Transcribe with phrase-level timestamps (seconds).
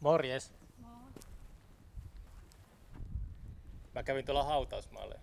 [0.00, 0.52] Morjes.
[3.94, 5.20] Mä kävin tuolla hautausmaalle.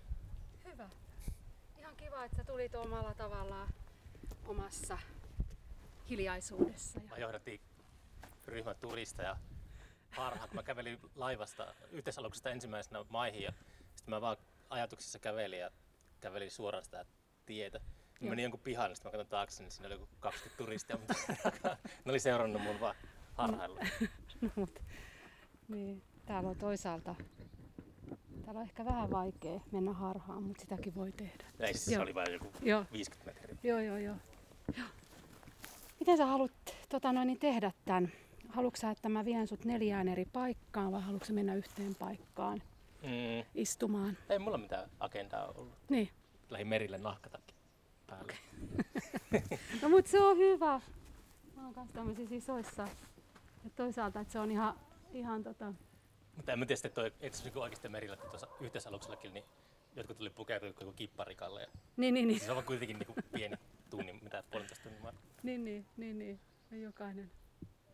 [0.64, 0.88] Hyvä.
[1.78, 3.68] Ihan kiva, että sä tulit omalla tavallaan
[4.46, 4.98] omassa
[6.10, 7.00] hiljaisuudessa.
[7.10, 7.60] Mä johdattiin
[8.46, 9.36] ryhmän turisteja
[10.16, 10.54] parhaat.
[10.54, 13.52] Mä kävelin laivasta yhteisaluksesta ensimmäisenä maihin ja
[13.96, 14.36] sitten mä vaan
[14.70, 15.70] ajatuksissa kävelin ja
[16.20, 17.04] kävelin suoraan sitä
[17.46, 17.78] tietä.
[17.78, 17.84] Mä
[18.20, 18.30] Joo.
[18.30, 21.14] menin jonkun pihalle, sitten mä katson taakse, niin siinä oli joku 20 turistia, mutta
[22.04, 22.94] ne oli seurannut mun vaan
[23.34, 23.80] harhailla.
[24.42, 24.78] No, mut,
[25.68, 27.14] niin, täällä on toisaalta,
[28.44, 31.44] täällä on ehkä vähän vaikea mennä harhaan, mutta sitäkin voi tehdä.
[31.60, 32.84] Ei, siis se oli vain joku Joo.
[32.92, 33.58] 50 metriä.
[33.62, 34.16] Joo, joo, joo.
[34.78, 34.86] joo.
[36.00, 36.52] Miten sä haluat
[36.88, 38.12] tota noin, niin tehdä tämän?
[38.48, 42.62] Haluatko sä, että mä vien sut neljään eri paikkaan vai haluatko mennä yhteen paikkaan
[43.02, 43.44] Mm.
[43.54, 44.16] istumaan?
[44.28, 45.72] Ei mulla mitään agendaa ollut.
[45.88, 46.08] Niin.
[46.50, 47.54] Lähin merille nahkatakki
[48.06, 48.32] päälle.
[49.82, 50.80] No mut se on hyvä.
[51.56, 52.88] Mä oon kanssa tämmöisissä isoissa.
[53.64, 54.80] Ja toisaalta, että se on ihan,
[55.12, 55.72] ihan tota...
[56.36, 59.44] Mutta en mä tiedä sitten, että toi, itse asiassa oikeasti merillä että tuossa yhteisaluksellakin, niin
[59.96, 61.60] jotkut tuli pukeutua joku kipparikalle.
[61.60, 62.40] Ja, Niin, niin, niin.
[62.40, 63.56] siis on kuitenkin niin pieni
[63.90, 65.14] tunnin, mitä puolentoista tunnin.
[65.42, 66.40] Niin, niin, niin, niin.
[66.70, 67.30] Ja jokainen.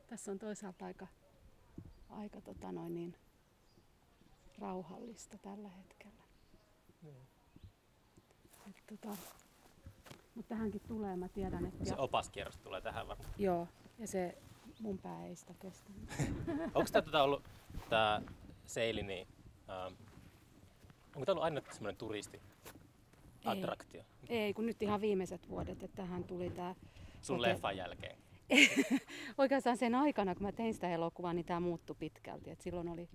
[0.07, 1.07] Tässä on toisaalta aika,
[2.09, 3.15] aika tota noin niin,
[4.59, 6.23] rauhallista tällä hetkellä.
[8.69, 9.17] Et, tota,
[10.35, 11.85] mutta tähänkin tulee, mä tiedän, että...
[11.85, 13.31] Se opaskierros tulee tähän varmaan.
[13.39, 14.39] Joo, ja se
[14.80, 15.91] mun pää ei sitä kestä.
[16.75, 17.42] Onko tämä tota ollut,
[17.91, 18.22] tämä
[18.67, 19.27] seili, niin,
[19.70, 19.94] ähm,
[21.14, 22.41] onko tämä ollut aina semmoinen turisti
[23.45, 26.75] attraktio Ei, kun nyt ihan viimeiset vuodet, että tähän tuli tämä...
[27.20, 27.52] sun Okei.
[27.52, 28.17] leffan jälkeen?
[29.39, 32.50] Oikeastaan sen aikana, kun mä tein sitä elokuvaa, niin tämä muuttui pitkälti.
[32.50, 33.08] Et silloin oli,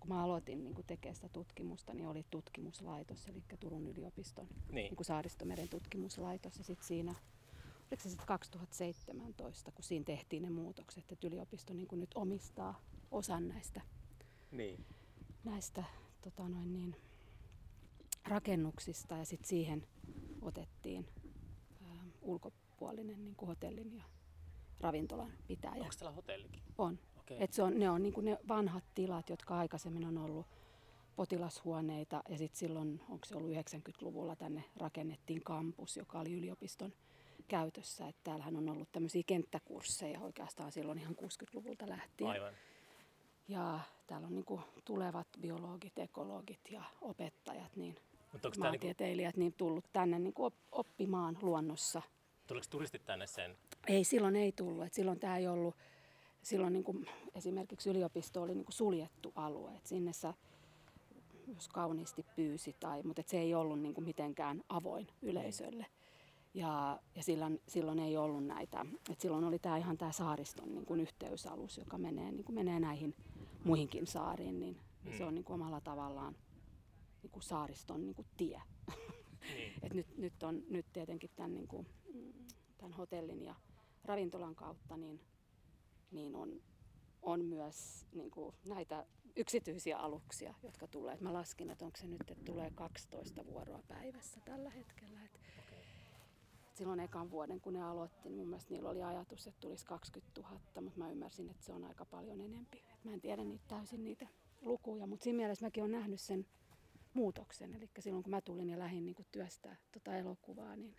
[0.00, 4.94] kun mä aloitin niin tekemään sitä tutkimusta, niin oli tutkimuslaitos, eli Turun yliopiston Niin.
[4.96, 6.58] niin Saaristomeren tutkimuslaitos.
[6.58, 7.14] Ja sitten siinä,
[7.90, 12.80] oliko se sitten 2017, kun siinä tehtiin ne muutokset, että yliopisto niin kuin nyt omistaa
[13.10, 13.80] osan näistä,
[14.52, 14.84] Niin.
[15.44, 15.84] näistä
[16.20, 16.96] tota noin niin,
[18.24, 19.86] rakennuksista ja sitten siihen
[20.42, 21.06] otettiin
[21.82, 24.04] ää, ulkopuolinen niin kuin hotellin ja
[24.80, 25.74] ravintolan pitäjä.
[25.82, 26.62] Onko täällä hotellikin?
[26.78, 26.98] On.
[27.18, 27.36] Okei.
[27.44, 30.46] Et se on, ne on niin ne vanhat tilat, jotka aikaisemmin on ollut
[31.16, 36.92] potilashuoneita ja sitten silloin, onko se ollut 90-luvulla tänne rakennettiin kampus, joka oli yliopiston
[37.48, 38.08] käytössä.
[38.08, 42.30] Et täällähän on ollut tämmöisiä kenttäkursseja oikeastaan silloin ihan 60-luvulta lähtien.
[42.30, 42.54] Aivan.
[43.48, 47.94] Ja täällä on niin tulevat biologit, ekologit ja opettajat, niin
[48.32, 50.34] Mutta onko niinku, maantieteilijät niin tullut tänne niin
[50.72, 52.02] oppimaan luonnossa
[52.48, 53.56] tuleeko turistit tänne sen?
[53.88, 54.84] ei, silloin ei tullut.
[54.84, 55.74] Et silloin tämä ei ollut,
[56.42, 59.72] silloin niin kuin esimerkiksi yliopisto oli niin kuin suljettu alue.
[59.76, 60.34] Et sinne sä,
[61.54, 65.86] jos kauniisti pyysi, tai, mutta et se ei ollut niin kuin mitenkään avoin yleisölle.
[66.54, 70.86] Ja, ja silloin, silloin ei ollut näitä, et silloin oli tämä ihan tämä saariston niin
[70.86, 73.14] kuin yhteysalus, joka menee, niin kuin menee näihin
[73.64, 76.36] muihinkin saariin, niin, niin se on niin kuin omalla tavallaan
[77.22, 78.62] niin kuin saariston niin kuin tie.
[79.54, 79.72] Niin.
[79.82, 82.32] Et nyt, nyt, on, nyt tietenkin tämän, niin kuin, mm,
[82.78, 83.54] tämän hotellin ja
[84.04, 85.20] ravintolan kautta niin,
[86.10, 86.62] niin on,
[87.22, 91.14] on myös niin kuin näitä yksityisiä aluksia, jotka tulee.
[91.14, 95.24] Et mä laskin, että onko se nyt, että tulee 12 vuoroa päivässä tällä hetkellä.
[95.24, 95.40] Et
[96.78, 100.40] silloin ekan vuoden, kun ne aloitti, niin mun mielestä niillä oli ajatus, että tulisi 20
[100.40, 102.84] 000, mutta mä ymmärsin, että se on aika paljon enempi.
[102.94, 104.26] Et mä en tiedä niitä täysin niitä
[104.60, 106.46] lukuja, mutta siinä mielessä mäkin olen nähnyt sen
[107.14, 107.74] muutoksen.
[107.74, 110.96] Eli silloin kun mä tulin ja lähdin niin työstää tota elokuvaa, niin,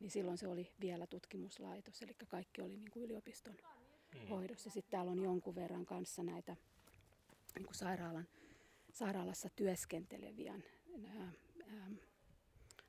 [0.00, 3.56] niin silloin se oli vielä tutkimuslaitos, eli kaikki oli niin kuin yliopiston
[4.14, 4.28] Mm.
[4.28, 4.70] hoidossa.
[4.70, 6.56] Sitten täällä on jonkun verran kanssa näitä
[7.54, 8.28] niin kuin sairaalan,
[8.92, 11.32] sairaalassa työskenteleviä ää,
[11.68, 11.88] ää,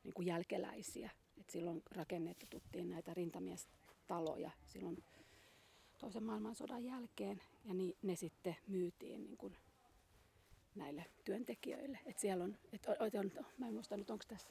[0.03, 1.11] niin kuin jälkeläisiä.
[1.37, 5.03] Et silloin rakennetuttiin näitä rintamiestaloja silloin
[5.99, 9.57] toisen maailmansodan jälkeen ja ni, ne sitten myytiin niin kuin
[10.75, 11.99] näille työntekijöille.
[12.05, 14.47] Et siellä on, et, on, on, mä en muista nyt, onko tässä,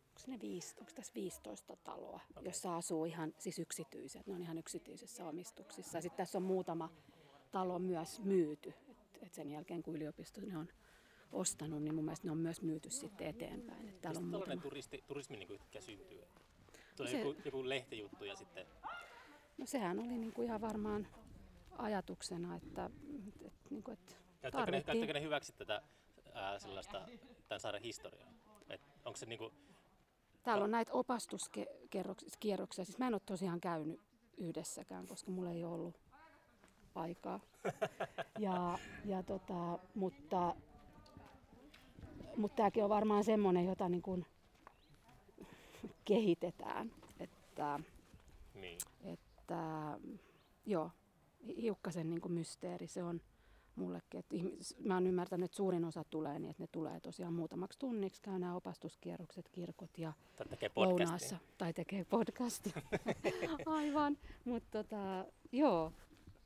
[0.00, 2.44] onko ne viisi, onko tässä 15 taloa, okay.
[2.44, 5.98] jossa asuu ihan siis yksityiset, ne on ihan yksityisessä omistuksissa.
[5.98, 6.90] Ja sitten tässä on muutama
[7.52, 8.74] talo myös myyty.
[8.88, 10.68] Et, et sen jälkeen kun yliopisto ne on
[11.34, 13.88] ostanut, niin mun mielestä ne on myös myyty sitten eteenpäin.
[13.88, 14.62] Et täällä on muutama.
[14.62, 16.24] turisti, turismi niin syntyy?
[16.96, 18.66] Tulee Se- joku, joku lehtijuttu ja sitten...
[19.58, 21.06] No sehän oli niinku ihan varmaan
[21.78, 22.90] ajatuksena, että,
[23.28, 25.82] että, että, niinku, että Käyttäkö ne, käyttäkö ne hyväksi tätä
[26.34, 27.08] ää, sellaista,
[27.48, 28.30] tämän saaren historiaa?
[28.68, 29.52] Et onko se niinku,
[30.42, 32.84] Täällä on näitä opastuskierroksia.
[32.84, 34.00] Siis mä en ole tosiaan käynyt
[34.36, 36.00] yhdessäkään, koska mulla ei ole ollut
[36.94, 37.40] aikaa.
[38.38, 40.54] Ja, ja tota, mutta,
[42.36, 44.26] mutta tämäkin on varmaan semmoinen, jota niin kuin
[46.04, 46.92] kehitetään.
[47.20, 47.80] Että,
[48.54, 49.98] niin, että
[50.66, 50.90] joo,
[51.56, 53.20] hiukkasen niin kuin mysteeri se on.
[53.76, 54.20] mullekin.
[54.20, 57.78] Et ihmis, mä oon ymmärtänyt, että suurin osa tulee niin, että ne tulee tosiaan muutamaksi
[57.78, 61.36] tunniksi, käy nämä opastuskierrokset, kirkot ja Tai tekee lounaassa.
[61.58, 62.82] Tai tekee podcastia.
[63.66, 64.18] Aivan.
[64.44, 65.92] Mutta tota, joo,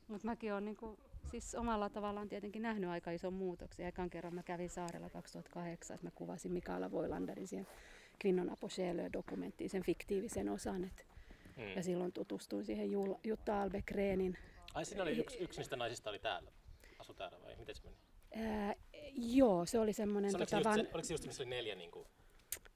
[0.07, 0.97] mutta mäkin olen niinku,
[1.31, 3.85] siis omalla tavallaan tietenkin nähnyt aika ison muutoksen.
[3.85, 7.67] Ekan kerran mä kävin saarella 2008, että mä kuvasin Mikaela Voilanderin siihen
[8.19, 8.51] Kvinnon
[9.13, 10.83] dokumenttiin sen fiktiivisen osan.
[10.83, 11.05] Et,
[11.57, 11.75] Mm.
[11.75, 14.37] ja silloin tutustuin siihen Jul- Jutta Albegreenin
[14.73, 16.51] Ai siinä oli yksi, yksi niistä naisista oli täällä.
[16.99, 17.95] Asu täällä vai miten se meni?
[18.35, 18.75] Ää,
[19.15, 20.31] joo, se oli semmoinen...
[20.31, 20.85] Se, oliko, se Tota, just, van...
[20.85, 22.07] se, oliko se just missä oli neljä niin kuin,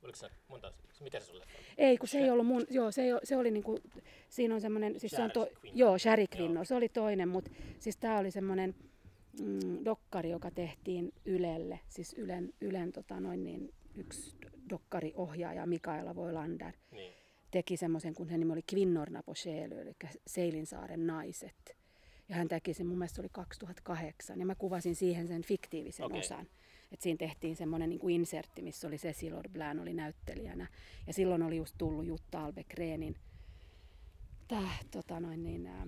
[0.04, 1.64] oliko se monta, mikä se sulle oli?
[1.78, 3.80] Ei, kun se ei ollut mun, joo, se, ei, se oli niinku,
[4.30, 5.78] siinä on semmoinen, siis se on to, Quinn.
[5.78, 8.76] joo, Sherry Quinn, se oli toinen, mutta siis tämä oli semmoinen
[9.42, 14.36] mm, dokkari, joka tehtiin Ylelle, siis Ylen, Ylen tota noin niin, yksi
[14.70, 17.14] dokkariohjaaja Mikaela Voilander Niin.
[17.52, 19.96] teki semmoisen, kun sen nimi oli Kvinnorna på eli
[20.28, 21.78] Seilinsaaren naiset.
[22.30, 26.06] Ja hän teki sen, mun mielestä se oli 2008, ja mä kuvasin siihen sen fiktiivisen
[26.06, 26.20] okay.
[26.20, 26.48] osan.
[26.94, 30.68] Et siinä tehtiin semmoinen niin kuin insertti, missä oli Cecil Orblän oli näyttelijänä.
[31.08, 33.16] Ja silloin oli just tullut Jutta Albegreenin
[34.48, 35.88] tää, tota noin niin, ää,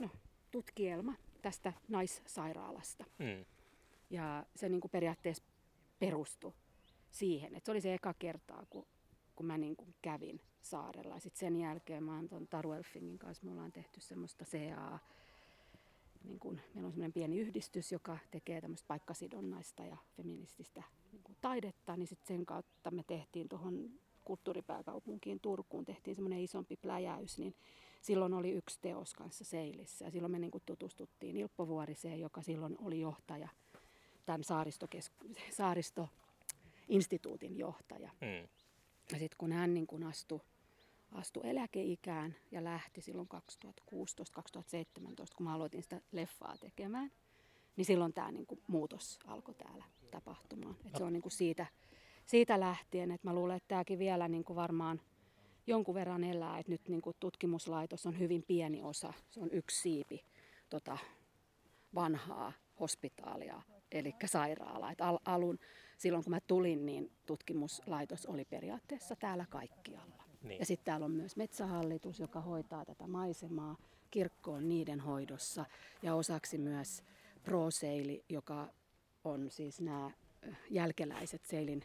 [0.00, 0.08] no,
[0.50, 3.04] tutkielma tästä naissairaalasta.
[3.18, 3.44] Mm.
[4.10, 5.44] Ja se niin kuin periaatteessa
[5.98, 6.52] perustui
[7.10, 7.54] siihen.
[7.54, 8.86] että se oli se eka kertaa, kun,
[9.36, 11.18] kun mä niin kuin kävin saarella.
[11.18, 14.98] Sitten sen jälkeen mä oon tuon Taru Elfingin kanssa, me ollaan tehty semmoista CA,
[16.24, 20.82] niin kuin, meillä on semmoinen pieni yhdistys, joka tekee tämmöistä paikkasidonnaista ja feminististä
[21.12, 23.90] niin kuin taidetta, niin sitten sen kautta me tehtiin tuohon
[24.24, 27.54] kulttuuripääkaupunkiin Turkuun, tehtiin semmoinen isompi pläjäys, niin
[28.00, 32.42] silloin oli yksi teos kanssa seilissä ja silloin me niin kuin tutustuttiin Ilppo Vuoriseen, joka
[32.42, 33.48] silloin oli johtaja,
[34.26, 38.10] tämän saaristokesku- saaristoinstituutin johtaja.
[38.20, 38.48] Mm.
[39.12, 40.40] Ja sitten kun hän niin kun astui,
[41.12, 43.36] astui eläkeikään ja lähti silloin 2016-2017,
[45.36, 47.12] kun mä aloitin sitä leffaa tekemään,
[47.76, 50.76] niin silloin tämä niin muutos alkoi täällä tapahtumaan.
[50.86, 51.66] Et se on niin siitä,
[52.26, 55.00] siitä lähtien, että mä luulen, että tämäkin vielä niin varmaan
[55.66, 60.24] jonkun verran elää, että nyt niin tutkimuslaitos on hyvin pieni osa, se on yksi siipi
[60.70, 60.98] tota,
[61.94, 63.62] vanhaa hospitaalia,
[63.92, 64.92] eli sairaalaa.
[64.92, 65.58] Et al- alun,
[65.98, 70.21] silloin kun mä tulin, niin tutkimuslaitos oli periaatteessa täällä kaikkialla.
[70.42, 70.58] Niin.
[70.58, 73.76] Ja sitten täällä on myös metsähallitus, joka hoitaa tätä maisemaa.
[74.10, 75.64] Kirkko on niiden hoidossa
[76.02, 77.02] ja osaksi myös
[77.42, 78.68] ProSeili, joka
[79.24, 80.10] on siis nämä
[80.70, 81.82] jälkeläiset Seilin,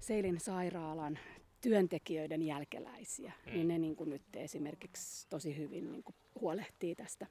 [0.00, 1.18] Seilin sairaalan
[1.60, 3.32] työntekijöiden jälkeläisiä.
[3.46, 3.52] Mm.
[3.52, 7.26] Niin ne niin kuin nyt esimerkiksi tosi hyvin niin kuin huolehtii tästä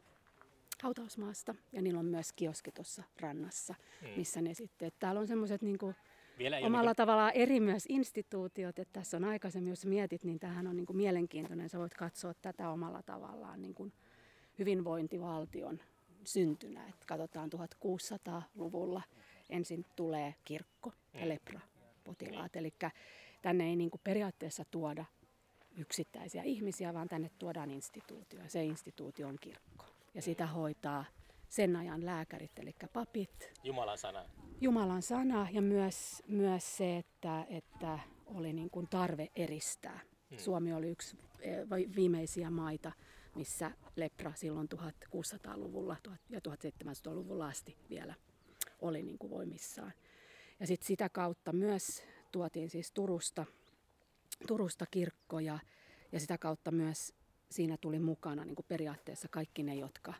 [0.83, 1.55] hautausmaasta.
[1.71, 4.07] Ja niillä on myös kioski tuossa rannassa, Mm.
[4.17, 5.95] missä ne sitten, että täällä on semmoiset niin kuin
[6.37, 10.67] Vielä omalla niinku- tavallaan eri myös instituutiot, että tässä on aikaisemmin, jos mietit, niin tämähän
[10.67, 11.69] on niin kuin mielenkiintoinen.
[11.69, 13.93] Sä voit katsoa tätä omalla tavallaan niin kuin
[14.59, 15.79] hyvinvointivaltion
[16.23, 16.87] syntynä.
[16.87, 19.01] Että katsotaan 1600-luvulla
[19.49, 21.29] ensin tulee kirkko ja Mm.
[21.29, 22.55] lepra-potilaat.
[22.55, 22.73] Eli
[23.41, 25.05] tänne ei niin kuin periaatteessa tuoda
[25.77, 28.39] yksittäisiä ihmisiä, vaan tänne tuodaan instituutio.
[28.47, 29.85] Se instituutio on kirkko.
[30.13, 31.05] Ja sitä hoitaa
[31.49, 34.25] sen ajan lääkärit, eli papit, Jumalan sana.
[34.61, 39.99] Jumalan sana ja myös, myös se, että, että oli niin kuin tarve eristää.
[40.29, 40.37] Mm.
[40.37, 41.57] Suomi oli yksi eh,
[41.95, 42.91] viimeisiä maita,
[43.35, 48.13] missä lepra silloin 1600-luvulla tuhat- ja 1700-luvulla asti vielä
[48.81, 49.93] oli niin kuin voimissaan.
[50.59, 53.45] Ja sit sitä kautta myös tuotiin siis Turusta,
[54.47, 55.59] Turusta kirkkoja
[56.11, 57.13] ja sitä kautta myös
[57.51, 60.13] siinä tuli mukana niin kuin periaatteessa kaikki ne, jotka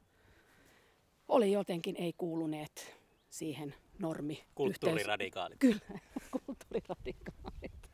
[1.28, 2.98] oli jotenkin ei kuuluneet
[3.30, 5.60] siihen normi Kulttuuriradikaalit.
[5.60, 6.00] Kyllä,
[6.46, 7.90] kulttuuriradikaalit,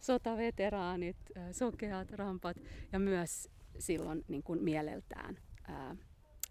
[0.00, 1.16] sotaveteraanit,
[1.52, 2.56] sokeat, rampat
[2.92, 3.48] ja myös
[3.78, 5.38] silloin niin kuin mieleltään
[5.68, 5.96] ää,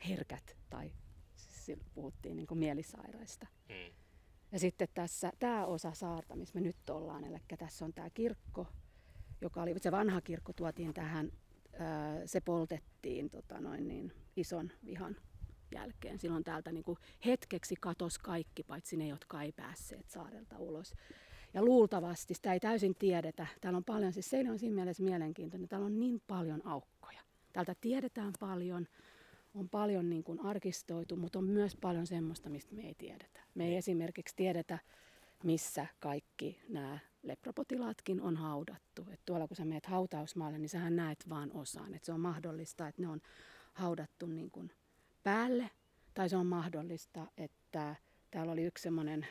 [0.10, 0.92] herkät tai
[1.36, 3.48] silloin puhuttiin niin kuin mielisairaista.
[3.70, 3.94] Mm.
[4.52, 8.68] Ja sitten tässä tämä osa saarta, missä me nyt ollaan, eli tässä on tämä kirkko,
[9.42, 11.32] joka oli, se vanha kirkko tuotiin tähän,
[11.80, 15.16] ää, se poltettiin tota noin niin, ison vihan
[15.74, 16.20] jälkeen.
[16.20, 20.94] Silloin täältä niin kuin hetkeksi katos kaikki, paitsi ne, jotka ei päässeet saarelta ulos.
[21.54, 25.70] Ja luultavasti, sitä ei täysin tiedetä, täällä on paljon, siis Seili on siinä mielessä mielenkiintoinen,
[25.70, 27.20] täällä on niin paljon aukkoja.
[27.54, 28.88] Täältä tiedetään paljon,
[29.54, 33.40] on paljon niin kuin arkistoitu, mutta on myös paljon semmoista, mistä me ei tiedetä.
[33.56, 34.80] Me ei esimerkiksi tiedetä,
[35.44, 39.08] missä kaikki nämä lepropotilaatkin on haudattu.
[39.12, 41.94] Et tuolla kun sä meet hautausmaalle, niin sähän näet vaan osan.
[41.94, 43.22] Et se on mahdollista, että ne on
[43.74, 44.72] haudattu niin kuin
[45.24, 45.70] päälle,
[46.14, 47.96] tai se on mahdollista, että
[48.32, 49.28] täällä oli yksi semmoinen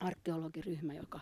[0.00, 1.20] arkeologiryhmä, joka,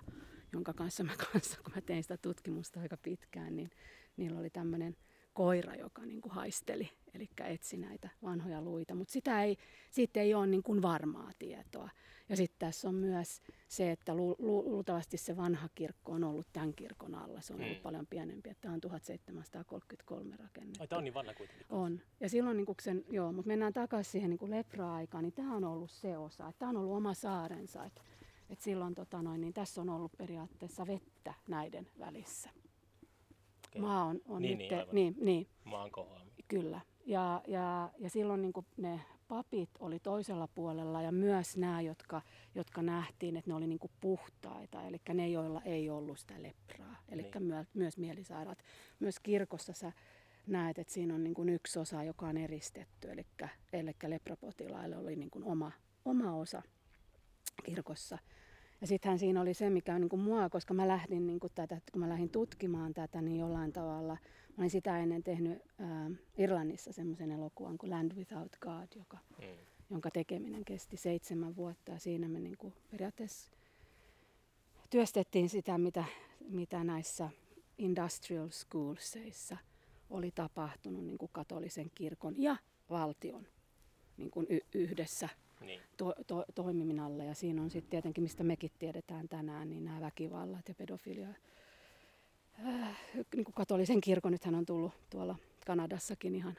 [0.53, 3.71] jonka kanssa mä kanssa, kun mä tein sitä tutkimusta aika pitkään, niin
[4.17, 4.97] niillä oli tämmöinen
[5.35, 9.57] koira, joka niin kuin haisteli, eli etsi näitä vanhoja luita, mutta sitä ei,
[9.91, 11.91] siitä ei ole niin kuin varmaa tietoa.
[12.29, 16.47] Ja sitten tässä on myös se, että lu, lu, luultavasti se vanha kirkko on ollut
[16.53, 17.41] tämän kirkon alla.
[17.41, 17.83] Se on ollut mm.
[17.83, 20.83] paljon pienempi, että tämä on 1733 rakennettu.
[20.83, 21.67] Ai, tämä on niin vanha kuitenkin.
[21.71, 22.01] On.
[22.21, 25.91] Ja silloin niin sen, joo, mutta mennään takaisin siihen niin lepra-aikaan, niin tämä on ollut
[25.91, 26.49] se osa.
[26.49, 27.85] Että tämä on ollut oma saarensa.
[27.85, 28.03] Että,
[28.51, 32.51] että silloin tota noin, niin tässä on ollut periaatteessa vettä näiden välissä.
[33.73, 33.83] Okay.
[33.83, 36.33] Maa on, on niin, nyt, niin, niin, niin, Maan kohoaminen.
[36.49, 36.81] Kyllä.
[37.07, 42.23] Ja, ja, ja silloin niin ne papit oli toisella puolella ja myös nämä, jotka,
[42.55, 46.97] jotka nähtiin, että ne oli niin kuin puhtaita, eli ne, joilla ei ollut sitä lepraa,
[47.09, 47.43] eli niin.
[47.43, 48.59] myö, myös mielisairaat.
[49.01, 49.93] Myös kirkossa sä
[50.47, 53.27] näet, että siinä on niin kuin yksi osa, joka on eristetty, eli,
[53.73, 55.73] eli leprapotilaille oli niin kuin oma,
[56.05, 56.63] oma osa
[57.65, 58.19] kirkossa.
[58.83, 61.53] Ja sittenhän siinä oli se, mikä on niin kuin mua, koska mä lähdin niin kuin
[61.55, 64.17] tätä, kun mä lähdin tutkimaan tätä, niin jollain tavalla,
[64.49, 69.47] mä olin sitä ennen tehnyt äh, Irlannissa semmoisen elokuvan kuin Land Without God, joka, mm.
[69.91, 71.93] jonka tekeminen kesti seitsemän vuotta.
[71.93, 73.51] Ja siinä me niin kuin periaatteessa
[74.91, 76.05] työstettiin sitä, mitä,
[76.49, 77.31] mitä näissä
[77.79, 79.57] industrial schoolsissa
[80.11, 82.57] oli tapahtunut niin kuin katolisen kirkon ja
[82.91, 83.47] valtion
[84.17, 85.29] niin kuin y- yhdessä
[85.67, 85.81] niin.
[85.97, 87.25] to, to, toiminnalle.
[87.25, 91.29] Ja siinä on sitten tietenkin, mistä mekin tiedetään tänään, niin nämä väkivallat ja pedofilia.
[92.67, 92.99] Äh,
[93.37, 96.57] niin kuin katolisen kirkon, nythän on tullut tuolla Kanadassakin ihan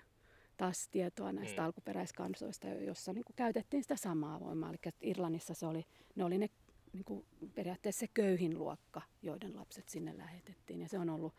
[0.57, 1.65] taas tietoa näistä mm.
[1.65, 4.69] alkuperäiskansoista, jossa niin kuin käytettiin sitä samaa voimaa.
[4.69, 6.49] Eli Irlannissa se oli, ne oli ne
[6.93, 10.81] niin kuin periaatteessa se köyhin luokka, joiden lapset sinne lähetettiin.
[10.81, 11.33] Ja se on ollut,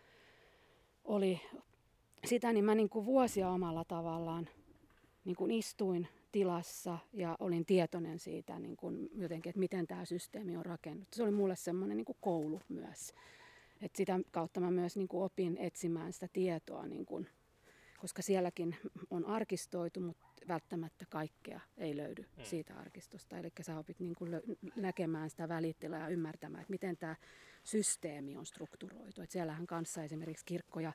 [1.04, 1.40] oli
[2.24, 4.48] sitä, niin mä niin kuin vuosia omalla tavallaan
[5.24, 10.56] niin kuin istuin tilassa ja olin tietoinen siitä niin kuin jotenkin, että miten tämä systeemi
[10.56, 11.16] on rakennettu.
[11.16, 13.14] Se oli mulle semmoinen niin kuin koulu myös.
[13.82, 17.28] Et sitä kautta mä myös niin kuin opin etsimään sitä tietoa, niin kuin,
[18.00, 18.76] koska sielläkin
[19.10, 22.44] on arkistoitu, mutta välttämättä kaikkea ei löydy mm.
[22.44, 23.38] siitä arkistosta.
[23.38, 24.30] Eli sä opit niin kuin
[24.76, 27.16] näkemään sitä välittilaa ja ymmärtämään, että miten tämä
[27.64, 29.22] systeemi on strukturoitu.
[29.22, 30.92] Et siellähän kanssa esimerkiksi kirkkoja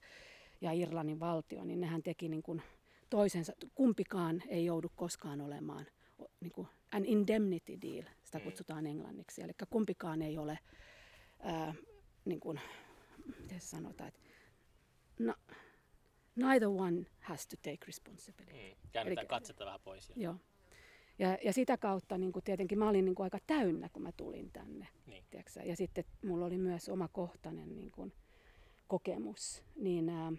[0.61, 2.61] ja Irlannin valtio, niin nehän teki niin kuin
[3.09, 5.85] toisensa, kumpikaan ei joudu koskaan olemaan
[6.39, 8.43] niin kuin an indemnity deal, sitä mm.
[8.43, 9.41] kutsutaan englanniksi.
[9.41, 10.59] Eli kumpikaan ei ole,
[11.39, 11.73] ää,
[12.25, 12.59] niin kuin,
[13.41, 14.19] miten sanotaan, että
[15.19, 15.35] no,
[16.35, 18.53] neither one has to take responsibility.
[18.53, 18.89] Mm.
[18.91, 20.09] Käännetään Eli, katsetta vähän pois.
[20.09, 20.15] Ja...
[20.17, 20.35] Joo.
[21.19, 24.11] Ja, ja sitä kautta niin kuin tietenkin mä olin niin kuin aika täynnä, kun mä
[24.11, 24.87] tulin tänne.
[25.05, 25.23] Niin.
[25.65, 28.13] Ja sitten mulla oli myös oma kohtainen niin kuin,
[28.87, 29.63] kokemus.
[29.75, 30.31] Niin, ää,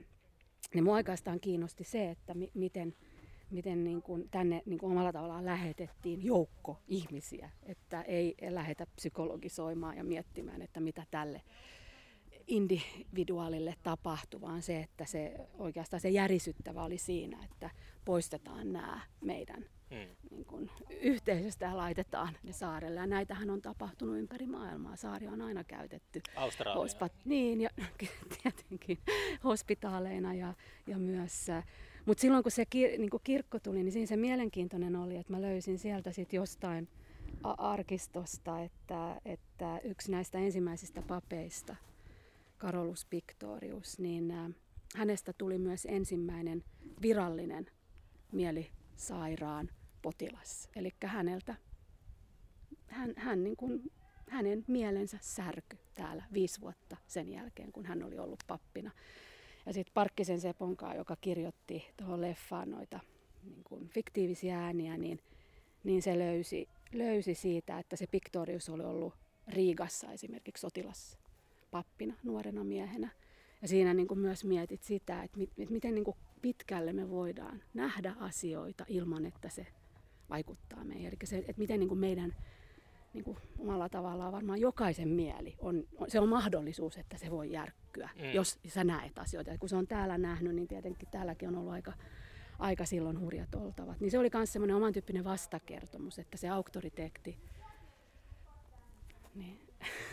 [0.74, 2.94] niin mua oikeastaan kiinnosti se, että mi- miten,
[3.50, 9.96] miten niin kuin tänne niin kuin omalla tavallaan lähetettiin joukko ihmisiä, että ei lähetä psykologisoimaan
[9.96, 11.42] ja miettimään, että mitä tälle
[12.46, 17.70] individuaalille tapahtui, vaan se, että se oikeastaan se järisyttävä oli siinä, että
[18.04, 20.16] poistetaan nämä meidän hmm.
[20.30, 20.70] niin kuin,
[21.00, 23.00] yhteisöstä ja laitetaan ne saarelle.
[23.00, 24.96] Ja näitähän on tapahtunut ympäri maailmaa.
[24.96, 26.22] Saaria on aina käytetty.
[26.36, 26.74] Australia.
[27.24, 27.70] niin, ja
[28.42, 28.98] tietenkin
[29.44, 30.54] hospitaaleina ja,
[30.86, 31.46] ja myös...
[32.06, 35.32] Mutta silloin kun se kir, niin kun kirkko tuli, niin siinä se mielenkiintoinen oli, että
[35.32, 36.88] mä löysin sieltä sitten jostain
[37.42, 41.76] arkistosta, että, että yksi näistä ensimmäisistä papeista,
[42.58, 44.50] Carolus Pictorius, niin äh,
[44.96, 46.64] hänestä tuli myös ensimmäinen
[47.02, 47.66] virallinen
[48.32, 49.68] mielisairaan
[50.02, 50.68] potilas.
[50.76, 51.54] Eli häneltä,
[52.86, 53.92] hän, hän niin kuin,
[54.28, 58.90] hänen mielensä särky täällä viisi vuotta sen jälkeen, kun hän oli ollut pappina.
[59.66, 63.00] Ja sitten Parkkisen Seponkaa, joka kirjoitti tuohon leffaan noita
[63.42, 65.20] niin kuin fiktiivisiä ääniä, niin,
[65.84, 69.14] niin se löysi, löysi siitä, että se Pictorius oli ollut
[69.48, 73.10] Riigassa esimerkiksi sotilaspappina nuorena miehenä.
[73.62, 75.38] Ja siinä niin kuin myös mietit sitä, että
[75.70, 79.66] miten niin kuin pitkälle me voidaan nähdä asioita ilman, että se
[80.30, 81.06] vaikuttaa meihin.
[81.06, 82.34] Eli se, että miten niin kuin meidän
[83.12, 87.52] niin kuin omalla tavallaan varmaan jokaisen mieli, on, on, se on mahdollisuus, että se voi
[87.52, 88.32] järkkyä, mm.
[88.34, 89.50] jos sä näet asioita.
[89.50, 91.92] Ja kun se on täällä nähnyt, niin tietenkin täälläkin on ollut aika,
[92.58, 94.00] aika silloin hurjat oltavat.
[94.00, 97.38] Niin se oli myös semmoinen oman tyyppinen vastakertomus, että se auktoriteetti...
[99.34, 99.60] Niin.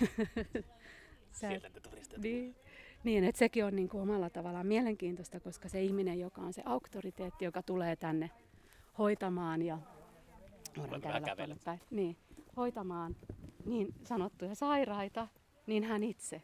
[1.31, 2.55] Sieltä te niin,
[3.03, 6.61] niin, että sekin on niin kuin omalla tavallaan mielenkiintoista, koska se ihminen, joka on se
[6.65, 8.31] auktoriteetti, joka tulee tänne
[8.97, 9.79] hoitamaan ja
[10.77, 12.17] voidaan kävellä päin, niin,
[12.57, 13.15] hoitamaan
[13.65, 15.27] niin sanottuja sairaita,
[15.67, 16.41] niin hän itse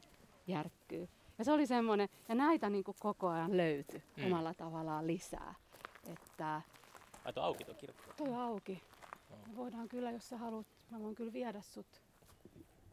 [0.48, 1.10] järkkyy.
[1.38, 4.26] Ja se oli semmoinen, ja näitä niin kuin koko ajan löytyi mm.
[4.26, 5.56] omalla tavallaan lisää.
[6.08, 6.62] Että,
[7.26, 8.14] Ai tuo auki tuo kirkko?
[8.18, 8.82] Tuo auki.
[9.48, 12.02] Me voidaan kyllä, jos sä haluat, mä voin kyllä viedä sut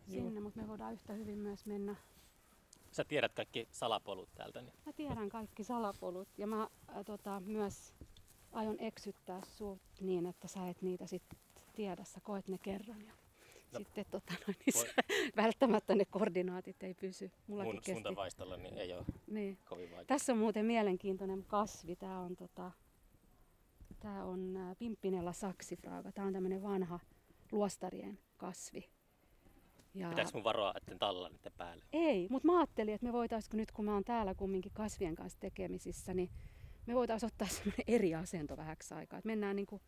[0.08, 1.96] sinne, mutta me voidaan yhtä hyvin myös mennä
[2.90, 4.62] sä tiedät kaikki salapolut täältä.
[4.62, 4.72] Niin.
[4.86, 7.94] Mä tiedän kaikki salapolut ja mä äh, tota, myös
[8.52, 11.22] aion eksyttää sut niin, että sä et niitä sit
[11.74, 12.04] tiedä.
[12.04, 13.12] Sä koet ne kerran ja
[13.72, 13.78] No.
[13.78, 14.94] sitten tota, no, niin Voi- sä,
[15.42, 17.30] välttämättä ne koordinaatit ei pysy.
[17.46, 17.92] Mullakin Mun kesti.
[17.92, 19.58] suuntavaistolla niin ei ole Niin.
[19.68, 20.04] kovin vaikea.
[20.04, 21.96] Tässä on muuten mielenkiintoinen kasvi.
[21.96, 22.70] Tämä on, tota,
[24.00, 26.12] tää on Pimpinella saksifraaga.
[26.12, 27.00] Tämä on tämmöinen vanha
[27.52, 28.88] luostarien kasvi.
[29.94, 31.84] Ja Pitääkö mun varoa, etten talla niiden päälle?
[31.92, 35.40] ei, mutta mä ajattelin, että me voitaisiin nyt kun mä oon täällä kumminkin kasvien kanssa
[35.40, 36.30] tekemisissä, niin
[36.86, 39.18] me voitaisiin ottaa semmoinen eri asento vähäksi aikaa.
[39.18, 39.80] Et mennään niinku,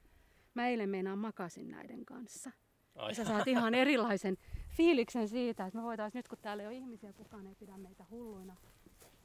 [0.54, 2.50] mä eilen meinaan makasin näiden kanssa.
[2.96, 4.36] Ai, Ja sä saat ihan erilaisen
[4.68, 8.04] fiiliksen siitä, että me voitaisiin nyt kun täällä ei ole ihmisiä, kukaan ei pidä meitä
[8.10, 8.56] hulluina,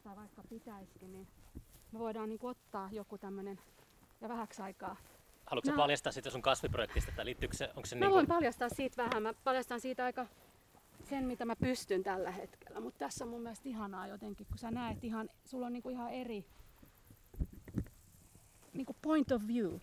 [0.04, 1.28] tai vaikka pitäisikin, niin
[1.92, 3.60] me voidaan niin ottaa joku tämmöinen
[4.22, 4.96] ja vähäksi aikaa.
[5.46, 5.78] Haluatko No.
[5.78, 9.04] paljastaa sitten sun kasviprojektista, tai liittyykö se, onko se Mä niin voin kuin, paljastaa siitä
[9.04, 10.26] vähän, mä paljastan siitä aika
[11.10, 14.72] sen, mitä mä pystyn tällä hetkellä, mutta tässä on mun mielestä ihanaa jotenkin, kun sä
[14.72, 16.46] näet ihan, sulla on niinku ihan eri
[18.78, 19.74] niinku point of view.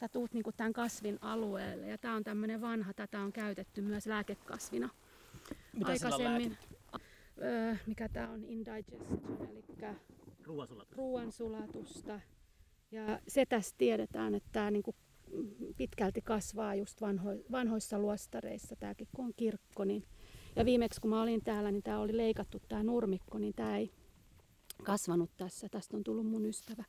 [0.00, 4.06] Sä tuut niinku tämän kasvin alueelle ja tää on tämmönen vanha, tätä on käytetty myös
[4.06, 4.88] lääkekasvina.
[5.72, 6.58] mitä sillä on aikaisemmin,
[7.42, 9.64] öö, mikä tämä on, indigestion, eli
[10.44, 10.96] ruoansulatus?
[10.96, 12.20] ruoansulatusta.
[12.90, 14.94] Ja se tässä tiedetään, että tämä niinku
[15.76, 19.84] pitkälti kasvaa just vanho, vanhoissa luostareissa, tämäkin kun on kirkko.
[19.84, 20.04] Niin,
[20.56, 23.92] ja viimeksi kun mä olin täällä, niin tämä oli leikattu tämä nurmikko, niin tämä ei
[24.84, 25.68] kasvanut tässä.
[25.68, 26.84] Tästä on tullut mun ystävä.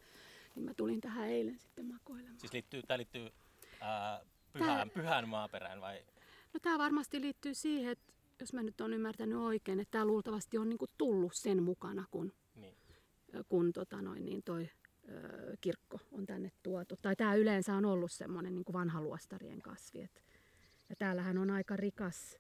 [0.56, 2.39] Niin mä tulin tähän eilen sitten makoilemaan.
[2.39, 3.29] Siis liittyy, tää liittyy
[3.82, 4.22] ää,
[4.53, 6.03] pyhään, pyhään maaperään vai?
[6.53, 10.58] No tämä varmasti liittyy siihen, että jos mä nyt olen ymmärtänyt oikein, että tämä luultavasti
[10.58, 12.75] on niinku tullut sen mukana, kun Niin.
[13.50, 14.70] kun tota noin, niin toi
[15.10, 16.96] ö, kirkko on tänne tuotu.
[17.01, 20.01] Tai tämä yleensä on ollut semmoinen niin vanha luostarien kasvi.
[20.01, 20.24] Et,
[20.89, 22.38] ja täällähän on aika rikas,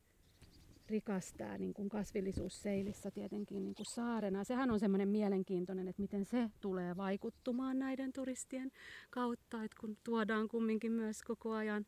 [0.89, 4.43] rikas tämä niin kuin kasvillisuus Seilissä tietenkin niin kuin saarena.
[4.43, 8.71] Sehän on semmoinen mielenkiintoinen, että miten se tulee vaikuttumaan näiden turistien
[9.09, 11.85] kautta, että kun tuodaan kumminkin myös koko ajan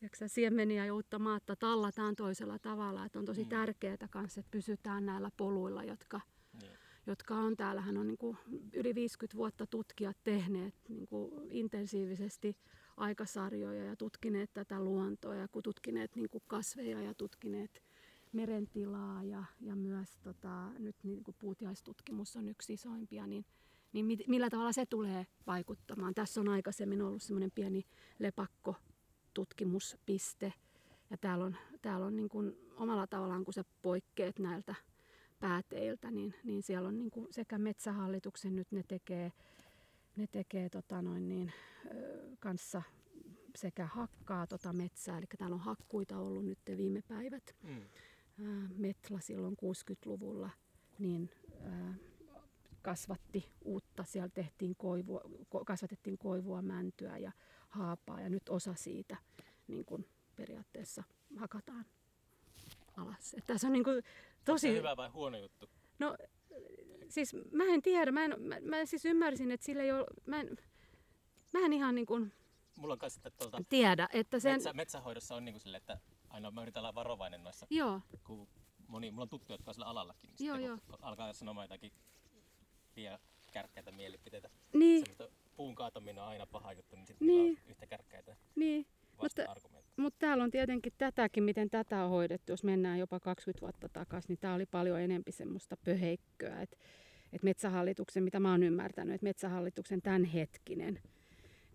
[0.00, 3.04] tiedätkö, siemeniä ja uutta maatta tallataan toisella tavalla.
[3.04, 3.48] Että on tosi Mm.
[3.48, 6.20] tärkeää kanssa, että pysytään näillä poluilla, jotka
[6.62, 6.72] niin.
[7.06, 8.36] jotka on täällähän on niin kuin
[8.72, 12.56] yli 50 vuotta tutkijat tehneet niin kuin intensiivisesti
[12.96, 17.82] aikasarjoja ja tutkineet tätä luontoa ja tutkineet niin kuin kasveja ja tutkineet
[18.36, 23.44] merentilaa ja, ja myös tota, nyt niin kuin puutiaistutkimus on yksi isoimpia, niin,
[23.92, 26.14] niin mit, millä tavalla se tulee vaikuttamaan.
[26.14, 27.86] Tässä on aikaisemmin ollut semmoinen pieni
[28.18, 30.52] lepakkotutkimuspiste
[31.10, 34.74] ja täällä on, täällä on niin kuin omalla tavallaan, kun sä poikkeet näiltä
[35.40, 39.32] pääteiltä, niin, niin siellä on niin kuin sekä metsähallituksen nyt ne tekee,
[40.16, 41.52] ne tekee tota noin niin,
[42.40, 42.82] kanssa
[43.56, 47.54] sekä hakkaa tota metsää, eli täällä on hakkuita ollut nyt viime päivät.
[47.62, 47.82] Mm.
[48.44, 50.50] Ää, Metla silloin 60-luvulla
[50.98, 51.30] niin
[51.64, 51.94] ää,
[52.82, 57.32] kasvatti uutta, siellä tehtiin koivua, ko- kasvatettiin koivua, mäntyä ja
[57.68, 59.16] haapaa ja nyt osa siitä
[59.68, 61.02] niin kuin periaatteessa
[61.36, 61.84] hakataan
[62.96, 63.34] alas.
[63.34, 64.02] Et tässä on niin kuin
[64.44, 64.72] tosi...
[64.72, 65.70] hyvä vai huono juttu?
[65.98, 66.16] No
[67.08, 70.40] siis mä en tiedä, mä, en, mä, mä siis ymmärsin, että sillä ei ole, mä
[70.40, 70.56] en,
[71.52, 72.32] mä en ihan niin kuin
[72.76, 75.98] Mulla on kanssa tuolta tiedä, että sen, metsä, metsähoidossa on niin kuin sille, että
[76.36, 78.48] aina mä yritän olla varovainen noissa, joo, kun
[78.88, 80.30] moni, mulla on tuttuja, jotka on sillä alallakin.
[80.38, 81.92] Niin Joo, kun alkaa sanomaan jotakin
[82.96, 83.18] liian
[83.52, 84.50] kärkkäitä mielipiteitä.
[84.74, 87.58] niin, Semmoista puun kaataminen on aina paha juttu, niin sitten Niin.
[87.66, 88.86] yhtä kärkkäitä niin.
[89.22, 89.94] vasta-argumentteja.
[89.96, 92.52] Mutta täällä on tietenkin tätäkin, miten tätä on hoidettu.
[92.52, 96.62] Jos mennään jopa 20 vuotta takaisin, niin tämä oli paljon enempi semmoista pöheikköä.
[96.62, 96.76] Että
[97.32, 101.00] et metsähallituksen, mitä mä oon ymmärtänyt, että metsähallituksen tämänhetkinen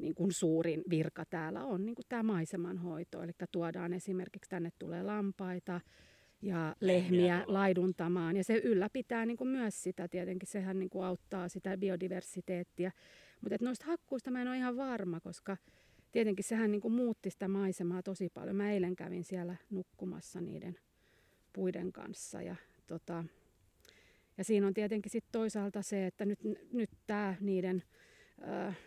[0.02, 3.24] niin kuin suurin virka täällä on niin kuin tämä maisemanhoito.
[3.24, 5.82] Eli tuodaan esimerkiksi tänne tulee lampaita
[6.42, 8.38] ja Lehmiä laiduntamaan.
[8.38, 12.92] Ja se ylläpitää niin kuin myös sitä, tietenkin sehän niin kuin auttaa sitä biodiversiteettiä.
[13.42, 15.58] Mutta noista hakkuista mä en ole ihan varma, koska
[16.12, 18.56] tietenkin sehän niin kuin muutti sitä maisemaa tosi paljon.
[18.56, 20.78] Mä eilen kävin siellä nukkumassa niiden
[21.54, 22.56] puiden kanssa ja,
[22.88, 23.24] tota,
[24.38, 26.40] ja siinä on tietenkin sit toisaalta se, että nyt,
[26.74, 27.84] nyt tämä niiden,
[28.48, 28.78] äh,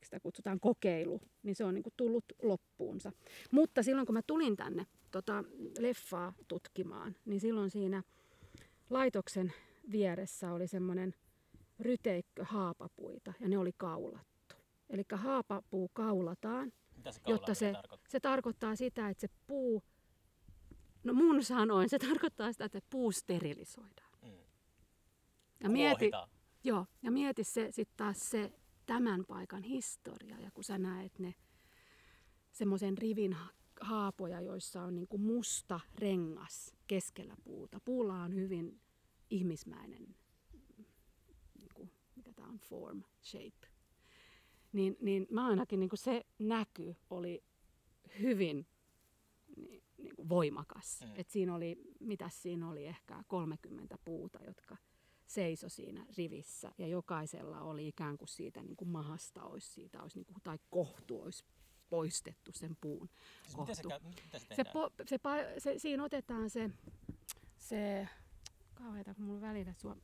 [0.00, 3.12] miksi sitä kutsutaan, kokeilu, niin se on niin kuin tullut loppuunsa.
[3.50, 5.44] Mutta silloin kun mä tulin tänne tota,
[5.78, 8.02] leffaa tutkimaan, niin silloin siinä
[8.90, 9.52] laitoksen
[9.90, 11.14] vieressä oli semmoinen
[11.80, 14.56] ryteikkö haapapuita ja ne oli kaulattu.
[14.90, 18.10] Eli haapapuu kaulataan Mitä se jotta se, tarkoittaa?
[18.10, 19.82] se tarkoittaa sitä, että se puu,
[21.04, 24.18] no mun sanoin, se tarkoittaa sitä, että puu sterilisoidaan.
[24.22, 24.30] Mm.
[25.60, 26.10] Ja mieti,
[26.64, 28.52] joo, ja mieti se sitten taas se
[28.90, 31.34] tämän paikan historia, ja kun sä näet ne
[32.50, 37.80] semmoisen rivin ha- haapoja, joissa on niinku musta rengas keskellä puuta.
[37.84, 38.80] Puulla on hyvin
[39.30, 40.16] ihmismäinen,
[41.58, 43.66] niin kuin, mikä tämä on, form, shape.
[44.72, 47.44] Niin, niin mä ainakin niin kuin se näky oli
[48.20, 48.66] hyvin
[49.56, 51.00] niin, niin kuin voimakas.
[51.00, 51.12] Mm.
[51.14, 54.76] Et siinä oli, mitä siinä oli, ehkä 30 puuta, jotka
[55.30, 60.18] seiso siinä rivissä ja jokaisella oli ikään kuin siitä niin kuin mahasta olisi, siitä olisi
[60.18, 61.44] niin kuin, tai kohtu olisi
[61.90, 63.10] poistettu sen puun
[63.42, 64.08] Siis miten se, kohtu.
[64.08, 66.70] mitä se Se, po, se, pa- se, siinä otetaan se,
[67.58, 68.08] se
[68.74, 69.96] kauheita, kun mulla välillä sua,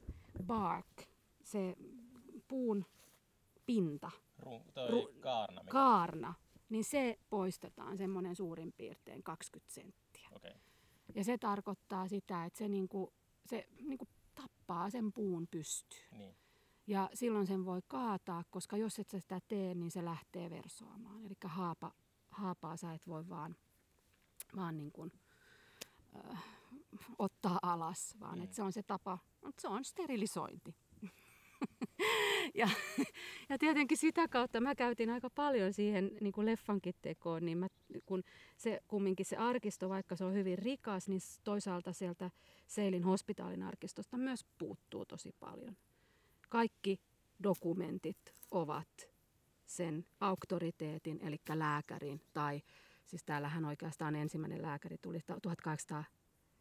[0.46, 1.02] bark,
[1.42, 1.76] se
[2.48, 2.84] puun
[3.66, 5.60] pinta, Ru, toi Ru- kaarna.
[5.60, 6.34] Mikä, kaarna,
[6.68, 10.28] niin se poistetaan semmoinen suurin piirtein 20 senttiä.
[10.32, 10.52] okay.
[11.14, 13.12] Ja se tarkoittaa sitä, että se, niinku,
[13.46, 14.08] se niinku
[14.66, 16.02] tappaa sen puun pystyyn.
[16.18, 16.36] niin.
[16.86, 21.24] Ja silloin sen voi kaataa, koska jos et sä sitä tee, niin se lähtee versoamaan.
[21.24, 21.92] Eli haapa,
[22.30, 23.56] haapaa sä et voi vaan,
[24.56, 25.12] vaan niin kuin,
[26.30, 26.44] äh,
[27.18, 28.44] ottaa alas, vaan Mm.
[28.44, 30.76] että se on se tapa, mutta se on sterilisointi.
[32.56, 32.68] Ja,
[33.48, 37.66] ja tietenkin sitä kautta mä käytin aika paljon siihen niin kuin leffankin tekoon, niin mä,
[38.06, 38.22] kun
[38.56, 42.30] se kumminkin se arkisto, vaikka se on hyvin rikas, niin toisaalta sieltä
[42.66, 45.76] Seilin hospitaalin arkistosta myös puuttuu tosi paljon.
[46.48, 47.00] Kaikki
[47.42, 49.08] dokumentit ovat
[49.66, 52.62] sen auktoriteetin, eli lääkärin, tai
[53.04, 55.20] siis täällähän oikeastaan ensimmäinen lääkäri tuli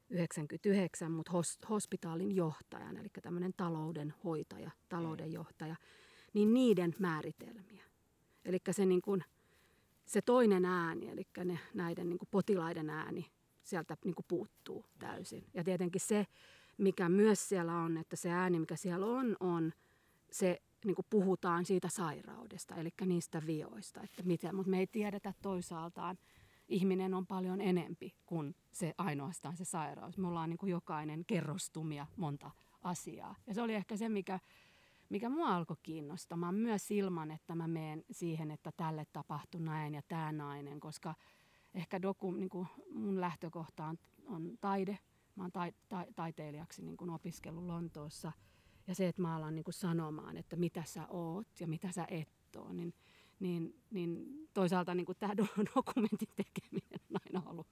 [0.09, 5.75] 1899, mutta hos, hospitaalin johtajan, eli tämmöinen talouden hoitaja, talouden johtaja,
[6.33, 7.83] niin niiden määritelmiä.
[8.45, 9.23] Eli se, niin kuin,
[10.05, 13.31] se toinen ääni, eli ne, näiden niin kuin potilaiden ääni,
[13.63, 15.45] sieltä niin kuin puuttuu täysin.
[15.53, 16.27] Ja tietenkin se,
[16.77, 19.73] mikä myös siellä on, että se ääni, mikä siellä on, on
[20.31, 25.33] se, niin kuin puhutaan siitä sairaudesta, eli niistä vioista, että miten, mutta me ei tiedetä
[25.41, 26.17] toisaaltaan,
[26.67, 30.17] ihminen on paljon enempi kuin se ainoastaan se sairaus.
[30.17, 32.51] Me ollaan niin kuin jokainen kerrostumia monta
[32.81, 33.35] asiaa.
[33.47, 34.39] Ja se oli ehkä se, mikä,
[35.09, 40.01] mikä mua alkoi kiinnostamaan myös ilman, että mä menen siihen, että tälle tapahtui näin ja
[40.07, 41.15] tämä nainen, koska
[41.73, 43.97] ehkä doku, niin kuin mun lähtökohta on,
[44.27, 44.99] on taide.
[45.35, 48.31] Mä oon tai, tai, taiteilijaksi niin kuin opiskellut Lontoossa.
[48.87, 52.07] Ja se, että mä alan niin kuin sanomaan, että mitä sä oot ja mitä sä
[52.09, 52.93] et oo, niin,
[53.39, 57.67] niin, niin toisaalta niin kuin tämä do- dokumentin tekeminen on aina ollut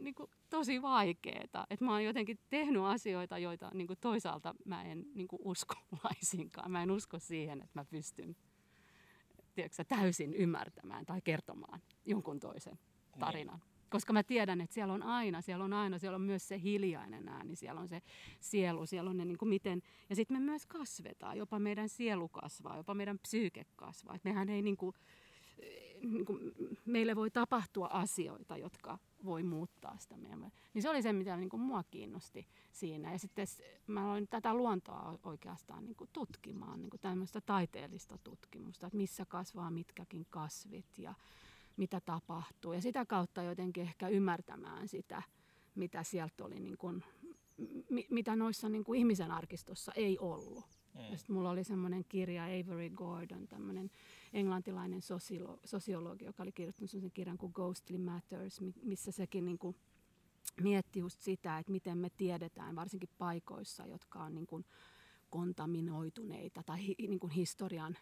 [0.00, 1.66] niin kuin tosi vaikeaa.
[1.70, 5.74] Että mä oon jotenkin tehnyt asioita, joita niin kuin toisaalta mä en niin kuin usko
[6.04, 6.70] laisinkaan.
[6.70, 8.36] Mä en usko siihen, että mä pystyn
[9.54, 12.78] tiedätkö, täysin ymmärtämään tai kertomaan jonkun toisen
[13.18, 13.62] tarinan.
[13.90, 17.28] Koska mä tiedän, että siellä on aina, siellä on aina, siellä on myös se hiljainen
[17.28, 18.02] ääni, siellä on se
[18.40, 22.28] sielu, siellä on ne niin kuin miten, ja sitten me myös kasvetaan, jopa meidän sielu
[22.28, 24.14] kasvaa, jopa meidän psyyke kasvaa.
[24.14, 24.94] Et mehän ei niin kuin,
[26.02, 26.52] niin kuin,
[26.86, 30.52] meille voi tapahtua asioita, jotka voi muuttaa sitä meidän.
[30.74, 33.12] Niin se oli se, mitä niin kuin mua kiinnosti siinä.
[33.12, 33.46] Ja sitten
[33.86, 39.24] mä aloin tätä luontoa oikeastaan niin kuin tutkimaan, niin kuin tämmöistä taiteellista tutkimusta, että missä
[39.24, 41.14] kasvaa mitkäkin kasvit ja
[41.78, 42.72] mitä tapahtuu.
[42.72, 45.22] Ja sitä kautta jotenkin ehkä ymmärtämään sitä,
[45.74, 47.04] mitä sieltä oli, niin kuin,
[47.90, 50.64] mi- mitä noissa niin kuin ihmisen arkistossa ei ollut.
[50.94, 51.00] Mm.
[51.10, 53.90] Ja sitten mulla oli semmoinen kirja Avery Gordon, tämmöinen
[54.32, 59.58] englantilainen sosiolo- sosiologi, joka oli kirjoittanut semmoisen kirjan kuin Ghostly Matters, mi- missä sekin niin
[59.58, 59.76] kuin
[60.62, 64.64] mietti just sitä, että miten me tiedetään, varsinkin paikoissa, jotka on niin kuin
[65.30, 67.98] kontaminoituneita tai hi, niin kuin historian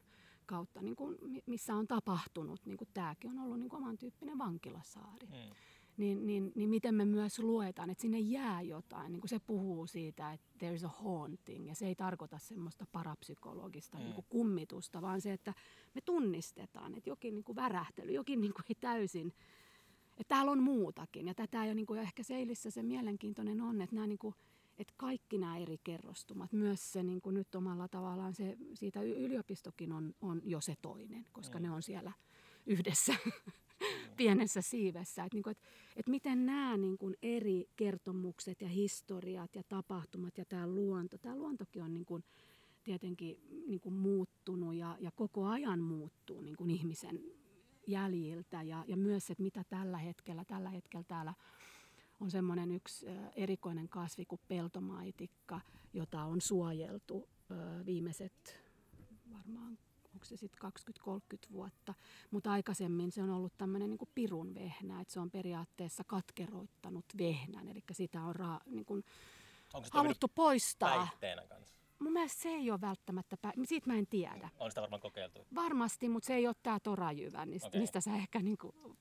[0.46, 3.98] kautta, niin kuin, mi- missä on tapahtunut, niin kuin tämäkin on ollut niin kuin oman
[3.98, 5.54] tyyppinen vankilasaari Mm.
[5.96, 9.12] niin, niin, niin miten me myös luetaan, että sinne jää jotain.
[9.12, 13.98] Niin kuin se puhuu siitä, että there's a haunting, ja se ei tarkoita semmoista parapsykologista
[13.98, 14.04] Mm.
[14.04, 15.54] niin kuin kummitusta, vaan se, että
[15.94, 19.32] me tunnistetaan, että jokin niin kuin värähtely, jokin niin kuin ei täysin,
[20.11, 21.26] että täällä on muutakin.
[21.26, 24.35] Ja tätä jo niin kuin ehkä Seilissä se mielenkiintoinen on, että nämä niin kuin,
[24.78, 29.92] että kaikki nämä eri kerrostumat, myös se niin kuin nyt omalla tavallaan se, siitä yliopistokin
[29.92, 31.62] on, on jo se toinen, koska Mm.
[31.62, 32.12] ne on siellä
[32.66, 33.14] yhdessä
[34.16, 35.24] pienessä siivessä.
[35.24, 35.58] Että niinku, et,
[35.96, 41.82] et miten nämä niinku eri kertomukset ja historiat ja tapahtumat ja tämä luonto, tämä luontokin
[41.82, 42.20] on niinku,
[42.82, 47.20] tietenkin niinku muuttunut ja, ja koko ajan muuttuu niinku ihmisen
[47.86, 51.34] jäljiltä ja, ja myös, että mitä tällä hetkellä, tällä hetkellä täällä
[52.20, 55.61] on semmoinen yksi erikoinen kasvi kuin peltomaitikka,
[55.92, 57.29] jota on suojeltu
[57.87, 58.61] viimeiset
[59.33, 59.79] varmaan
[60.16, 60.72] onko se sitten
[61.46, 61.94] 20-30 vuotta,
[62.31, 67.68] mutta aikaisemmin se on ollut tämmöinen niin pirun vehnä, että se on periaatteessa katkeroittanut vehnän,
[67.68, 69.05] eli sitä on ra, niin kuin
[69.74, 70.96] Onko se toiminut haluttu poistaa.
[70.96, 71.74] päihteenä kanssa?
[71.98, 74.48] Mun mielestä se ei ole välttämättä, pä- siitä mä en tiedä.
[74.59, 75.46] On sitä varmaan kokeiltu.
[75.54, 77.80] Varmasti, mutta se ei ole tämä torajyvä, mistä, Okei.
[77.80, 78.56] mistä sä ehkä niin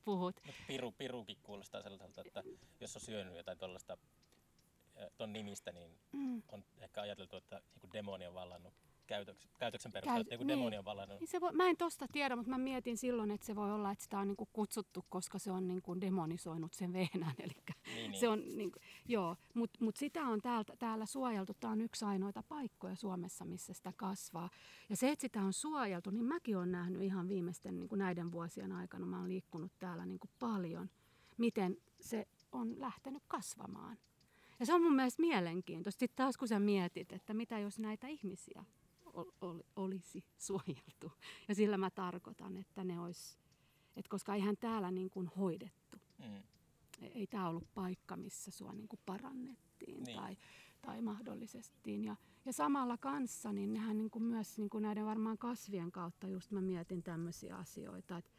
[0.06, 0.36] puhut.
[0.46, 2.44] Mutta piru, pirukin kuulostaa sellaiselta, että
[2.80, 3.98] jos on syönyt jotain tuollaista
[5.18, 6.42] ton nimistä, niin Mm.
[6.52, 8.74] on ehkä ajateltu, että joku demoni on vallannut
[9.08, 10.48] käytöksen, käytöksen perusteella, Käy- että niin.
[10.48, 11.20] demoni on vallannut.
[11.20, 13.92] Niin se voi, mä en tosta tiedä, mutta mä mietin silloin, että se voi olla,
[13.92, 17.34] että sitä on niinku kutsuttu, koska se on niinku demonisoinut sen vehnän.
[17.44, 17.54] Eli
[17.96, 18.20] Niin, niin.
[18.20, 21.54] se on, niinku, joo, mutta mut sitä on täältä, täällä suojeltu.
[21.60, 24.50] Tämä on yksi ainoita paikkoja Suomessa, missä sitä kasvaa.
[24.90, 28.72] Ja se, että sitä on suojeltu, niin mäkin olen nähnyt ihan viimeisten niinku näiden vuosien
[28.72, 29.06] aikana.
[29.06, 30.90] Mä oon liikkunut täällä niinku paljon,
[31.38, 33.98] miten se on lähtenyt kasvamaan.
[34.60, 36.00] Ja se on mun mielestä mielenkiintoista.
[36.00, 38.64] Sitten taas kun sä mietit, että mitä jos näitä ihmisiä
[39.76, 41.12] olisi suojeltu.
[41.48, 43.38] Ja sillä mä tarkoitan, että ne olisi,
[43.96, 45.98] että koska eihän täällä niin kuin hoidettu.
[46.20, 46.36] Mm.
[47.02, 50.18] Ei- Ei tämä ollut paikka, missä sua niin kuin parannettiin Niin.
[50.18, 50.38] tai,
[50.82, 52.04] tai mahdollistettiin.
[52.04, 56.28] Ja, ja samalla kanssa, niin nehän niin kuin myös niin kuin näiden varmaan kasvien kautta,
[56.28, 58.32] just mä mietin tämmöisiä asioita, että,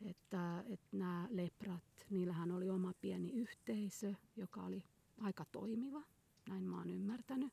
[0.00, 4.82] että, että nämä leprat, niillähän oli oma pieni yhteisö, joka oli
[5.20, 6.02] aika toimiva,
[6.48, 7.52] näin mä oon ymmärtänyt.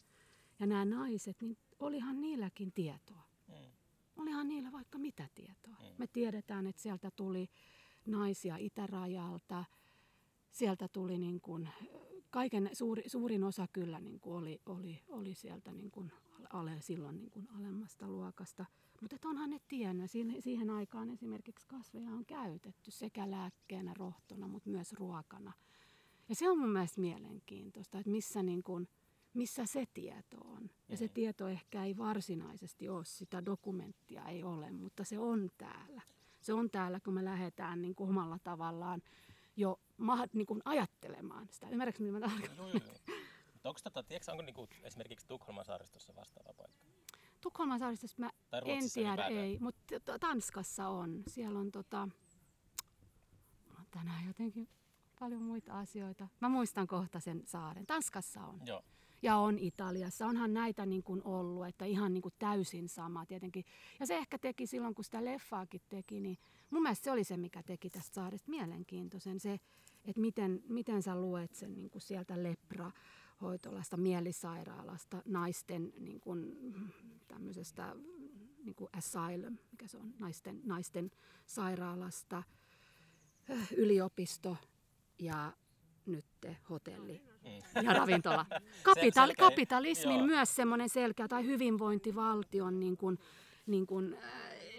[0.60, 3.24] Ja nämä naiset, niin olihan niilläkin tietoa.
[3.48, 3.72] Mm.
[4.16, 5.78] Olihan niillä vaikka mitä tietoa.
[5.80, 5.96] Mm.
[5.98, 7.50] Me tiedetään, että sieltä tuli
[8.06, 9.66] naisia itärajalta,
[10.52, 11.70] sieltä tuli niin kuin,
[12.30, 16.12] kaiken, suuri, suurin osa kyllä niin kuin oli, oli, oli sieltä niin kuin
[16.54, 18.66] ale, silloin niin kuin alemmasta luokasta.
[19.02, 24.70] Mutta onhan ne tiennyt, siihen, siihen aikaan esimerkiksi kasveja on käytetty sekä lääkkeenä, rohtona, mutta
[24.70, 25.54] myös ruokana.
[26.30, 28.88] Ja se on mun mielestä mielenkiintoista, että missä, niin kuin,
[29.36, 30.70] missä se tieto on.
[30.90, 31.14] Ja se Mm.
[31.14, 36.02] tieto ehkä ei varsinaisesti ole, sitä dokumenttia ei ole, mutta se on täällä.
[36.42, 39.02] Se on täällä, kun me lähdetään niin kuin omalla tavallaan
[39.56, 39.80] jo
[40.34, 41.70] niin kuin ajattelemaan sitä.
[41.70, 42.58] Ymmärrätkö, mitä mä tarkoitan?
[42.58, 43.18] Joo, joo, joo.
[43.64, 46.86] Onko, tota, tiedätkö, onko niinku esimerkiksi Tukholman saaristossa vastaava paikka?
[47.42, 48.30] Tukholman saaristossa mä
[48.66, 51.24] en tiedä, ei, mutta Tanskassa on.
[51.28, 52.10] Siellä on tota,
[53.92, 54.70] tänään jotenkin
[55.20, 56.28] paljon muita asioita.
[56.42, 57.86] Mä muistan kohta sen saaren.
[57.86, 58.62] Tanskassa on.
[58.66, 58.84] Joo.
[59.26, 60.28] Ja on Italiassa.
[60.28, 63.66] Onhan näitä niin kuin ollut, että ihan niin kuin täysin sama tietenkin.
[64.00, 66.38] Ja se ehkä teki silloin, kun sitä leffaakin teki, niin
[66.70, 69.40] mun mielestä se oli se, mikä teki tästä saaresta mielenkiintoisen.
[69.40, 69.60] Se,
[70.06, 72.92] että miten, miten sä luet sen niin kuin sieltä lepra
[73.42, 76.56] hoitolasta, mielisairaalasta, naisten niin kuin,
[77.28, 77.96] tämmöisestä
[78.64, 81.12] niin kuin asylum, mikä se on, naisten, naisten
[81.46, 82.44] sairaalasta,
[83.52, 84.58] äh, yliopisto
[85.20, 85.54] ja
[86.06, 86.26] nyt
[86.70, 87.86] hotelli Mm.
[87.86, 88.46] ja ravintola.
[88.84, 90.26] Kapitali, selkeä- kapitalismin joo.
[90.28, 93.20] myös semmoinen selkeä, tai hyvinvointivaltion, niin kuin,
[93.66, 94.30] niin kuin, äh,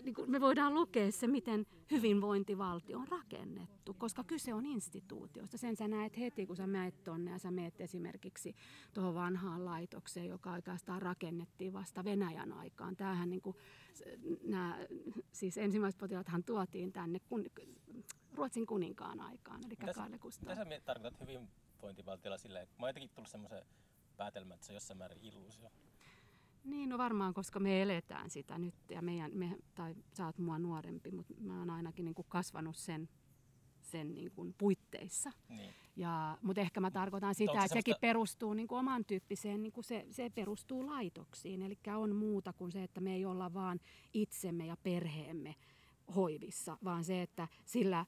[0.03, 5.59] niin kuin me voidaan lukea se, miten hyvinvointivaltio on rakennettu, koska kyse on instituutiosta.
[5.59, 8.55] Sen sä näet heti, kun sä meet tonne ja sä meet esimerkiksi
[8.95, 12.97] tuohon vanhaan laitokseen, joka oikeastaan rakennettiin vasta Venäjän aikaan.
[12.97, 13.57] Tämähän niin kuin,
[14.45, 14.79] nämä,
[15.33, 17.45] siis ensimmäiset potilaathan tuotiin tänne kun,
[18.37, 20.49] Ruotsin kuninkaan aikaan, eli Mitä Kalle Gustav.
[20.49, 23.63] Mitä sä tarkoitat hyvinvointivaltiolla silleen, että mä oon jotenkin tullut semmoisen
[24.17, 25.71] päätelmän, että se on jossain määrin illuusio.
[26.65, 30.59] Niin, no varmaan, koska me eletään sitä nyt ja meidän, me, tai sä oot mua
[30.59, 33.09] nuorempi, mutta mä oon ainakin niin kuin kasvanut sen,
[33.81, 35.33] sen niin kuin puitteissa.
[35.49, 35.75] Niin.
[35.97, 39.73] Ja, mutta ehkä mä tarkoitan sitä, että sekin semmoista- perustuu niin kuin oman tyyppiseen, niin
[39.73, 41.63] kuin se, se perustuu laitoksiin.
[41.63, 43.81] Eli on muuta kuin se, että me ei olla vaan
[44.15, 45.55] itsemme ja perheemme
[46.15, 48.07] hoivissa, vaan se, että sillä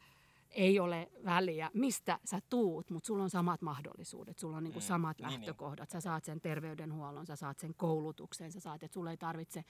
[0.51, 4.83] ei ole väliä, mistä sä tuut, mutta sulla on samat mahdollisuudet, sulla on niin kuin
[4.83, 5.41] Mm, samat niin, niin.
[5.41, 5.91] lähtökohdat.
[5.91, 9.65] Sä saat sen terveydenhuollon, sä saat sen koulutuksen, sä saat, että sulla ei tarvitse,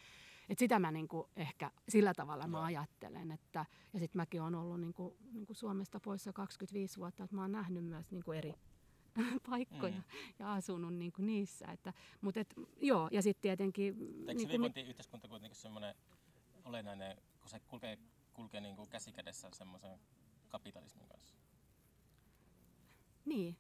[0.49, 4.55] että sitä mä niin kuin ehkä sillä tavalla mä ajattelen, että ja sitten mäkin olen
[4.55, 8.25] ollut niin kuin, niin kuin Suomesta poissa 25 vuotta, että mä oon nähnyt myös niin
[8.25, 8.55] kuin eri
[9.51, 10.03] paikkoja Mm.
[10.39, 11.67] ja asunut niin kuin niissä.
[11.67, 13.87] Että, mutta et, joo, ja sitten tietenkin...
[13.95, 15.95] Eikö niin kuin, hyvinvointiyhteiskunta kuitenkin semmoinen
[16.65, 17.99] olennainen, kun se kulkee,
[18.33, 20.01] kulkee niin kuin käsi kädessä semmoisen
[20.49, 21.39] kapitalismin kanssa?
[23.29, 23.57] niin,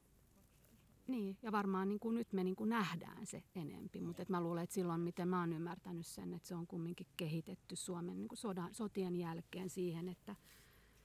[1.06, 4.40] niin, ja varmaan niin kuin nyt me niin kuin nähdään se enempi, mutta et mä
[4.40, 8.28] luulen, että silloin miten mä oon ymmärtänyt sen, että se on kumminkin kehitetty Suomen niin
[8.28, 10.36] kuin sodan, sotien jälkeen siihen, että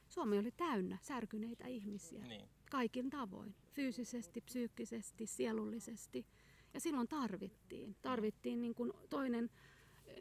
[0.10, 2.24] Suomi oli täynnä särkyneitä ihmisiä.
[2.24, 2.50] Niin.
[2.72, 6.26] kaikin tavoin, fyysisesti, psyykkisesti, sielullisesti.
[6.74, 9.50] Ja silloin tarvittiin, tarvittiin niin kuin toinen,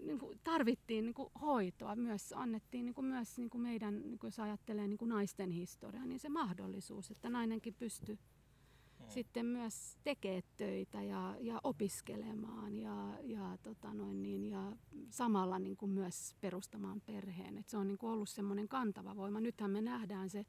[0.00, 4.18] niin kuin tarvittiin niin kuin hoitoa, myös annettiin niin kuin myös niin kuin meidän, niin
[4.18, 8.18] kuin jos ajattelee niin kuin naisten historiaa, niin se mahdollisuus, että nainenkin pystyy
[9.02, 9.10] Mm.
[9.10, 14.76] sitten myös tekee töitä ja, ja opiskelemaan ja, ja, tota noin niin, ja
[15.10, 17.58] samalla niin kuin myös perustamaan perheen.
[17.58, 19.40] Et se on niin kuin ollut semmoinen kantava voima.
[19.40, 20.46] Nythän me nähdään se,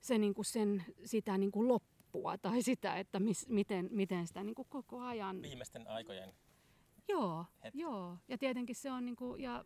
[0.00, 4.44] se niin kuin sen, sitä niin kuin loppua tai sitä, että mis, miten, miten sitä
[4.44, 5.42] niin kuin koko ajan...
[5.42, 6.32] Viimeisten aikojen.
[7.08, 7.80] Joo, hetki.
[7.80, 8.18] joo.
[8.28, 9.64] Ja tietenkin se on, niin kuin, ja,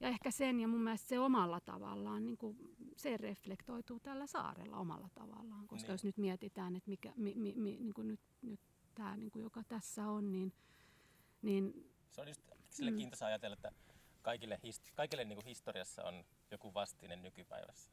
[0.00, 2.56] ja ehkä sen ja mun mielestä se omalla tavallaan, niin kuin,
[2.96, 5.66] se reflektoituu tällä saarella omalla tavallaan.
[5.68, 5.94] Koska Niin.
[5.94, 8.60] jos nyt mietitään, että mikä, mi, mi, mi, niin kuin nyt, nyt
[8.94, 10.52] tämä, niin kuin, joka tässä on, niin,
[11.42, 12.96] niin Se on just sille Mm.
[12.96, 13.72] kiintoisa ajatella, että
[14.22, 14.58] kaikille,
[14.94, 17.90] kaikille niin kuin historiassa on joku vastine nykypäivässä.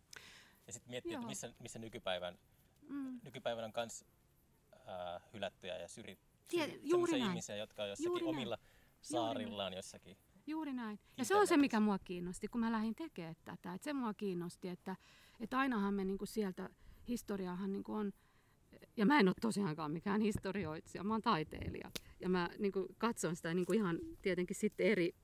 [0.67, 1.30] Ja sitten miettiä, että Joo.
[1.30, 2.38] missä, missä nykypäivän,
[2.89, 4.06] mm, nykypäivän on myös
[4.74, 6.17] äh, hylättyjä ja syri,
[6.48, 8.60] Tie- syri, juuri ihmisiä, jotka on jossakin Juuri näin.
[9.02, 10.18] Saarillaan jossakin.
[10.48, 11.00] Juuri näin.
[11.18, 13.74] Ja se on se, mikä mua kiinnosti, kun mä lähdin tekemään tätä.
[13.74, 14.96] Et se mua kiinnosti, että,
[15.40, 16.70] että ainahan me niinku sieltä,
[17.08, 18.14] historiahan niinku on,
[18.98, 21.92] ja mä en ole tosiaankaan mikään historioitsija, mä oon taiteilija.
[22.20, 25.16] Ja mä niinku katson sitä niinku ihan tietenkin sitten eri,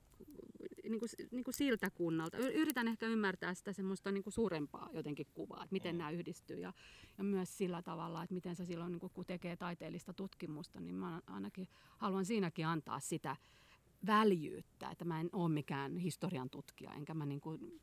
[0.84, 2.38] niinku, niinku siltä kunnalta.
[2.38, 5.98] Yritän ehkä ymmärtää sitä semmoista niinku suurempaa jotenkin kuvaa, että miten Mm.
[5.98, 6.60] nämä yhdistyy.
[6.60, 6.74] Ja,
[7.18, 11.22] ja myös sillä tavalla, että miten se silloin, niinku, kun tekee taiteellista tutkimusta, niin mä
[11.28, 13.36] ainakin haluan siinäkin antaa sitä
[14.06, 17.82] väljyyttä, että mä en ole mikään historian tutkija, enkä mä niin kuin,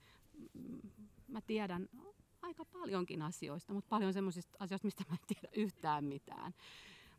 [1.28, 1.88] mä tiedän
[2.42, 6.54] aika paljonkin asioista, mutta paljon semmoisista asioista, mistä mä en tiedä yhtään mitään.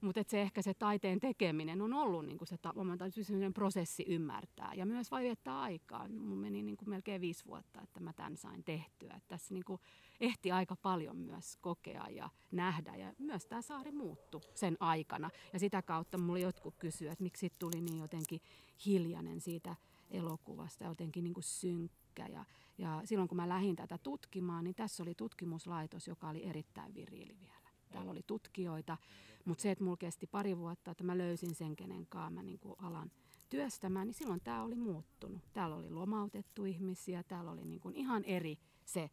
[0.06, 4.74] Mutta se ehkä se taiteen tekeminen on ollut se tapa, mä täytyy sen prosessi ymmärtää
[4.74, 6.08] ja myös vai viettää aikaa.
[6.08, 9.14] Mun meni niinku melkein viisi vuotta, että mä tämän sain tehtyä.
[9.18, 9.80] Et tässä niinku
[10.20, 15.30] ehti aika paljon myös kokea ja nähdä ja myös tämä saari muuttui sen aikana.
[15.54, 18.42] Ja sitä kautta mulle jotkut kysyivät, että miksi tuli niin jotenkin
[18.86, 19.76] hiljainen siitä
[20.12, 22.28] elokuvasta, jotenkin niin kuin synkkä.
[22.28, 22.46] Ja,
[22.78, 27.38] ja silloin kun mä lähdin tätä tutkimaan, niin tässä oli tutkimuslaitos, joka oli erittäin viriili
[27.40, 27.70] vielä.
[27.92, 28.98] Täällä oli tutkijoita,
[29.46, 32.60] mutta se, että mulla kesti pari vuotta, että mä löysin sen, kenen kanssa mä niin
[32.60, 33.12] kuin alan
[33.50, 35.42] työstämään, niin silloin tämä oli muuttunut.
[35.54, 39.10] Täällä oli lomautettu ihmisiä, täällä oli niin kuin ihan eri se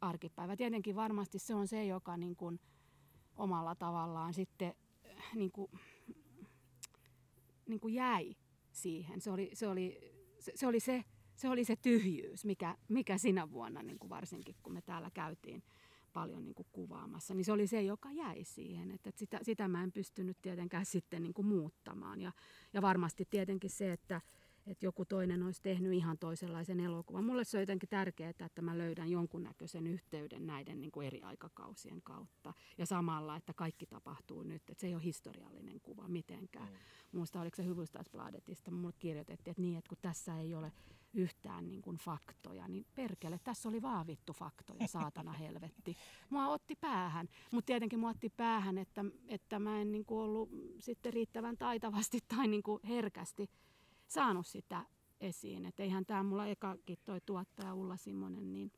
[0.00, 0.56] arkipäivä.
[0.56, 2.60] Tietenkin varmasti se on se, joka niin kuin
[3.36, 4.74] omalla tavallaan sitten
[5.18, 5.70] äh, niin kuin,
[7.66, 8.36] niin kuin jäi
[8.72, 9.20] siihen.
[9.20, 9.98] Se oli se, oli,
[10.38, 11.04] se, se, oli se,
[11.36, 15.62] se, oli se tyhjyys, mikä, mikä sinä vuonna niin kuin varsinkin, kun me täällä käytiin
[16.12, 18.90] paljon niin kuin kuvaamassa, niin se oli se, joka jäi siihen.
[18.90, 22.20] Että sitä, sitä mä en pystynyt tietenkään sitten niin kuin muuttamaan.
[22.20, 22.32] Ja,
[22.72, 24.20] ja varmasti tietenkin se, että,
[24.66, 27.24] että joku toinen olisi tehnyt ihan toisenlaisen elokuvan.
[27.24, 32.02] Mulle se on jotenkin tärkeää, että mä löydän jonkunnäköisen yhteyden näiden niin kuin eri aikakausien
[32.02, 32.54] kautta.
[32.78, 36.68] Ja samalla, että kaikki tapahtuu nyt, että se ei ole historiallinen kuva mitenkään.
[36.68, 37.18] Mm.
[37.18, 40.72] Muista oliko se Hyvystasbladetista, mulle kirjoitettiin, että niin, että kun tässä ei ole
[41.12, 45.96] yhtään niin kuin faktoja, niin perkele, tässä oli vaan vittu faktoja, saatana helvetti.
[46.30, 50.50] Mua otti päähän, mutta tietenkin mua otti päähän, että, että mä en niin kuin ollut
[50.78, 53.50] sitten riittävän taitavasti tai niin kuin herkästi
[54.06, 54.86] saanut sitä
[55.20, 55.66] esiin.
[55.66, 58.72] Että eihän tämä mulla ekakin toi tuottaja Ulla Simonen, niin,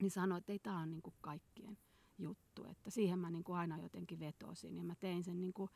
[0.00, 1.78] niin sanoi, että ei tämä ole niin kuin kaikkien
[2.18, 2.64] juttu.
[2.64, 5.70] Että siihen mä niin kuin aina jotenkin vetosin ja mä tein sen niin kuin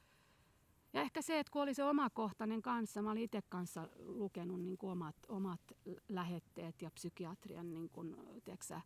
[0.93, 4.79] ja ehkä se, että kun oli se omakohtainen kanssa, mä olin itse kanssa lukenut niin
[4.79, 5.61] kuin omat, omat
[6.09, 8.81] lähetteet ja psykiatrian, niin kuin, tiedätkö,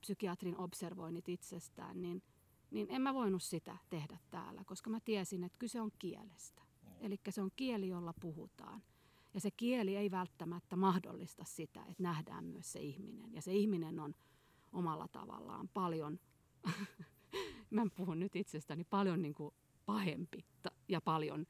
[0.00, 2.22] psykiatrin observoinnit itsestään, niin,
[2.70, 6.62] niin en mä voinut sitä tehdä täällä, koska mä tiesin, että kyse on kielestä.
[7.00, 8.82] Eli se on kieli, jolla puhutaan.
[9.34, 13.34] Ja se kieli ei välttämättä mahdollista sitä, että nähdään myös se ihminen.
[13.34, 14.14] Ja se ihminen on
[14.72, 16.20] omalla tavallaan paljon,
[17.70, 19.54] mä puhun nyt itsestäni, paljon niin kuin
[19.86, 20.44] pahempi
[20.88, 21.46] ja paljon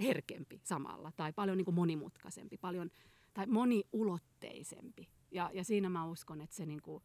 [0.00, 2.90] herkempi samalla tai paljon niin kuin monimutkaisempi, paljon
[3.34, 5.08] tai moniulotteisempi.
[5.30, 7.02] Ja, ja siinä mä uskon, että se niin kuin,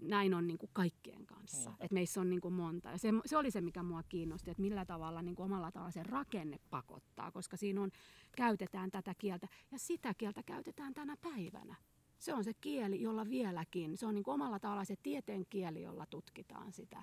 [0.00, 1.70] näin on niin kuin kaikkien kanssa.
[1.70, 1.84] Niinpä.
[1.84, 2.90] Että meissä on niin kuin monta.
[2.90, 5.90] Ja se, se oli se, mikä mua kiinnosti, että millä tavalla niin kuin omalla tavalla
[5.90, 7.90] se rakenne pakottaa, koska siinä on,
[8.36, 11.76] käytetään tätä kieltä ja sitä kieltä käytetään tänä päivänä.
[12.18, 15.82] Se on se kieli, jolla vieläkin, se on niin kuin omalla tavalla se tieteen kieli,
[15.82, 17.02] jolla tutkitaan sitä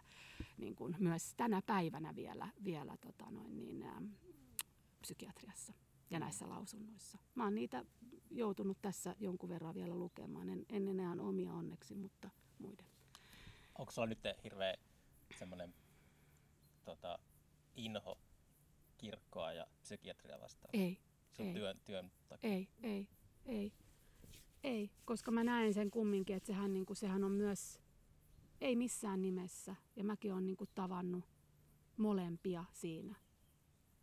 [0.58, 4.02] niin kuin myös tänä päivänä vielä, vielä tota noin niin, ä,
[5.02, 5.74] psykiatriassa
[6.10, 7.18] ja näissä lausunnoissa.
[7.36, 7.86] Mä oon niitä
[8.32, 12.86] joutunut tässä jonkun verran vielä lukemaan, en, en enää omia onneksi, mutta muiden.
[13.78, 14.76] Onko sulla nyt hirveä
[15.40, 15.74] semmoinen
[16.84, 17.20] tota,
[17.76, 18.18] inho
[18.98, 20.70] kirkkoa ja psykiatria vastaan?
[20.74, 20.98] Ei,
[21.32, 21.54] Sun ei.
[21.54, 22.50] työn, työn takia?
[22.50, 23.08] ei, ei,
[23.46, 23.74] ei,
[24.64, 27.80] ei, koska mä näen sen kumminkin, että sehän, niin kuin, sehän on myös,
[28.62, 31.24] ei missään nimessä, ja mäkin olen niin kuin, tavannut
[31.98, 33.16] molempia siinä,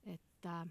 [0.06, 0.66] että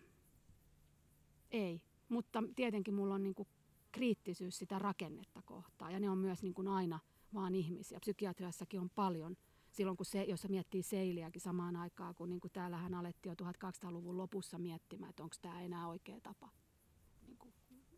[1.51, 3.47] ei, mutta tietenkin mulla on niin kuin,
[3.91, 6.99] kriittisyys sitä rakennetta kohtaan, ja ne on myös niin kuin, aina
[7.33, 7.99] vaan ihmisiä.
[7.99, 9.37] Psykiatriassakin on paljon,
[9.71, 14.17] silloin kun se, jos miettii seiliäkin samaan aikaan, kun niin kuin täällähän alettiin jo 1200-luvun
[14.17, 16.49] lopussa miettimään, että onko tämä enää oikea tapa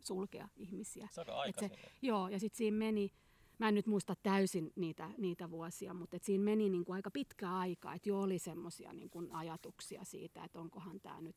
[0.06, 1.08] sulkea ihmisiä.
[1.12, 1.24] Se
[1.60, 1.70] se-.
[2.02, 3.12] Joo, ja sitten siinä meni,
[3.58, 7.10] mä en nyt muista täysin niitä, niitä vuosia, mutta et siinä meni niin kuin aika
[7.10, 11.36] pitkä aika, että jo oli semmoisia niin kuin ajatuksia siitä, että onkohan tämä nyt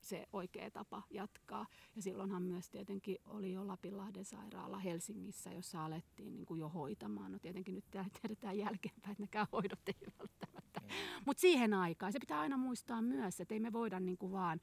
[0.00, 1.66] se oikea tapa jatkaa.
[1.96, 7.32] Ja silloinhan myös tietenkin oli jo Lapinlahden sairaala Helsingissä, jossa alettiin niin kuin jo hoitamaan.
[7.32, 7.84] No tietenkin nyt
[8.22, 10.80] tiedetään jälkeenpäin, että nekään hoidot ei välttämättä.
[10.80, 10.88] Mm.
[11.26, 14.60] Mutta siihen aikaan se pitää aina muistaa myös, että ei me voida niin kuin vaan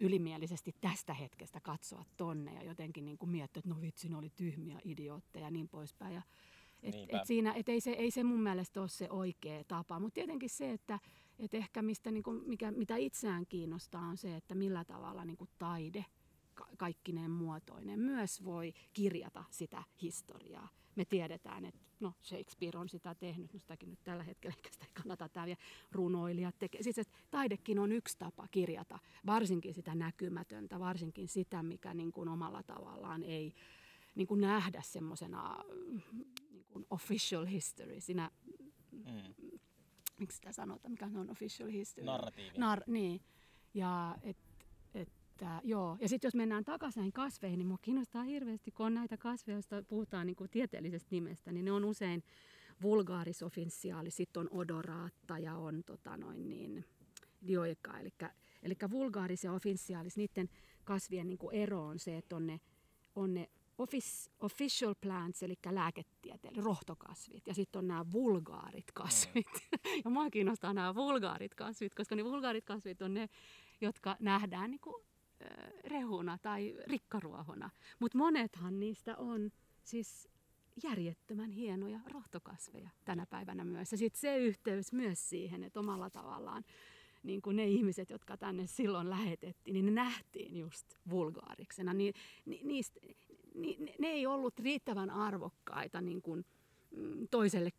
[0.00, 4.30] ylimielisesti tästä hetkestä katsoa tonne ja jotenkin niin kuin miettiä, että no vitsi, ne oli
[4.36, 6.14] tyhmiä idiootteja ja niin poispäin.
[6.14, 6.22] Ja
[6.82, 10.14] et, et siinä, et ei, se, ei se mun mielestä ole se oikea tapa, mutta
[10.14, 10.98] tietenkin se, että
[11.38, 15.36] et ehkä mistä, niin kuin, mikä, mitä itseään kiinnostaa on se, että millä tavalla niin
[15.36, 16.04] kuin taide
[16.76, 20.68] kaikkineen muotoinen myös voi kirjata sitä historiaa.
[20.96, 24.84] Me tiedetään, että no Shakespeare on sitä tehnyt, no sitäkin nyt tällä hetkellä, eikä sitä
[24.84, 25.60] ei kannata tämä vielä
[25.92, 26.82] runoilijat tekee.
[26.82, 32.28] Siis että taidekin on yksi tapa kirjata, varsinkin sitä näkymätöntä, varsinkin sitä, mikä niin kuin
[32.28, 33.54] omalla tavallaan ei
[34.14, 35.64] niin kuin nähdä semmoisena
[36.50, 38.00] niin kuin official history.
[38.00, 38.30] Siinä,
[38.92, 39.50] mm.
[40.20, 42.06] miksi sitä sanotaan, mikä on official history?
[42.06, 42.58] Narratiivi.
[42.58, 43.20] Nar, niin.
[43.74, 44.36] Ja et,
[45.42, 45.96] että, joo.
[46.00, 49.82] Ja sitten jos mennään takaisin kasveihin, niin minua kiinnostaa hirveästi, kun on näitä kasveja, joista
[49.82, 52.22] puhutaan niin kuin tieteellisestä nimestä, niin ne on usein
[52.82, 56.84] vulgaarisofinsiaali, sitten on odoraatta ja on tota noin niin,
[57.46, 57.98] dioika.
[57.98, 58.10] Eli,
[58.62, 60.48] eli vulgaaris ja ofinsiaalis, niiden
[60.84, 62.60] kasvien niin kuin ero on se, että on ne,
[63.14, 69.46] on ne office, official plants, eli lääketieteelliset rohtokasvit, ja sitten on nämä vulgaarit kasvit.
[69.46, 69.90] Mm.
[70.04, 73.28] ja mua kiinnostaa nämä vulgaarit kasvit, koska ne vulgaarit kasvit on ne,
[73.80, 75.06] jotka nähdään niin kuin,
[75.84, 77.70] rehuna tai rikkaruohona.
[77.98, 79.50] Mutta monethan niistä on
[79.82, 80.28] siis
[80.82, 83.92] järjettömän hienoja rohtokasveja tänä päivänä myös.
[83.92, 86.64] Ja sitten se yhteys myös siihen, että omalla tavallaan
[87.22, 91.94] niin kuin ne ihmiset, jotka tänne silloin lähetettiin, niin ne nähtiin just vulgaariksena.
[91.94, 92.12] Ni,
[92.44, 93.00] ni, niistä,
[93.54, 96.44] ni, ne ei ollut riittävän arvokkaita niin kuin,
[96.96, 97.70] mm, toiselle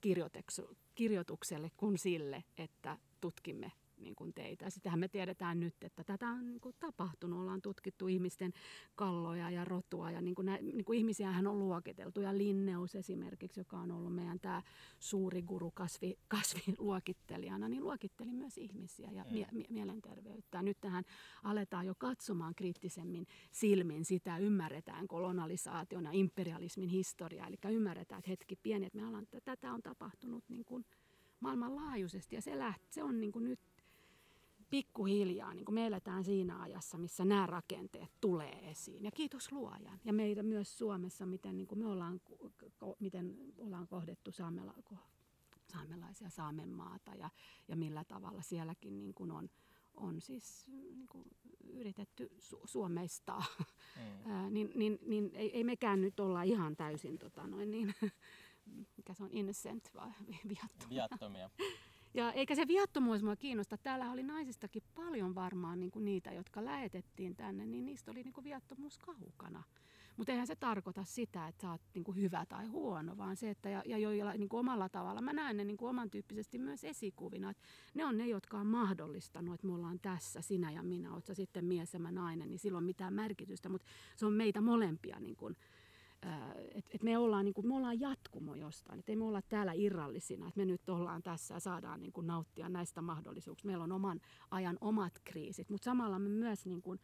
[0.95, 4.69] kirjoitukselle kuin sille, että tutkimme niin kuin teitä.
[4.69, 7.39] Sitähän me tiedetään nyt, että tätä on niin kuin tapahtunut.
[7.39, 8.53] Ollaan tutkittu ihmisten
[8.95, 12.21] kalloja ja rotua ja niin kuin nä, niin kuin ihmisiähän on luokiteltu.
[12.21, 14.63] Ja Linneus esimerkiksi, joka on ollut meidän tämä
[14.99, 20.61] suuri guru kasvi, kasviluokittelijana, niin luokitteli myös ihmisiä ja mie, mie, mielenterveyttä.
[20.61, 21.03] Nyt tähän
[21.43, 27.47] aletaan jo katsomaan kriittisemmin silmin sitä, ymmärretään kolonisaation ja imperialismin historiaa.
[27.47, 30.85] Eli ymmärretään, että hetki pieni, että me ollaan, tätä on tapahtunut niin kuin
[31.39, 33.59] maailmanlaajuisesti ja se, läht, se on niin kuin nyt
[34.69, 39.03] pikkuhiljaa, niin me eletään siinä ajassa, missä nämä rakenteet tulee esiin.
[39.03, 39.99] Ja kiitos luojan.
[40.05, 42.21] Ja meitä myös Suomessa, miten niin kuin me ollaan,
[42.99, 44.73] miten ollaan kohdettu saamela,
[45.71, 47.29] saamelaisia Saamenmaata ja,
[47.67, 49.49] ja millä tavalla sielläkin niin kuin on,
[49.93, 51.25] on siis niin kuin
[51.69, 53.43] yritetty su- suomeistaa,
[53.95, 54.31] mm.
[54.31, 57.93] Ää, niin, niin, niin ei, ei mekään nyt olla ihan täysin tota noin, niin,
[58.97, 60.89] mikä se on innocent vai viattomia.
[60.89, 61.49] viattomia.
[62.17, 63.77] Ja eikä se viattomuus mua kiinnosta.
[63.77, 68.33] Täällä oli naisistakin paljon varmaan niin kuin niitä, jotka lähetettiin tänne, niin niistä oli niin
[68.33, 69.63] kuin viattomuus kaukana.
[70.17, 73.49] Mutta eihän se tarkoita sitä, että sä oot niin kuin hyvä tai huono, vaan se,
[73.49, 76.59] että ja, ja joilla niin kuin omalla tavalla, mä näen ne niin kuin oman tyyppisesti
[76.59, 77.49] myös esikuvina.
[77.49, 77.63] Että
[77.93, 81.33] ne on ne, jotka on mahdollistanut, että me ollaan tässä, sinä ja minä, oot sä
[81.33, 85.35] sitten mies ja mä nainen, niin silloin mitään merkitystä, mutta se on meitä molempia niin
[85.35, 85.55] kuin,
[86.75, 89.73] että et me, ollaan, niin kuin, me ollaan jatkumo jostain, että ei me olla täällä
[89.73, 93.67] irrallisina, että me nyt ollaan tässä ja saadaan niin kuin, nauttia näistä mahdollisuuksista.
[93.67, 96.99] Meillä on oman ajan omat kriisit, mutta samalla me myös niin kuin,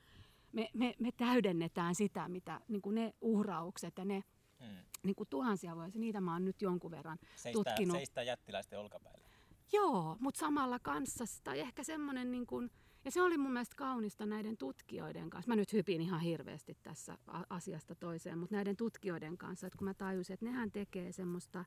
[0.51, 4.23] me, me, me täydennetään sitä, mitä niin kuin ne uhraukset ja ne
[4.59, 4.77] hmm.
[5.03, 7.97] niin kuin tuhansia vuosia, niitä mä oon nyt jonkun verran seistä, tutkinut.
[7.97, 9.27] Seistä jättiläisten olkapäillä.
[9.73, 12.71] Joo, mutta samalla kanssa, tai ehkä semmoinen niin kuin,
[13.05, 15.49] ja se oli mun mielestä kaunista näiden tutkijoiden kanssa.
[15.49, 17.17] Mä nyt hypin ihan hirveästi tässä
[17.49, 21.65] asiasta toiseen, mutta näiden tutkijoiden kanssa, että kun mä tajusin, että nehän tekee semmoista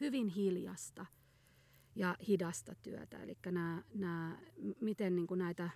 [0.00, 1.06] hyvin hiljasta
[1.94, 3.22] ja hidasta työtä.
[3.22, 4.38] Eli nämä, nämä,
[4.80, 5.70] miten niin kuin näitä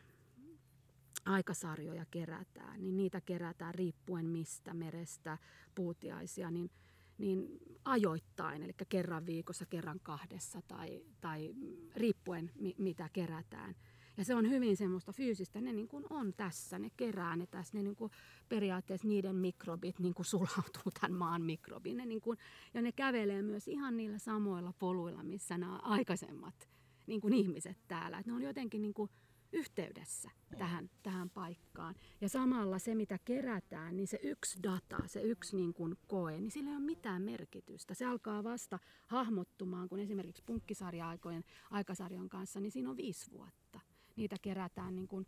[1.24, 5.38] aikasarjoja kerätään, niin niitä kerätään riippuen mistä, merestä,
[5.74, 6.70] puutiaisia, niin,
[7.18, 7.48] niin
[7.84, 11.54] ajoittain, eli kerran viikossa, kerran kahdessa tai, tai
[11.96, 13.74] riippuen mitä kerätään.
[14.16, 17.76] Ja se on hyvin semmoista fyysistä, ne niin kuin on tässä, ne kerää ne tässä,
[17.78, 18.12] ne niin kuin
[18.48, 21.96] periaatteessa niiden mikrobit niin kuin sulautuu tämän maan mikrobiin.
[21.96, 22.38] Ne niin kuin,
[22.74, 26.68] ja ne kävelee myös ihan niillä samoilla poluilla, missä nämä aikaisemmat
[27.06, 28.18] niin kuin ihmiset täällä.
[28.18, 29.10] Et ne on jotenkin niin kuin
[29.52, 31.94] yhteydessä tähän, tähän paikkaan.
[32.20, 36.50] Ja samalla se, mitä kerätään, niin se yksi data, se yksi niin kuin koe, niin
[36.50, 37.94] sillä ei ole mitään merkitystä.
[37.94, 43.80] Se alkaa vasta hahmottumaan, kun esimerkiksi punkkisarja-aikojen aikasarjan kanssa, niin siinä on viisi vuotta
[44.16, 45.26] niitä kerätään niin kuin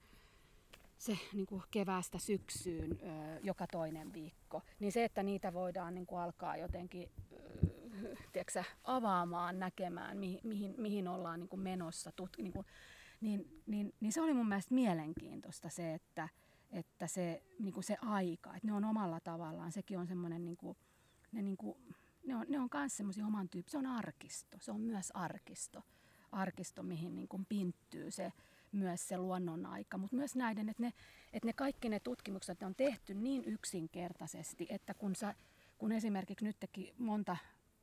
[0.99, 2.99] se niin kuin keväästä syksyyn
[3.43, 4.63] joka toinen viikko.
[4.81, 7.11] Niin se, että niitä voidaan niin kuin alkaa jotenkin
[8.33, 12.67] tiedätkö, avaamaan, näkemään, mihin, mihin, mihin ollaan niin kuin menossa, tut, niin, kuin,
[13.21, 16.29] niin, niin, niin se oli mun mielestä mielenkiintoista se, että
[16.71, 20.57] että se, niin kuin se aika, että ne on omalla tavallaan, sekin on semmoinen, niin
[20.57, 20.77] kuin,
[21.33, 21.79] ne, niin kuin,
[22.27, 25.83] ne on, ne on myös semmoisia oman tyyppi, se on arkisto, se on myös arkisto,
[26.33, 28.33] arkisto mihin niin kuin pinttyy se,
[28.73, 30.93] myös se luonnon aika, mutta myös näiden, että ne,
[31.33, 35.35] että ne kaikki ne tutkimukset on tehty niin yksinkertaisesti, että kun, sä,
[35.79, 37.37] kun esimerkiksi nytkin monta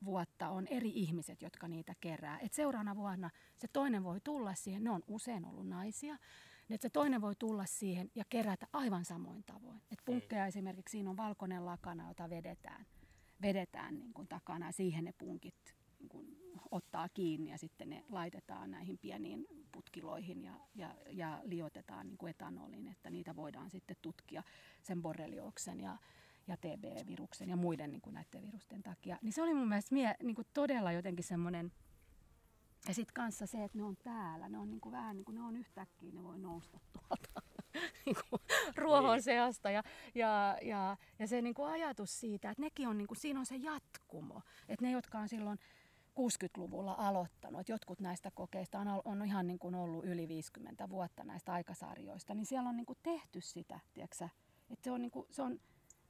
[0.04, 2.38] vuotta on eri ihmiset, jotka niitä kerää.
[2.38, 6.18] Et seuraavana vuonna se toinen voi tulla siihen, ne on usein ollut naisia,
[6.70, 9.82] että se toinen voi tulla siihen ja kerätä aivan samoin tavoin.
[9.92, 10.48] Et punkkeja mm.
[10.48, 12.86] esimerkiksi siinä on valkoinen lakana, jota vedetään,
[13.42, 18.04] vedetään niin kuin takana ja siihen ne punkit niin kuin ottaa kiinni ja sitten ne
[18.08, 23.96] laitetaan näihin pieniin putkiloihin ja, ja, ja liotetaan niin kuin etanoliin, että niitä voidaan sitten
[24.02, 24.42] tutkia
[24.82, 25.96] sen borrelioksen ja,
[26.46, 29.18] ja TB-viruksen ja muiden niin kuin näiden virusten takia.
[29.22, 31.72] Niin se oli mun mielestä mie, niin kuin todella jotenkin semmoinen,
[32.88, 35.34] ja sitten kanssa se, että ne on täällä, ne on niin kuin vähän niin kuin
[35.34, 37.42] ne on yhtäkkiä, ne voi nousta tuolta
[38.06, 38.42] niin kuin
[38.76, 39.22] ruohon niin.
[39.22, 39.70] seasta.
[39.70, 39.82] Ja,
[40.14, 43.46] ja, ja, ja se niin kuin ajatus siitä, että nekin on, niin kuin, siinä on
[43.46, 44.42] se jatkumo.
[44.68, 45.58] Että ne, jotka on silloin
[46.18, 51.52] 60-luvulla aloittanut, jotkut näistä kokeista on, on ihan niin kuin ollut yli 50 vuotta näistä
[51.52, 54.28] aikasarjoista, niin siellä on niin kuin tehty sitä, tiedätkö,
[54.70, 55.60] että se on, niin kuin, se on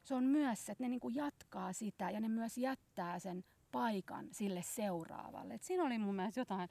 [0.06, 4.28] se on myös, että ne niin kuin jatkaa sitä ja ne myös jättää sen paikan
[4.32, 5.54] sille seuraavalle.
[5.54, 6.68] Et siinä oli mun mielestä jotain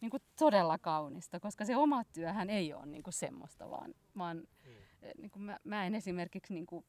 [0.00, 4.36] niin kuin todella kaunista, koska se oma työhän ei ole niin kuin semmoista, vaan, vaan
[4.36, 5.08] mm.
[5.18, 6.84] niin kuin mä, mä en esimerkiksi niin kuin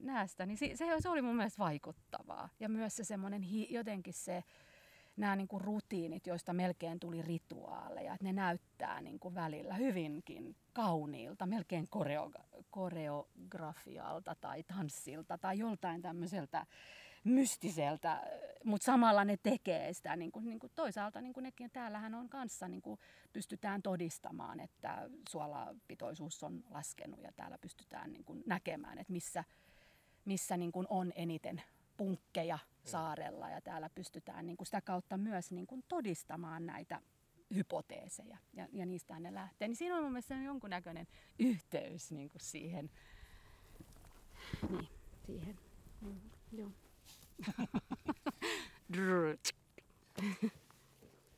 [0.00, 2.48] näe sitä, niin se, se oli mun mielestä vaikuttavaa.
[2.60, 4.44] Ja myös se semmoinen jotenkin se,
[5.18, 10.56] nämä niin kuin rutiinit, joista melkein tuli rituaaleja, että ne näyttää niin kuin välillä hyvinkin
[10.72, 16.66] kauniilta, melkein koreo- koreografialta tai tanssilta tai joltain tämmöiseltä
[17.24, 18.22] mystiseltä,
[18.64, 20.16] mutta samalla ne tekee sitä.
[20.16, 23.00] Niin kuin, niin kuin toisaalta niin kuin nekin täällähän on kanssa, niin kuin
[23.32, 29.44] pystytään todistamaan, että suolapitoisuus on laskenut ja täällä pystytään niin kuin näkemään, että missä,
[30.24, 31.62] missä niin kuin on eniten
[31.96, 32.58] punkkeja.
[32.90, 37.00] Saarella ja täällä pystytään niin kuin sitä kautta myös niin kuin todistamaan näitä
[37.54, 39.68] hypoteeseja ja, ja niistä ne lähtee.
[39.68, 41.06] Niin siinä on mun mielestä jonkunnäköinen
[41.38, 42.90] yhteys niin kuin siihen.
[44.70, 44.88] Niin,
[45.26, 45.58] siihen.
[46.00, 46.20] Mm,
[46.52, 46.70] joo.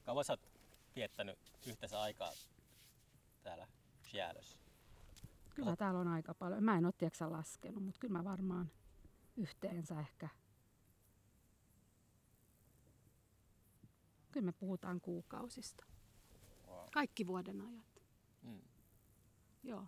[0.07, 0.40] Kauan sä oot
[0.96, 2.32] viettänyt yhteensä aikaa
[3.42, 3.66] täällä
[4.03, 4.59] Själössä?
[5.55, 6.64] Kyllä täällä on aika paljon.
[6.64, 8.70] Mä en ole tiedätkö laskenut, mutta kyllä mä varmaan
[9.36, 10.28] yhteensä ehkä
[14.33, 15.85] Kyllä me puhutaan kuukausista.
[16.66, 16.89] Wow.
[16.93, 18.03] Kaikki vuoden ajat.
[18.43, 18.61] Mm.
[19.62, 19.85] Joo,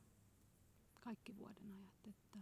[1.00, 2.06] kaikki vuoden ajat.
[2.08, 2.38] Että...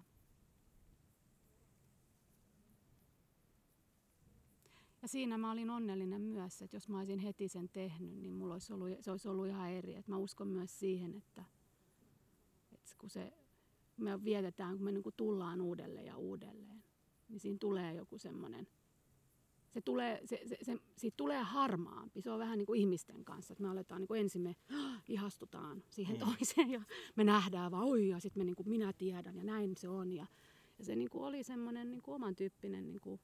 [5.03, 8.55] Ja siinä mä olin onnellinen myös, että jos mä olisin heti sen tehnyt, niin mulla
[8.55, 9.95] olisi ollut, se olisi ollut ihan eri.
[9.95, 11.45] Että mä uskon myös siihen, että,
[12.73, 13.33] että kun se,
[13.97, 16.85] me vietetään, kun me niin kuin tullaan uudelleen ja uudelleen,
[17.29, 18.69] niin siinä tulee joku semmoinen–
[19.71, 22.23] se tulee, se, se, se, siitä tulee harmaampi.
[22.23, 24.57] Se on vähän niin kuin ihmisten kanssa, että me aletaan niin kuin ensin me
[25.09, 26.21] ihastutaan siihen mm.
[26.27, 26.83] toiseen ja
[27.17, 30.13] me nähdään vaan oi ja sitten me niin kuin minä tiedän ja näin se on.
[30.13, 30.27] Ja,
[30.79, 33.21] ja se niin kuin oli semmoinen niin kuin oman tyyppinen, niin kuin,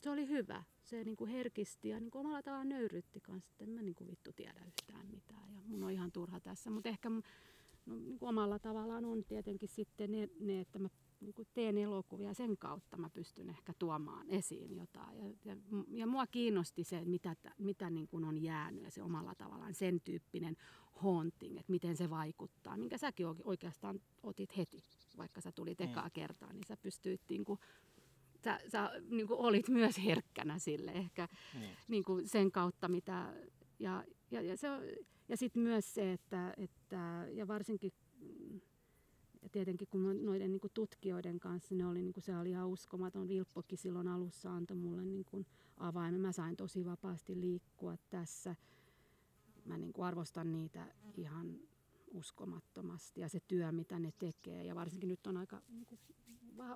[0.00, 0.64] se oli hyvä.
[0.82, 3.94] Se niin kuin herkisti ja niin kuin omalla tavallaan nöyrytti kanssa, että en mä niin
[3.94, 6.70] kuin vittu tiedä yhtään mitään ja mun on ihan turha tässä.
[6.70, 7.10] Mutta ehkä
[7.86, 10.88] no, niin kuin omalla tavallaan on tietenkin sitten ne, ne että mä
[11.20, 15.18] niin kuin teen elokuvia sen kautta mä pystyn ehkä tuomaan esiin jotain.
[15.18, 15.56] Ja, ja,
[15.88, 20.00] ja mua kiinnosti se, mitä, mitä niin kuin on jäänyt ja se omalla tavallaan sen
[20.00, 20.56] tyyppinen
[20.92, 24.82] haunting, että miten se vaikuttaa, minkä säkin oikeastaan otit heti,
[25.16, 26.12] vaikka sä tulit ekaa mm.
[26.12, 27.60] kertaa, niin sä pystyit niin kuin,
[28.44, 31.60] sä, sä niin kuin olit myös herkkänä sille ehkä mm.
[31.88, 33.34] niin kuin sen kautta, mitä
[33.78, 34.68] ja, ja, ja, se,
[35.28, 37.92] ja sitten myös se, että, että ja varsinkin
[39.42, 42.68] ja tietenkin kun noiden niin kuin tutkijoiden kanssa, ne oli, niin kuin, se oli ihan
[42.68, 43.28] uskomaton.
[43.28, 46.20] Vilppokin silloin alussa antoi mulle niin kuin avaimen.
[46.20, 48.56] Mä sain tosi vapaasti liikkua tässä.
[49.64, 50.86] Mä niin kuin arvostan niitä
[51.16, 51.60] ihan
[52.14, 54.64] uskomattomasti ja se työ, mitä ne tekee.
[54.64, 56.00] Ja varsinkin nyt on aika niin kuin,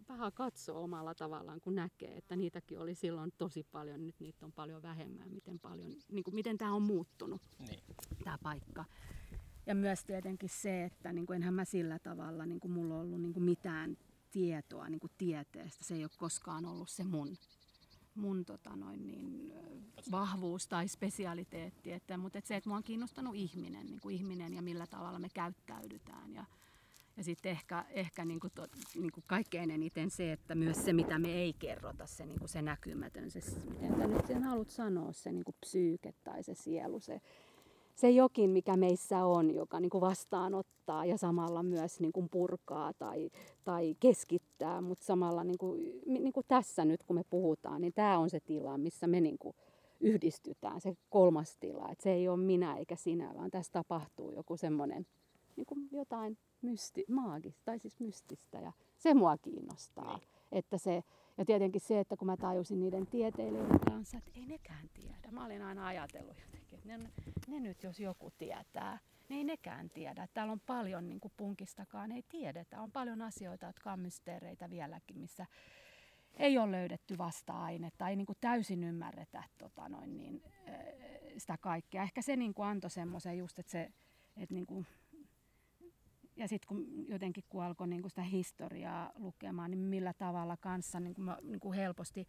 [0.07, 4.53] paha katsoa omalla tavallaan, kun näkee, että niitäkin oli silloin tosi paljon, nyt niitä on
[4.53, 7.83] paljon vähemmän, miten, paljon, niin kuin, miten tämä on muuttunut, niin.
[8.25, 8.85] tämä paikka.
[9.67, 13.21] Ja myös tietenkin se, että niin kuin enhän mä sillä tavalla, niin kuin mulla ollut
[13.21, 13.97] niin kuin mitään
[14.33, 15.85] tietoa niin kuin tieteestä.
[15.85, 17.37] Se ei ole koskaan ollut se mun,
[18.15, 19.53] mun tota noin niin,
[20.11, 21.93] vahvuus tai spesialiteetti.
[21.93, 25.19] Että, mutta että se, että mua on kiinnostanut ihminen, niin kuin ihminen ja millä tavalla
[25.19, 26.35] me käyttäydytään.
[26.35, 26.45] Ja,
[27.17, 30.93] ja sitten ehkä, ehkä niin kuin to, niin kuin kaikkein eniten se, että myös se,
[30.93, 33.41] mitä me ei kerrota, se, niin kuin se näkymätön, se,
[33.71, 37.21] miten nyt sen haluat sanoa, se niin kuin psyyke tai se sielu, se,
[37.95, 42.93] se jokin, mikä meissä on, joka niin kuin vastaanottaa ja samalla myös niin kuin purkaa
[42.93, 43.31] tai,
[43.65, 48.19] tai keskittää, mutta samalla niin kuin, niin kuin tässä nyt kun me puhutaan, niin tämä
[48.19, 49.57] on se tila, missä me niin kuin
[50.01, 51.89] yhdistytään, se kolmas tila.
[51.93, 55.07] että se ei ole minä eikä sinä, vaan tässä tapahtuu joku semmoinen
[55.57, 60.17] niin kuin jotain mysti, maagista tai siis mystistä ja se mua kiinnostaa.
[60.17, 60.29] Niin.
[60.53, 61.05] Että se,
[61.39, 65.31] ja tietenkin se, että kun mä tajusin niiden tieteilijöiden kanssa, että ei nekään tiedä.
[65.31, 67.11] Mä olin aina ajatellut jotenkin, että ne,
[67.47, 68.99] ne nyt jos joku tietää,
[69.29, 70.29] ne ei nekään tiedä.
[70.35, 72.81] Täällä on paljon niin kuin punkistakaan, ei tiedetä.
[72.81, 75.47] On paljon asioita, jotka on mysteereitä vieläkin, missä
[76.35, 80.43] ei ole löydetty vasta-ainetta, ei niin kuin täysin ymmärretä tota noin, niin,
[81.39, 82.03] sitä kaikkea.
[82.03, 83.93] Ehkä se niin kuin antoi semmoisen just, että se,
[84.37, 84.87] että niin kuin
[86.37, 91.01] ja sitten kun jotenkin kun alkoi niin kuin sitä historiaa lukemaan, niin millä tavalla kanssa
[91.01, 92.27] niin kuin, niin kuin helposti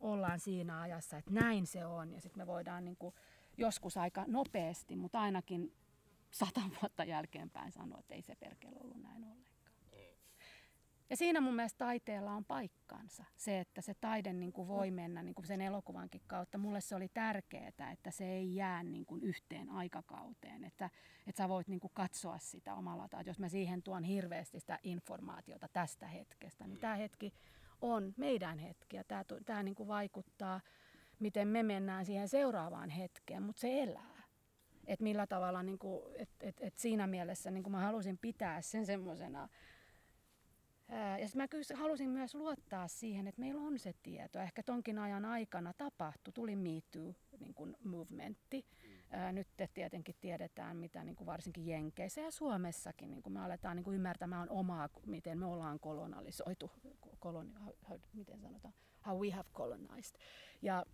[0.00, 2.12] ollaan siinä ajassa, että näin se on.
[2.12, 3.14] Ja sitten me voidaan niin kuin,
[3.56, 5.72] joskus aika nopeasti, mutta ainakin
[6.30, 9.52] sata vuotta jälkeenpäin sanoa, että ei se perkele ollut näin ollenkaan.
[11.12, 13.24] Ja siinä mun mielestä taiteella on paikkansa.
[13.36, 16.58] Se, että se taide niin kuin voi mennä niin kuin sen elokuvankin kautta.
[16.58, 20.64] Mulle se oli tärkeää, että se ei jää niin kuin yhteen aikakauteen.
[20.64, 20.90] Että,
[21.26, 23.30] että sä voit niin kuin katsoa sitä omalla tavalla.
[23.30, 27.32] Jos mä siihen tuon hirveästi sitä informaatiota tästä hetkestä, niin tämä hetki
[27.80, 28.96] on meidän hetki.
[28.96, 30.60] Ja tämä, tämä niin kuin vaikuttaa,
[31.22, 34.22] miten me mennään siihen seuraavaan hetkeen, mutta se elää.
[34.86, 38.60] Et millä tavalla, niin kuin, et, et, et siinä mielessä niin kuin mä halusin pitää
[38.60, 39.48] sen semmoisena
[41.20, 44.38] ja sitten mä kyllä halusin myös luottaa siihen, että meillä on se tieto.
[44.38, 48.66] Ehkä tonkin ajan aikana tapahtui, tuli Me Too niin kuin movementti.
[48.82, 49.34] Mm.
[49.34, 53.76] Nyt te tietenkin tiedetään, mitä niin kuin varsinkin Jenkeissä ja Suomessakin niin kuin me aletaan
[53.76, 56.70] niin kuin ymmärtämään omaa, miten me ollaan kolonisoitu,
[57.18, 57.50] koloni,
[57.88, 58.74] how, miten sanotaan,
[59.06, 60.20] how we have colonized.
[60.62, 60.86] Ja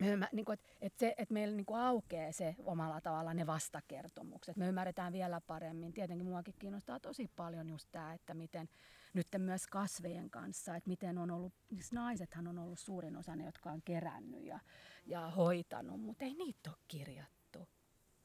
[0.00, 3.46] me, niin kuin, että, että, se, että meillä niin kuin aukeaa se omalla tavalla ne
[3.46, 4.56] vastakertomukset.
[4.56, 5.92] Me ymmärretään vielä paremmin.
[5.92, 8.68] Tietenkin muakin kiinnostaa tosi paljon just tämä, että miten
[9.14, 13.44] nyt myös kasvejen kanssa, että miten on ollut, siis naisethan on ollut suurin osa ne,
[13.44, 14.60] jotka on kerännyt ja,
[15.06, 17.68] ja hoitanut, mutta ei niitä ole kirjattu.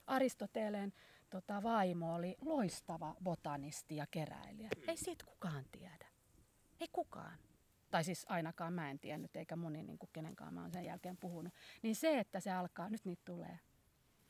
[0.07, 0.93] Aristoteleen
[1.30, 4.70] tota, vaimo oli loistava botanisti ja keräilijä.
[4.88, 6.05] Ei siitä kukaan tiedä.
[6.80, 7.38] Ei kukaan.
[7.92, 11.18] Tai siis ainakaan mä en tiennyt, eikä moni niin kuin kenenkaan mä oon sen jälkeen
[11.18, 11.54] puhunut.
[11.82, 13.60] Niin se, että se alkaa, nyt niitä tulee.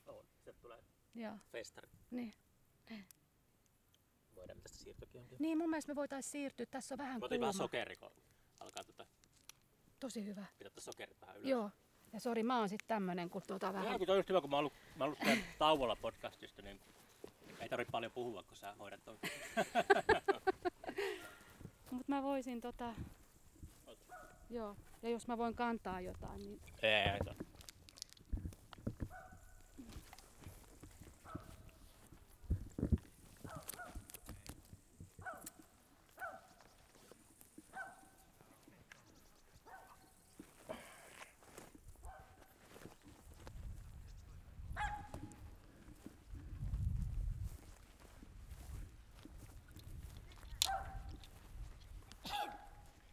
[0.08, 0.84] On, se tulee
[1.16, 1.38] Joo.
[1.52, 1.90] festari.
[2.12, 2.34] Niin
[4.40, 5.38] voidaan tästä siirtyäkin johonkin.
[5.40, 6.66] Niin, mun mielestä me voitaisiin siirtyä.
[6.66, 7.40] Tässä on vähän kuuma.
[7.40, 8.12] vähän sokeri, kun
[8.60, 9.06] alkaa tota...
[10.00, 10.46] Tosi hyvä.
[10.60, 11.50] Pitää sokerit vähän ylös.
[11.50, 11.72] Joo.
[12.14, 13.88] Ja sori, mä oon sitten tämmönen, kun tuota vähän...
[13.88, 16.62] Joo, kun toi on just hyvä, kun mä oon ollut, mä oon ollut tauolla podcastista,
[16.62, 16.80] niin
[17.60, 19.18] ei tarvitse paljon puhua, kun sä hoidat ton.
[21.92, 22.94] Mut mä voisin tota...
[24.50, 24.76] Joo.
[25.02, 26.60] Ja jos mä voin kantaa jotain, niin...
[26.82, 27.20] Ei, ei,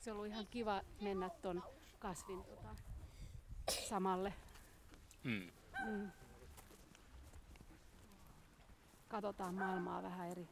[0.06, 1.62] se ollut ihan kiva mennä ton
[1.98, 2.76] kasvin tota,
[3.88, 4.32] samalle.
[5.24, 5.50] Mm.
[5.86, 6.10] Mm.
[9.08, 10.48] Katsotaan maailmaa vähän eri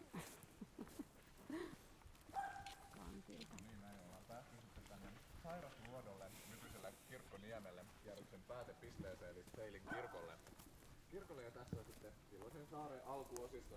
[2.91, 3.55] kantilta.
[3.67, 5.09] Niin näin ollaan päästy sitten tänne
[5.43, 10.33] Sairasluodolle, nykyisellä Kirkkoniemelle, Järvisen päätepisteeseen eli Seilin kirkolle.
[11.11, 13.77] Kirkolle ja tässä on sitten silloisen saaren alkuosissa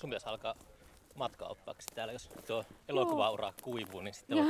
[0.00, 0.54] Sun pitäisi alkaa
[1.16, 4.46] matkaoppaaksi täällä, jos tuo elokuvaura kuivuu, niin sitten on.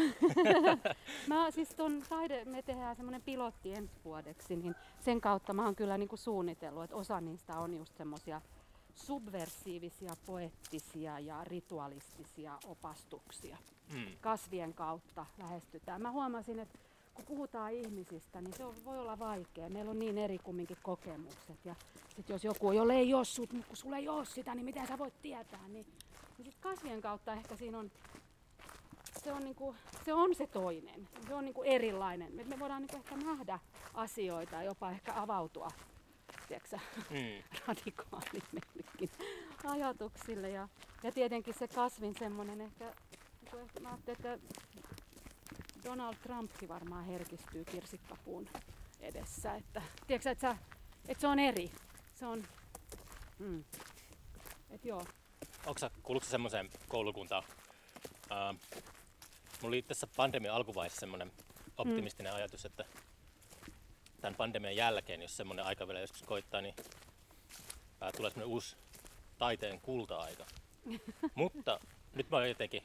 [1.28, 5.76] mä siis ton taide, me tehdään semmoinen pilotti ensi vuodeksi, niin sen kautta mä oon
[5.76, 8.40] kyllä niinku suunnitellut, että osa niistä on just semmoisia
[8.94, 13.56] subversiivisia, poettisia ja ritualistisia opastuksia.
[13.92, 14.06] Mm.
[14.20, 16.02] Kasvien kautta lähestytään.
[16.02, 16.78] Mä huomasin, että
[17.14, 19.68] kun puhutaan ihmisistä, niin se on, voi olla vaikea.
[19.68, 21.64] Meillä on niin eri kumminkin kokemukset.
[21.64, 21.74] Ja
[22.16, 24.98] sit jos joku, jolle ei ole sut, kun sulla ei ole sitä, niin miten sä
[24.98, 25.68] voit tietää?
[25.68, 25.86] Niin
[26.38, 27.90] niin sit kasvien kautta ehkä siinä on,
[29.24, 29.74] se on, niinku,
[30.04, 31.08] se, on se toinen.
[31.28, 32.34] Se on niinku erilainen.
[32.34, 33.58] Me, me voidaan niinku ehkä nähdä
[33.94, 35.68] asioita, jopa ehkä avautua
[36.48, 36.78] tiedätkö,
[37.10, 37.42] mm.
[37.66, 39.10] radikaalimmellekin
[39.64, 40.50] ajatuksille.
[40.50, 40.68] Ja,
[41.02, 42.94] ja tietenkin se kasvin semmoinen ehkä,
[43.42, 44.38] niin ehkä mä että
[45.84, 48.48] Donald Trumpkin varmaan herkistyy kirsikkapuun
[49.00, 49.54] edessä.
[49.54, 50.56] Että, tiedätkö, että, sä,
[51.08, 51.70] että se on eri.
[52.14, 52.42] Se on,
[53.38, 53.64] mm.
[54.70, 55.04] et joo,
[55.66, 57.42] onko sä kuulutko semmoiseen koulukuntaan?
[58.30, 58.60] Uh,
[59.62, 61.32] mulla oli tässä pandemian alkuvaiheessa semmoinen
[61.78, 62.36] optimistinen mm.
[62.36, 62.84] ajatus, että
[64.20, 66.74] tämän pandemian jälkeen, jos semmoinen aika vielä joskus koittaa, niin
[68.00, 68.76] ää, tulee semmoinen uusi
[69.38, 70.46] taiteen kulta-aika.
[71.34, 71.80] Mutta
[72.14, 72.82] nyt mä oon jotenkin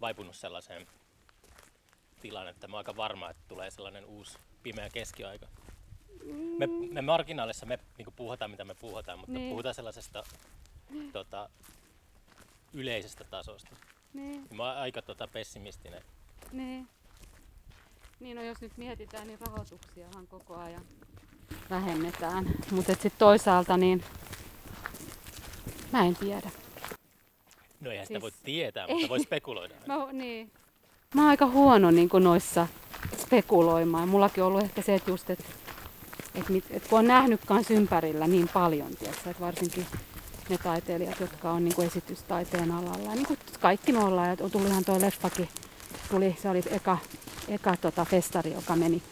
[0.00, 0.86] vaipunut sellaiseen
[2.20, 5.46] tilaan, että mä oon aika varma, että tulee sellainen uusi pimeä keskiaika.
[6.58, 9.50] Me, me marginaalissa me niin puhutaan mitä me puhutaan, mutta Niin.
[9.50, 10.22] puhutaan sellaisesta
[11.12, 11.48] tota,
[12.72, 13.76] yleisestä tasosta.
[14.14, 16.02] Niin, Mä oon aika tota, pessimistinen.
[16.52, 16.88] niin.
[18.20, 20.82] Niin no jos nyt mietitään, niin rahoituksiahan koko ajan
[21.70, 22.44] vähennetään.
[22.70, 24.04] Mutta sitten toisaalta niin
[25.92, 26.50] mä en tiedä.
[27.80, 29.74] No eihän sitä Siis- voi tietää, mutta voi spekuloida.
[29.86, 30.50] Mä, niin.
[31.14, 32.66] mä oon aika huono niin noissa
[33.16, 34.08] spekuloimaan.
[34.08, 35.44] Mullakin on ollut ehkä se, että just, että
[36.34, 39.86] et, mit- et kun on nähnyt kans ympärillä niin paljon, tiedätkö, että varsinkin
[40.48, 43.04] ne taiteilijat, jotka on niin esitystaiteen alalla.
[43.08, 45.48] Ja niin kuin kaikki me ollaan, ja tulihan toi leffakin,
[46.10, 46.98] tuli, se oli eka,
[47.48, 49.02] eka tota festari, joka meni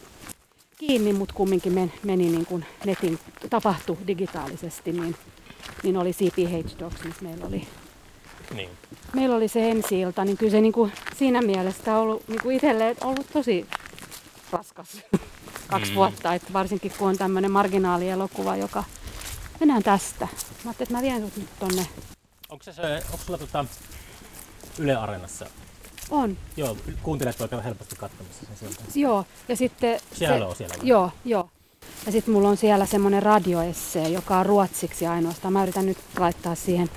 [0.77, 3.19] kiinni, mutta kumminkin men, meni niin kuin netin,
[3.49, 5.15] tapahtui digitaalisesti, niin,
[5.83, 7.67] niin oli CPH Docs, missä meillä oli
[8.55, 8.69] Niin.
[9.13, 12.41] meillä oli se ensi ilta, niin kyllä se niin kuin siinä mielessä on ollut niin
[12.43, 13.65] kuin itselle ollut tosi
[14.51, 14.87] raskas
[15.71, 15.95] kaksi Mm.
[15.95, 18.83] vuotta, että varsinkin kun on tämmöinen marginaalielokuva, joka
[19.59, 20.25] mennään tästä.
[20.25, 20.35] Mä
[20.69, 21.87] ajattelin, että mä vien sut nyt tonne.
[22.49, 23.65] Onko, se, se, onko sulla tota
[24.77, 25.45] Yle Areenassa?
[26.09, 28.83] On, Joo, kuuntelet voi käydä helposti katsomassa sen sieltä.
[28.95, 29.25] joo.
[29.47, 30.75] Ja sitten Siellä on siellä.
[30.77, 30.87] vai?
[30.87, 31.49] Joo, joo.
[32.05, 35.53] Ja sitten mulla on siellä semmoinen radioessee, joka on ruotsiksi ainoastaan.
[35.53, 36.89] Mä yritän nyt laittaa siihen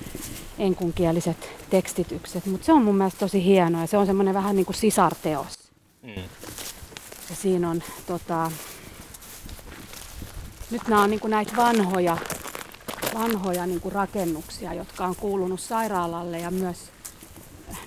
[0.59, 4.65] enkunkieliset tekstitykset, mutta se on mun mielestä tosi hienoa ja se on semmoinen vähän niin
[4.65, 5.57] kuin sisarteos.
[6.03, 6.23] Mm.
[7.29, 8.51] Ja siinä on tota,
[10.71, 12.17] nyt nämä on niin kuin näitä vanhoja,
[13.13, 16.77] vanhoja niin kuin rakennuksia, jotka on kuulunut sairaalalle ja myös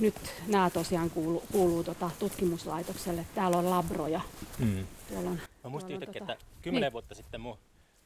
[0.01, 0.15] nyt
[0.47, 3.27] nämä tosiaan kuuluu, kuuluu tota tutkimuslaitokselle.
[3.35, 4.21] Täällä on labroja.
[4.59, 4.87] Mm.
[5.09, 6.93] Tuolla on, Mä muistin yhtäkkiä, tota- että kymmenen niin.
[6.93, 7.59] vuotta sitten mun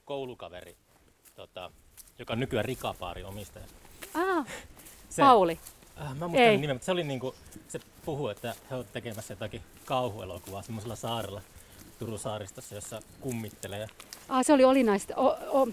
[0.05, 0.77] koulukaveri,
[1.35, 1.71] tota,
[2.19, 3.64] joka on nykyään Rikapaari omistaja.
[4.14, 4.47] Ah,
[5.09, 5.59] Se, Pauli.
[6.01, 6.57] Äh, mä muistan Ei.
[6.57, 7.35] Nimen, mutta se oli niinku,
[7.69, 11.43] se puhuu, että he ovat tekemässä jotakin kauhuelokuvaa semmoisella saarella
[11.99, 13.87] Turun saaristossa, jossa kummittelee.
[14.29, 15.69] Ah, se oli olinaisten, o, o,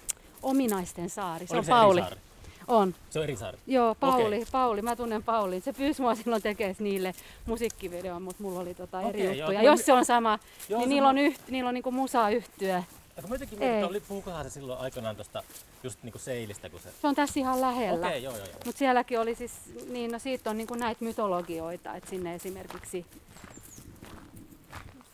[0.46, 1.48] ominaisten saari.
[1.48, 2.00] Se Oliko on se Pauli.
[2.00, 2.22] eri saari?
[2.68, 2.96] On.
[3.10, 3.58] Se on eri saari.
[3.68, 4.46] Joo, Pauli, Okei.
[4.52, 5.62] Pauli, mä tunnen Paulin.
[5.62, 7.14] Se pyysi mua silloin tekemään niille
[7.46, 9.60] musiikkivideon, mutta mulla oli tota eri joo, juttuja.
[9.60, 10.40] kun- Jos se on sama,
[10.70, 12.82] Joo, niin niillä on- yht, niillä on niinku musayhtyö.
[13.18, 15.44] Ja kun jotenkin mietin, puhukohan se silloin aikanaan tosta
[15.84, 16.90] just niinku seilistä, kun se...
[17.02, 18.08] Se on tässä ihan lähellä.
[18.08, 18.56] Okei, joo, joo, joo.
[18.66, 19.52] Mutta sielläkin oli siis,
[19.90, 23.06] niin no siitä on niinku näitä mytologioita, että sinne esimerkiksi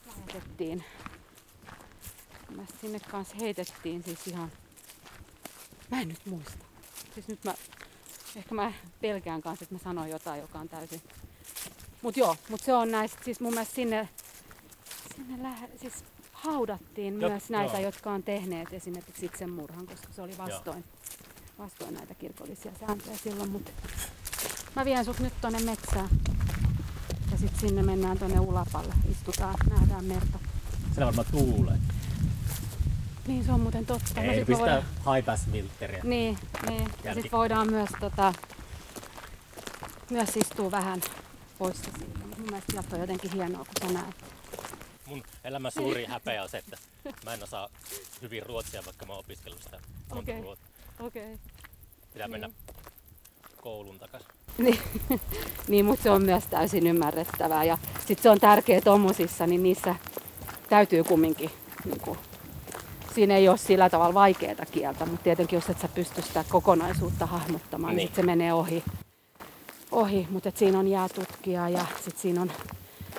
[0.07, 0.83] lähetettiin,
[2.55, 4.51] mä sinne kanssa heitettiin siis ihan,
[5.91, 6.65] mä en nyt muista.
[7.13, 7.53] Siis nyt mä,
[8.35, 11.01] ehkä mä pelkään kanssa, että mä sanon jotain, joka on täysin.
[12.01, 14.09] Mut joo, mut se on näistä, siis mun mielestä sinne,
[15.15, 15.93] sinne lähe, siis
[16.31, 17.83] haudattiin Jot- myös näitä, joo.
[17.83, 20.83] jotka on tehneet esimerkiksi itsemurhan, koska se oli vastoin,
[21.57, 23.71] vastoin näitä kirkollisia sääntöjä silloin, mutta
[24.75, 26.09] mä vien sut nyt tonne metsään.
[27.31, 30.39] Ja sitten sinne mennään tonne Ulapalle, istutaan, nähdään merta.
[30.93, 31.77] Siellä varmaan tuulee.
[33.27, 34.21] Niin se on muuten totta.
[34.21, 36.01] Ei, sit pistää high pass filteriä.
[36.03, 36.37] Niin,
[36.69, 36.89] niin.
[37.03, 38.33] Ja sitten voidaan myös, tota,
[40.09, 41.01] myös istua vähän
[41.59, 42.19] poissa siitä.
[42.37, 44.15] Mun mielestä on jotenkin hienoa, kun sä näet.
[45.05, 46.77] Mun elämän suuri häpeä on se, että
[47.25, 47.69] mä en osaa
[48.21, 50.43] hyvin ruotsia, vaikka mä oon opiskellut sitä monta Okei.
[50.43, 50.65] vuotta.
[50.99, 51.23] Okei.
[51.33, 51.37] Okay.
[52.13, 52.75] Pitää mennä Niin.
[53.61, 54.29] koulun takaisin.
[54.57, 54.79] Niin,
[55.67, 57.63] niin mutta se on myös täysin ymmärrettävää.
[57.63, 59.95] Ja sitten se on tärkeää tommosissa, niin niissä
[60.69, 61.51] täytyy kumminkin,
[61.85, 62.17] niin kuin,
[63.15, 67.25] siinä ei ole sillä tavalla vaikeaa kieltä, mutta tietenkin jos et sä pysty sitä kokonaisuutta
[67.25, 68.05] hahmottamaan, niin, Niin.
[68.05, 68.83] niin sit se menee ohi.
[69.91, 70.27] ohi.
[70.29, 72.51] Mutta siinä on jäätutkija ja sitten siinä on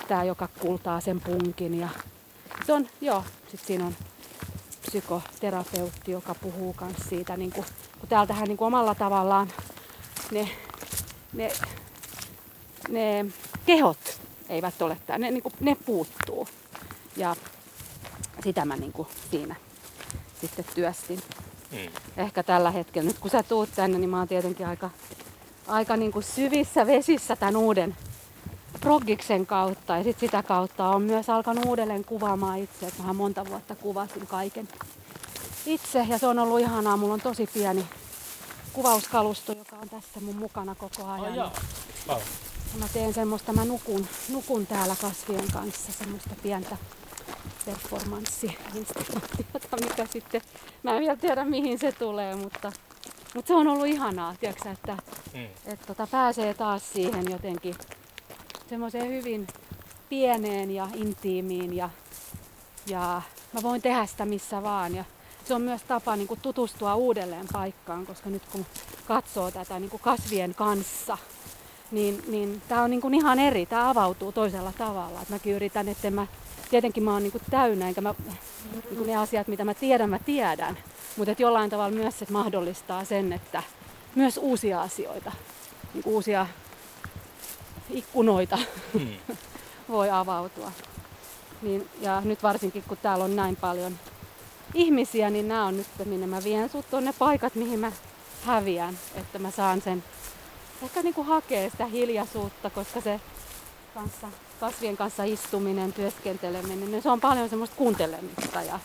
[0.07, 1.79] tämä, joka kultaa sen punkin.
[1.79, 1.89] Ja
[2.65, 3.95] se on, joo, sitten siinä on
[4.81, 7.65] psykoterapeutti, joka puhuu myös siitä, niin kuin,
[7.99, 9.47] kun täältähän niin kuin omalla tavallaan
[10.31, 10.49] ne,
[11.33, 11.51] ne,
[12.89, 13.25] ne
[13.65, 16.47] kehot eivät ole täällä, ne, niin kuin, ne puuttuu.
[17.17, 17.35] Ja
[18.43, 19.55] sitä mä niin kuin siinä
[20.47, 21.19] sitten työstin.
[21.71, 21.77] Mm.
[22.17, 24.89] Ehkä tällä hetkellä, nyt kun sä tuut tänne, niin mä oon tietenkin aika,
[25.67, 27.95] aika niin kuin syvissä vesissä tämän uuden
[28.81, 29.97] proggiksen kautta.
[29.97, 32.87] Ja sit sitä kautta on myös alkanut uudelleen kuvaamaan itse.
[32.87, 34.67] Et mähän monta vuotta kuvasin kaiken
[35.65, 36.97] itse ja se on ollut ihanaa.
[36.97, 37.85] Mulla on tosi pieni
[38.73, 41.35] kuvauskalusto, joka on tässä mun mukana koko ajan.
[42.07, 42.19] Wow.
[42.73, 46.77] Ja mä teen semmoista, mä nukun, nukun täällä kasvien kanssa semmoista pientä
[47.65, 50.41] performanssiinstallaatiota, mikä sitten,
[50.83, 52.71] mä en vielä tiedä mihin se tulee, mutta,
[53.35, 54.97] mutta se on ollut ihanaa, tiedätkö, että,
[55.33, 55.47] Mm.
[55.65, 57.75] että tota, pääsee taas siihen jotenkin
[58.69, 59.47] semmoiseen hyvin
[60.09, 61.89] pieneen ja intiimiin ja
[62.87, 63.21] ja
[63.53, 64.95] mä voin tehdä sitä missä vaan.
[64.95, 65.05] Ja
[65.45, 68.65] se on myös tapa niin kuin tutustua uudelleen paikkaan, koska nyt kun
[69.07, 71.17] katsoo tätä niin kuin kasvien kanssa,
[71.91, 75.21] niin, niin tämä on niin kuin ihan eri, tämä avautuu toisella tavalla.
[75.21, 76.27] Et mäkin yritän, että mä,
[76.73, 78.15] tietenkin mä oon niin kuin täynnä, enkä mä,
[78.73, 80.77] niin kuin ne asiat, mitä mä tiedän, mä tiedän.
[81.17, 83.63] Mutta jollain tavalla myös se mahdollistaa sen, että
[84.15, 85.31] myös uusia asioita,
[85.93, 86.47] niin uusia
[87.89, 88.57] ikkunoita
[88.93, 89.17] Hmm.
[89.89, 90.71] voi avautua.
[91.61, 93.99] Niin, ja nyt varsinkin kun täällä on näin paljon
[94.73, 97.91] ihmisiä, niin nämä on nyt, minne mä vien sut on ne paikat, mihin mä
[98.45, 98.99] häviän.
[99.15, 100.03] Että mä saan sen
[100.83, 103.19] ehkä niin kuin hakea sitä hiljaisuutta, koska se
[103.93, 104.27] kanssa,
[104.63, 108.79] kasvien kanssa istuminen, työskenteleminen, niin se on paljon semmoista kuuntelemista ja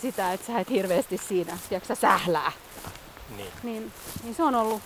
[0.00, 2.52] sitä, että sä et hirveästi siinä, tiedätkö, sä sählää.
[3.36, 3.52] Niin.
[3.62, 3.92] Niin,
[4.22, 4.82] niin se on ollut,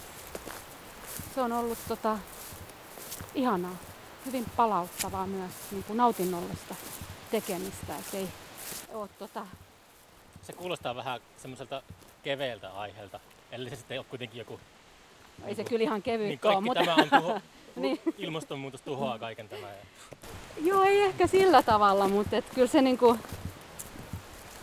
[1.34, 2.18] se on ollut tota,
[3.34, 3.76] ihanaa,
[4.26, 6.74] hyvin palauttavaa myös, niin kuin nautinnollista
[7.30, 7.96] tekemistä.
[7.98, 8.28] Et ei
[8.92, 9.46] oo, tota,
[10.42, 11.82] Se kuulostaa vähän semmoiselta
[12.22, 13.20] keveältä aiheelta,
[13.52, 14.60] ellei se sitten ole kuitenkin joku...
[15.46, 17.40] ei se kyllä ihan kevyt Niin ole, kaikki mutta tämä on tuho,
[17.76, 18.00] Niin.
[18.18, 19.70] ilmastonmuutos tuhoaa kaiken tämän.
[19.70, 19.76] Ja...
[20.64, 23.16] joo, ei ehkä sillä tavalla, mutta et kyllä se niinku,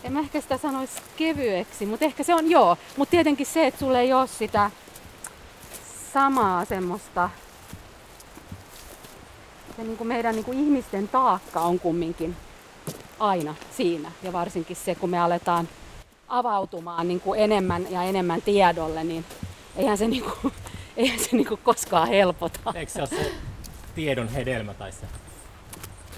[0.04, 2.76] en mä ehkä sitä sanoisi kevyeksi, mutta ehkä se on joo.
[2.96, 4.70] Mutta tietenkin se, että sulle ei ole sitä
[6.12, 7.30] samaa semmoista,
[9.76, 12.36] se niinku meidän niinku ihmisten taakka on kumminkin
[13.18, 14.12] aina siinä.
[14.22, 15.68] Ja varsinkin se, kun me aletaan
[16.28, 19.24] avautumaan niinku enemmän ja enemmän tiedolle, niin
[19.76, 20.52] eihän se, niinku,
[20.98, 22.72] eihän se niinku koskaan helpota.
[22.74, 23.32] Eikö se ole se
[23.94, 25.06] tiedon hedelmä tai se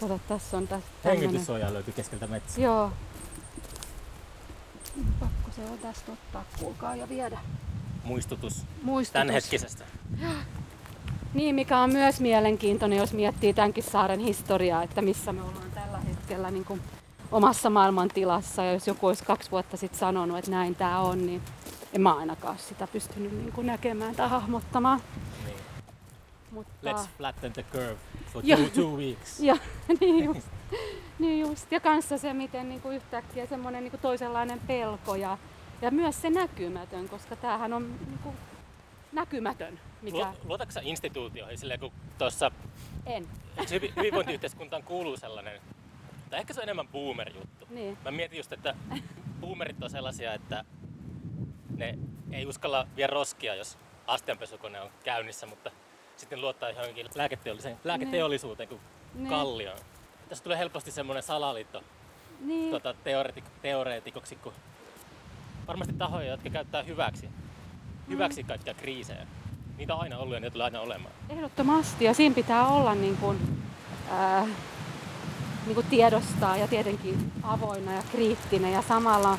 [0.00, 2.64] Kato, tässä on tässä hengityssuoja löytyy keskeltä metsää?
[2.64, 2.92] Joo.
[5.20, 7.38] Pakko se on tästä ottaa, kuulkaa, ja viedä.
[8.04, 9.12] Muistutus Muistutus.
[9.12, 9.84] tämän hetkisestä.
[11.34, 15.98] Niin, mikä on myös mielenkiintoinen, jos miettii tämänkin saaren historiaa, että missä me ollaan tällä
[15.98, 16.80] hetkellä niin kuin
[17.32, 18.64] omassa maailmantilassa.
[18.64, 21.42] Ja jos joku olisi kaksi vuotta sitten sanonut, että näin tämä on, niin
[21.92, 25.00] en mä ainakaan sitä pystynyt niin kuin näkemään tai hahmottamaan.
[25.46, 25.56] Niin.
[26.50, 27.96] Mutta, Let's flatten the curve
[28.32, 29.40] for two, two weeks.
[29.50, 29.56] Ja,
[30.00, 30.48] niin just.
[31.18, 31.72] Niin just.
[31.72, 35.38] Ja kanssa se, miten niin kuin yhtäkkiä semmoinen niin kuin toisenlainen pelko ja,
[35.82, 38.36] ja myös se näkymätön, koska tämähän on niin kuin
[39.12, 39.80] näkymätön.
[40.02, 42.50] Mikä Lu- Luotatko sä instituutioihin silleen, kun tuossa
[43.06, 43.28] en.
[43.70, 45.60] hyvi- hyvinvointiyhteiskuntaan kuuluu sellainen,
[46.30, 47.66] tai ehkä se on enemmän boomer-juttu.
[47.70, 47.98] Niin.
[48.04, 48.74] Mä mietin just, että
[49.40, 50.64] boomerit on sellaisia, että
[51.86, 51.98] ne
[52.32, 55.70] ei uskalla viedä roskia, jos astianpesukone on käynnissä, mutta
[56.16, 58.80] sitten luottaa johonkin lääketeolliseen, lääketeollisuuteen kuin
[59.14, 59.28] Niin.
[59.28, 59.78] kallioon.
[60.28, 61.82] Tässä tulee helposti semmoinen salaliitto
[62.40, 62.70] Niin.
[62.70, 64.52] tuota, teoreetik- teoreetikoksi, kun
[65.66, 67.28] varmasti tahoja, jotka käyttää hyväksi,
[68.08, 69.26] hyväksi kaikkia kriisejä.
[69.76, 71.14] Niitä on aina ollut ja ne tulee aina olemaan.
[71.28, 72.04] Ehdottomasti.
[72.04, 73.62] Ja siinä pitää olla niin kuin,
[74.10, 74.46] ää,
[75.66, 79.38] niin kuin tiedostaa ja tietenkin avoinna ja kriittinen ja samalla,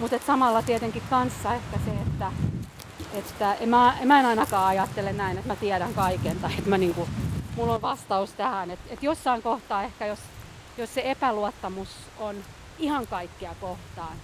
[0.00, 2.32] mutta samalla tietenkin kanssa ehkä se, että,
[3.14, 6.70] että en mä, en mä en ainakaan ajattele näin, että mä tiedän kaiken tai että
[6.70, 7.10] mä niin kuin,
[7.56, 8.70] mulla on vastaus tähän.
[8.70, 10.18] Että et jossain kohtaa ehkä, jos,
[10.78, 11.88] jos se epäluottamus
[12.18, 12.36] on
[12.78, 14.16] ihan kaikkia kohtaan.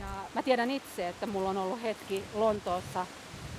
[0.00, 3.06] Ja mä tiedän itse, että mulla on ollut hetki Lontoossa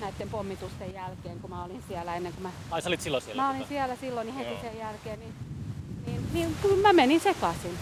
[0.00, 3.42] näiden pommitusten jälkeen, kun mä olin siellä ennen kuin mä Ai sä olit silloin siellä?
[3.42, 3.68] Mä olin tota?
[3.68, 4.60] siellä silloin niin heti Joo.
[4.60, 5.34] sen jälkeen, niin,
[6.06, 7.78] niin, niin kyllä mä menin sekaisin.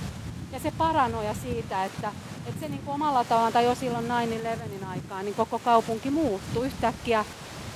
[0.53, 2.13] Ja se paranoja siitä, että,
[2.47, 4.07] että se niin kuin omalla tavallaan, tai jo silloin
[4.83, 6.67] 9-11 aikaan, niin koko kaupunki muuttui.
[6.67, 7.25] Yhtäkkiä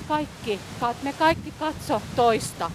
[0.09, 0.61] kaikki,
[1.03, 2.71] me kaikki katso toista,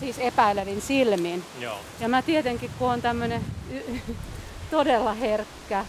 [0.00, 1.44] siis epäilevin silmin.
[1.58, 1.78] Joo.
[2.00, 4.00] Ja mä tietenkin, kun on tämmönen y-
[4.70, 5.84] todella herkkä,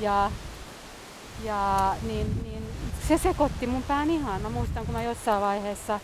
[0.00, 0.30] ja,
[1.44, 2.66] ja niin, niin
[3.08, 4.42] se sekoitti mun pään ihan.
[4.42, 6.00] Mä muistan, kun mä jossain vaiheessa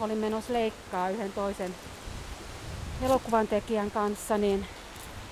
[0.00, 1.74] olin menossa leikkaa yhden toisen
[3.02, 4.66] elokuvan tekijän kanssa, niin,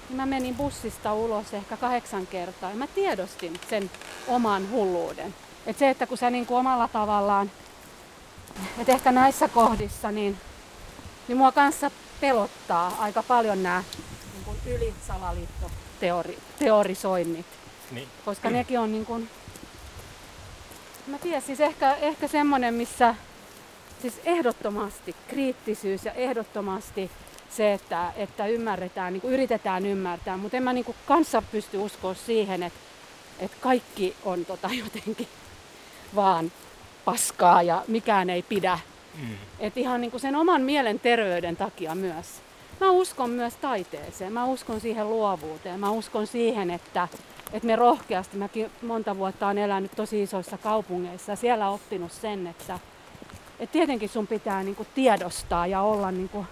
[0.08, 2.70] niin mä menin bussista ulos ehkä kahdeksan kertaa.
[2.70, 3.90] Ja mä tiedostin sen
[4.28, 5.34] oman hulluuden.
[5.66, 7.50] Et se, että kun sä niin kuin omalla tavallaan,
[8.78, 10.38] että ehkä näissä kohdissa, niin,
[11.28, 11.90] niin mua kanssa
[12.20, 13.84] pelottaa aika paljon nämä
[14.34, 17.46] niin kuin ylisalaliittoteorisoinnit.
[17.90, 18.08] Niin.
[18.24, 19.30] Koska nekin on niin kuin,
[21.06, 23.14] mä tiedän, siis ehkä, ehkä semmoinen, missä
[24.02, 27.10] siis ehdottomasti kriittisyys ja ehdottomasti
[27.56, 31.78] se, että, että ymmärretään, niin kuin yritetään ymmärtää, mutta en mä niin kuin kanssa pysty
[31.78, 32.78] uskoa siihen, että,
[33.38, 35.28] että kaikki on tota jotenkin
[36.14, 36.52] vaan
[37.04, 38.78] paskaa ja mikään ei pidä.
[39.22, 39.36] Mm.
[39.60, 42.26] Et ihan niin kuin sen oman mielen terveyden takia myös.
[42.80, 47.08] Mä uskon myös taiteeseen, mä uskon siihen luovuuteen, mä uskon siihen, että,
[47.52, 52.46] että me rohkeasti, mäkin monta vuotta on elänyt tosi isoissa kaupungeissa ja siellä oppinut sen,
[52.46, 52.78] että,
[53.60, 56.46] että tietenkin sun pitää niin kuin tiedostaa ja olla niin kuin,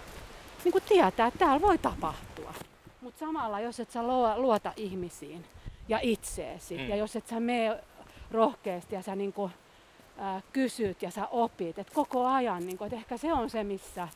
[0.65, 2.55] niin kuin tietää, että täällä voi tapahtua.
[3.01, 4.03] Mutta samalla, jos et sä
[4.37, 5.45] luota ihmisiin
[5.89, 6.89] ja itseesi, mm.
[6.89, 7.81] ja jos et sä mene
[8.31, 9.51] rohkeasti ja sä niinku,
[10.19, 14.09] ää, kysyt ja sä opit, että koko ajan, niinku, että ehkä se on se, missä,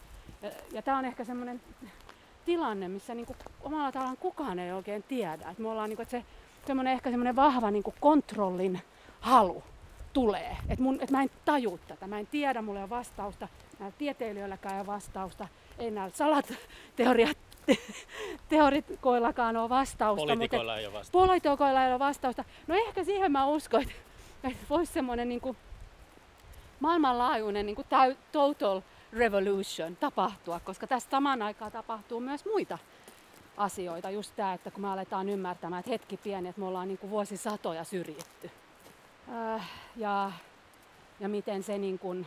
[0.42, 1.60] ja, ja tämä on ehkä semmoinen
[2.44, 5.50] tilanne, missä niinku omalla tavallaan kukaan ei oikein tiedä.
[5.50, 6.24] Et me ollaan niinku, että se
[6.66, 8.80] semmoinen ehkä semmoinen vahva niinku kontrollin
[9.20, 9.62] halu
[10.12, 10.56] tulee.
[10.68, 14.74] Että et mä en taju tätä, mä en tiedä, mulla ei ole vastausta, näillä tieteilijöilläkään
[14.74, 15.48] ei ole vastausta,
[15.78, 17.38] ei näillä salateoriat
[18.48, 20.26] teorikoillakaan ole vastausta.
[20.26, 21.18] Poliitikoilla ei ole vastausta.
[21.18, 22.44] Poliitikoilla ei ole vastausta.
[22.66, 23.94] No ehkä siihen mä uskon, että,
[24.44, 25.56] että voisi semmoinen niin
[26.80, 27.86] maailmanlaajuinen niin kuin
[28.32, 28.80] total
[29.12, 32.78] revolution tapahtua, koska tässä samaan aikaan tapahtuu myös muita
[33.56, 34.10] asioita.
[34.10, 37.10] Just tämä, että kun me aletaan ymmärtämään, että hetki pieni, että me ollaan niin kuin
[37.10, 38.50] vuosisatoja syrjitty.
[39.32, 40.32] Äh, ja,
[41.20, 42.26] ja miten se niin kuin,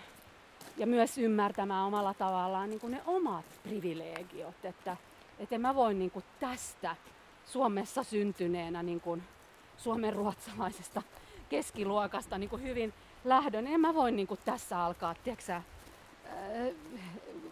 [0.81, 4.97] ja myös ymmärtämään omalla tavallaan niin kuin ne omat privilegiot, että
[5.39, 6.95] että en mä voi niin kuin tästä
[7.45, 9.23] Suomessa syntyneenä niin kuin
[9.77, 11.01] suomen ruotsalaisesta
[11.49, 13.67] keskiluokasta niin kuin hyvin lähdön.
[13.67, 15.63] En mä voi niin kuin tässä alkaa, tiedätkö, äh,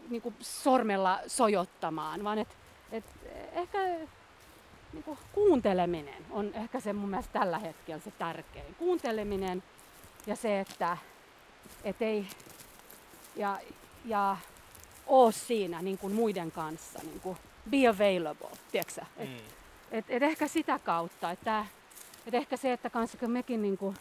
[0.10, 2.56] niin kuin sormella sojottamaan, vaan että
[2.92, 3.06] et
[3.54, 3.78] ehkä
[4.94, 8.76] niin kuin kuunteleminen on ehkä se mun mielestä tällä hetkellä se tärkein.
[8.76, 9.64] Kuunteleminen
[10.28, 10.98] ja se, että
[11.84, 12.28] et ei
[13.36, 13.60] ja,
[14.06, 14.38] ja
[15.08, 17.00] oo siinä niin kuin muiden kanssa.
[17.04, 17.38] Niin kuin
[17.70, 19.36] be available, tiedätkö et, mm.
[19.92, 21.66] et, et ehkä sitä kautta, että
[22.26, 23.94] et ehkä se, että kanssa mekin niinku,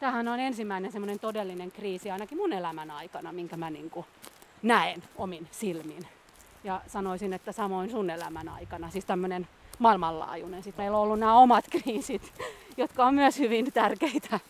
[0.00, 4.06] tämähän on ensimmäinen semmoinen todellinen kriisi ainakin mun elämän aikana, minkä mä niinku
[4.62, 6.06] näen omin silmin.
[6.64, 10.62] Ja sanoisin, että samoin sun elämän aikana, siis tämmöinen maailmanlaajuinen.
[10.62, 12.32] Sitten meillä on ollut nämä omat kriisit,
[12.76, 14.40] jotka on myös hyvin tärkeitä.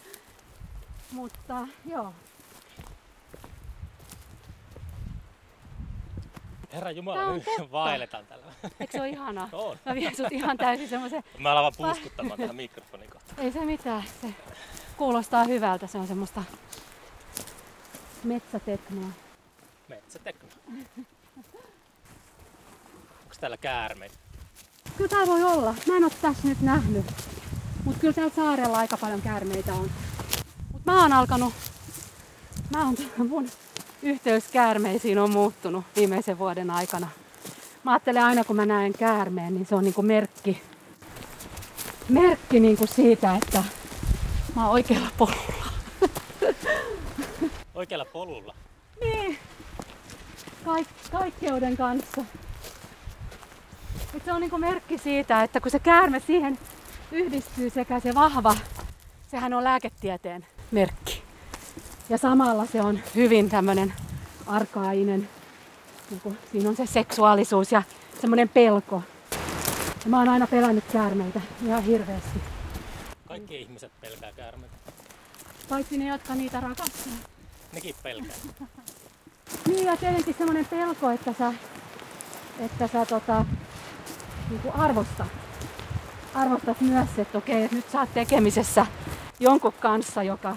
[1.12, 2.12] Mutta joo,
[6.72, 8.46] Herra Jumala, nyt vaelletaan tällä.
[8.80, 9.48] Eikö se ole ihanaa?
[9.52, 9.76] On.
[9.86, 11.24] Mä vien sut ihan täysin semmoisen...
[11.38, 13.40] Mä alan vaan puuskuttamaan tähän mikrofonin kohtaan.
[13.40, 14.02] Ei se mitään.
[14.22, 14.34] Se
[14.96, 15.86] kuulostaa hyvältä.
[15.86, 16.42] Se on semmoista
[18.24, 19.10] metsäteknoa.
[19.88, 20.50] Metsäteknoa.
[23.22, 24.14] Onko täällä käärmeitä?
[24.96, 25.74] Kyllä tää voi olla.
[25.86, 27.06] Mä en oo tässä nyt nähnyt.
[27.84, 29.90] Mut kyllä täällä saarella aika paljon käärmeitä on.
[30.72, 31.54] Mut mä oon alkanut...
[32.70, 32.96] Mä oon
[33.28, 33.50] mun
[34.03, 37.09] yhteys käärmeisiin on muuttunut viimeisen vuoden aikana.
[37.84, 40.62] Mä ajattelen aina kun mä näen käärmeen, niin se on niinku merkki,
[42.09, 43.64] merkki niinku siitä, että
[44.57, 45.66] mä oon oikealla polulla.
[47.74, 48.55] Oikealla polulla?
[49.01, 49.38] Niin.
[50.64, 52.24] Kaik- kaikkeuden kanssa.
[54.14, 56.59] Et se on niinku merkki siitä, että kun se käärme siihen
[57.12, 58.57] yhdistyy sekä se vahva,
[59.30, 61.19] sehän on lääketieteen merkki.
[62.11, 63.92] Ja samalla se on hyvin tämmöinen
[64.46, 65.28] arkainen.
[66.11, 67.82] Niin siinä on se seksuaalisuus ja
[68.20, 69.02] semmoinen pelko.
[70.04, 72.40] Ja mä oon aina pelännyt käärmeitä ihan hirveästi.
[73.28, 74.74] Kaikki ihmiset pelkää käärmeitä.
[75.68, 77.12] Paitsi ne, jotka niitä rakastaa.
[77.72, 78.36] Nekin pelkää.
[79.66, 81.54] niin ja tietenkin semmoinen pelko, että sä,
[82.58, 83.44] että sä tota,
[84.50, 85.28] niin kuin arvostat.
[86.34, 88.86] Arvostat myös, että okei, että nyt sä oot tekemisessä
[89.40, 90.56] jonkun kanssa, joka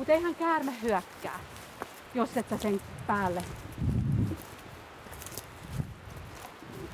[0.00, 1.40] mutta eihän käärme hyökkää,
[2.14, 3.42] jos et sä sen päälle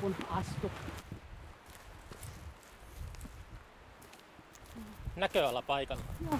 [0.01, 0.71] kun astu.
[5.15, 6.03] Näköala paikalla.
[6.25, 6.39] Joo.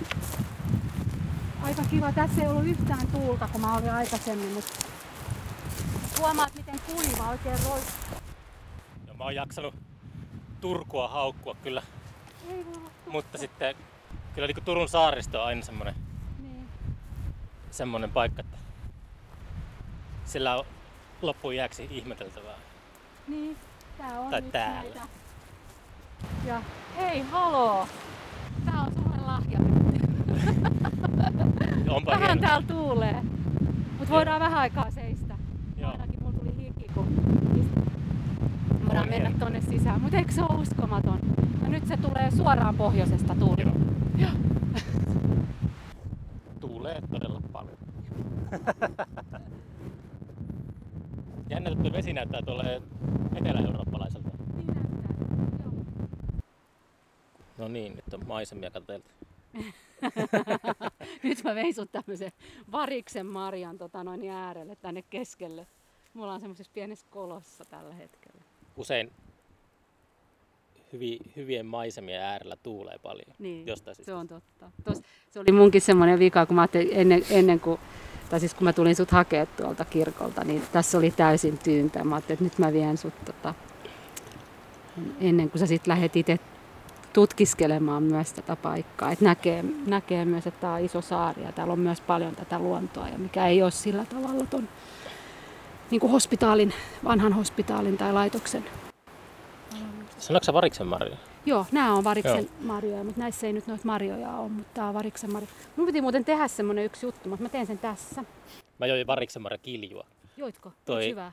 [1.61, 2.11] Aika kiva.
[2.11, 4.71] Tässä ei ollut yhtään tuulta, kun mä olin aikaisemmin, mutta
[6.19, 8.17] huomaat miten kuiva oikein roikkuu.
[9.07, 9.75] No, mä oon jaksanut
[10.61, 11.83] Turkua haukkua kyllä.
[12.49, 13.75] Ei voi Mutta sitten
[14.35, 16.06] kyllä niin Turun saaristo on aina semmoinen
[17.71, 18.57] semmonen paikka, että
[20.25, 20.65] sillä on
[21.21, 22.55] loppujääksi ihmeteltävää.
[23.27, 23.57] Niin,
[23.97, 24.81] tää on tai nyt täällä.
[24.81, 25.07] Näitä.
[26.45, 26.61] Ja
[26.97, 27.87] hei, haloo!
[28.65, 29.59] Tää on sulle lahja.
[31.95, 32.41] Onpa Vähän hieno.
[32.41, 33.21] täällä tuulee.
[33.99, 35.35] Mut voidaan vähän aikaa seistä.
[35.77, 35.91] Joo.
[35.91, 37.15] Ainakin mulla tuli hiki, kun
[38.85, 39.39] voidaan mennä hieno.
[39.45, 40.01] tonne sisään.
[40.01, 41.19] Mut eikö se ole uskomaton?
[41.63, 43.63] Ja nyt se tulee suoraan pohjoisesta tuuli.
[44.17, 44.31] Joo.
[46.67, 47.77] Tuulee todella paljon.
[51.49, 52.81] Jännä, että vesi näyttää tuolle
[53.35, 54.29] etelä-eurooppalaiselta.
[54.55, 55.63] Niin näyttää.
[55.63, 55.73] Joo.
[57.57, 59.09] No niin, nyt on maisemia katseltu.
[61.23, 62.31] Nyt mä vein sut tämmösen
[62.71, 65.67] variksen marjan tota noin äärelle tänne keskelle.
[66.13, 68.41] Mulla on semmoisessa pienessä kolossa tällä hetkellä.
[68.77, 69.11] Usein
[70.93, 73.35] hyvi, hyvien maisemien äärellä tuulee paljon.
[73.39, 74.11] Niin, Jostain syystä.
[74.11, 74.71] se on totta.
[74.83, 77.79] Tos, se oli munkin semmoinen vika, kun mä ajattelin ennen, ennen kuin,
[78.29, 82.03] tai siis kun mä tulin sut hakea tuolta kirkolta, niin tässä oli täysin tyyntä.
[82.03, 83.53] Mä ajattelin, että nyt mä vien sut tota,
[85.21, 86.39] ennen kuin sä sitten lähdet itse
[87.13, 89.11] tutkiskelemaan myös tätä paikkaa.
[89.11, 92.59] Et näkee, näkee myös, että tämä on iso saari ja täällä on myös paljon tätä
[92.59, 94.69] luontoa, ja mikä ei ole sillä tavalla ton
[95.91, 96.73] niin kuin hospitaalin,
[97.03, 98.65] vanhan hospitaalin tai laitoksen.
[100.17, 101.17] Sanoitko variksen Maria?
[101.45, 104.93] Joo, nämä on variksen marjoja, mutta näissä ei nyt noita marjoja ole, mutta tämä on
[104.93, 105.53] variksen marjoja.
[105.75, 108.23] Mun piti muuten tehdä semmonen yksi juttu, mutta mä teen sen tässä.
[108.79, 110.05] Mä join variksen Maria kiljua.
[110.37, 110.71] Joitko?
[110.85, 111.31] Toi- hyvä.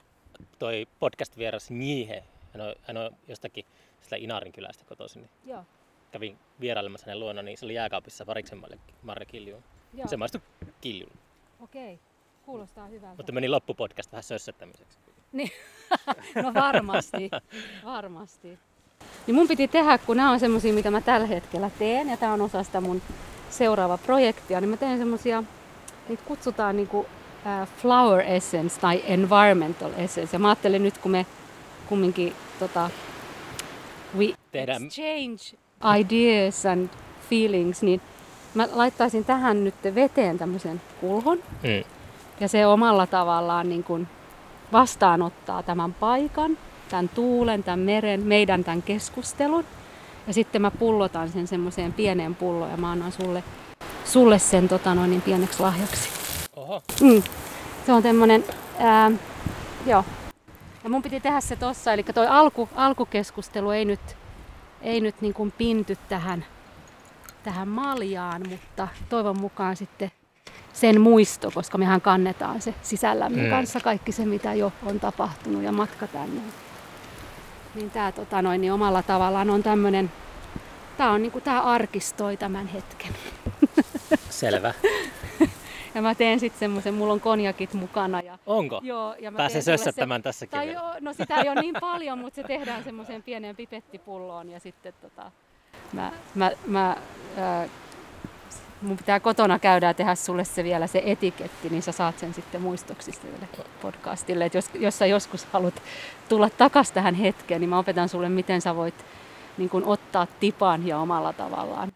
[0.58, 3.64] Toi podcast-vieras Niihe, hän on, hän on jostakin
[4.02, 5.64] sillä Inarin kylästä kotoisin, niin Joo.
[6.12, 8.62] kävin vierailemassa hänen luona, niin se oli jääkaapissa variksen
[9.02, 9.62] Maria kilju.
[9.94, 10.08] Joo.
[10.08, 10.40] Se maistui
[10.80, 11.14] kiljulle.
[11.60, 11.98] Okei,
[12.46, 13.16] kuulostaa hyvältä.
[13.16, 14.98] Mutta meni loppupodcast vähän sössöttämiseksi.
[15.32, 15.50] Niin.
[16.42, 17.30] No varmasti,
[17.84, 18.58] varmasti.
[19.26, 22.32] Niin mun piti tehdä, kun nämä on semmosia, mitä mä tällä hetkellä teen, ja tämä
[22.32, 23.02] on osa sitä mun
[23.50, 25.42] seuraavaa projektia, niin mä teen semmosia,
[26.08, 27.06] niitä kutsutaan niinku
[27.82, 30.34] flower essence tai environmental essence.
[30.36, 31.26] Ja mä ajattelin nyt, kun me
[31.88, 32.90] kumminkin tota,
[34.18, 35.58] we Tehdään- exchange
[36.00, 36.88] ideas and
[37.30, 38.00] feelings, niin
[38.54, 41.84] mä laittaisin tähän nyt veteen tämmöisen kulhon, Mm.
[42.40, 44.08] ja se omalla tavallaan niin kuin
[44.72, 46.58] vastaanottaa tämän paikan,
[46.94, 49.64] tämän tuulen, tämän meren, meidän tämän keskustelun.
[50.26, 53.44] Ja sitten mä pullotan sen semmoiseen pieneen pulloon ja mä annan sulle,
[54.04, 56.08] sulle sen tota noin, niin pieneksi lahjaksi.
[56.56, 57.22] Oho, Mm.
[57.86, 58.44] Se on tämmönen,
[58.78, 59.10] ää,
[59.86, 60.04] joo.
[60.84, 64.00] Ja mun piti tehdä se tossa, eli toi alku, alkukeskustelu ei nyt,
[64.82, 66.44] ei nyt niin kuin pinty tähän,
[67.42, 70.10] tähän maljaan, mutta toivon mukaan sitten
[70.72, 73.44] sen muisto, koska mehän kannetaan se sisällämme Mm.
[73.44, 73.50] mm.
[73.50, 76.40] kanssa kaikki se, mitä jo on tapahtunut ja matka tänne.
[77.74, 80.12] Niin tää tota noin, niin omalla tavallaan on tämmönen,
[80.96, 83.12] tää on niinku tää arkistoi tämän hetken.
[84.30, 84.74] selvä.
[85.94, 88.80] Ja mä teen sitten semmoisen, mulla on konjakit mukana ja Onko?
[88.84, 91.76] Joo, ja mä Pääsee teen sulle sössöttämään tässäkin Tai joo, no sitä ei ole niin
[91.80, 95.32] paljon, mutta se tehdään semmoiseen pieneen pipettipulloon ja sitten tota,
[95.92, 96.96] mä, mä, mä
[97.36, 97.68] ää,
[98.84, 102.34] mun pitää kotona käydä ja tehdä sulle se vielä se etiketti, niin sä saat sen
[102.34, 104.44] sitten muistoksi tälle podcastille.
[104.44, 105.82] Et jos, jos sä joskus haluat
[106.28, 108.94] tulla takas tähän hetkeen, niin mä opetan sulle, miten sä voit
[109.58, 111.92] niin kun ottaa tipan ja omalla tavallaan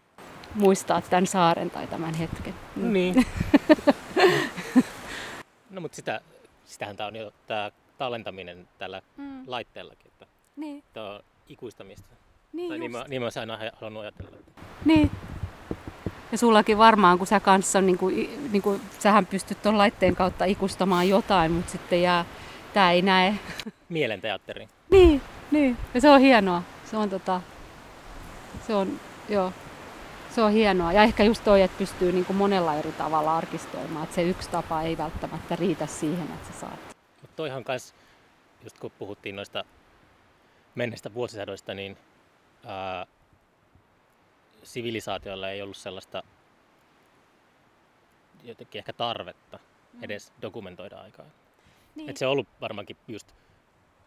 [0.55, 2.53] muistaa tämän saaren tai tämän hetken.
[2.75, 2.93] Mm.
[2.93, 3.15] Niin.
[5.69, 6.21] no mutta sitä,
[6.65, 9.43] sitähän tää on jo tää tallentaminen tällä Mm.
[9.47, 10.25] laitteellakin, että
[10.55, 11.19] Niin, tää on
[11.49, 12.15] ikuistamista.
[12.53, 14.31] niin, tai niin mä, niin mä aina halunnut ajatella.
[14.85, 15.11] Niin.
[16.31, 20.45] Ja sullakin varmaan, kun sä kanssa, niin kuin, niin kuin, sähän pystyt tuon laitteen kautta
[20.45, 22.25] ikustamaan jotain, mutta sitten jää,
[22.73, 23.35] tää ei näe.
[23.89, 24.69] Mielenteatteri.
[24.91, 25.21] Niin,
[25.51, 25.77] niin.
[25.93, 26.63] Ja se on hienoa.
[26.85, 27.41] Se on tota,
[28.67, 28.99] se on,
[29.29, 29.53] joo,
[30.29, 30.93] se on hienoa.
[30.93, 34.49] Ja ehkä just toi, että pystyy niin kuin monella eri tavalla arkistoimaan, että se yksi
[34.49, 36.79] tapa ei välttämättä riitä siihen, että sä saat.
[37.21, 37.93] Mutta toihan kans,
[38.63, 39.63] just kun puhuttiin noista
[40.75, 41.97] menneistä vuosisadoista, niin
[42.65, 43.05] ää,
[44.73, 46.23] sivilisaatiolla ei ollut sellaista
[48.43, 49.59] jotenkin ehkä tarvetta
[50.01, 51.25] edes dokumentoida aikaa.
[51.95, 52.09] Niin.
[52.09, 53.27] Et se on ollut varmaankin just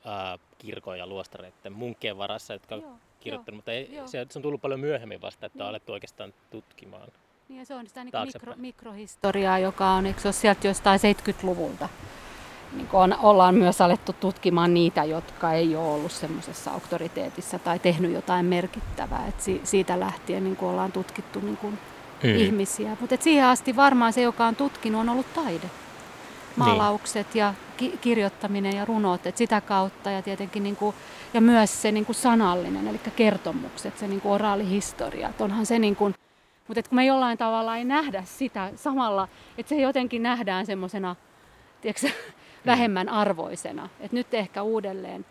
[0.04, 4.06] ää, kirkon ja luostareiden munkkien varassa, jotka on Joo, kirjoittanut, mutta ei, joo.
[4.06, 5.68] se, se on tullut paljon myöhemmin vasta, että on Niin.
[5.68, 7.08] alettu oikeastaan tutkimaan.
[7.48, 11.00] Niin ja se on sitä niin mikro, mikrohistoriaa, joka on, eikö se ole sieltä jostain
[11.00, 11.88] 70-luvulta.
[12.76, 18.12] Niin on, ollaan myös alettu tutkimaan niitä, jotka ei ole ollut semmoisessa auktoriteetissa tai tehnyt
[18.12, 19.26] jotain merkittävää.
[19.28, 21.78] Et si, siitä lähtien niin ollaan tutkittu niin kuin
[22.22, 22.34] Mm.
[22.36, 22.96] ihmisiä.
[23.00, 25.70] Mutta siihen asti varmaan se, joka on tutkinut, on ollut taide.
[26.56, 30.96] Maalaukset ja ki- kirjoittaminen ja runot, et sitä kautta ja tietenkin niin kuin,
[31.34, 35.28] ja myös se niin kuin sanallinen, eli kertomukset, se niin kuin oraalihistoria.
[35.28, 36.14] Et onhan se niin kuin,
[36.68, 39.28] mutta et kun me jollain tavalla ei nähdä sitä samalla,
[39.58, 41.16] että se jotenkin nähdään semmoisena
[42.66, 43.88] vähemmän arvoisena.
[44.00, 45.26] Et nyt ehkä uudelleen,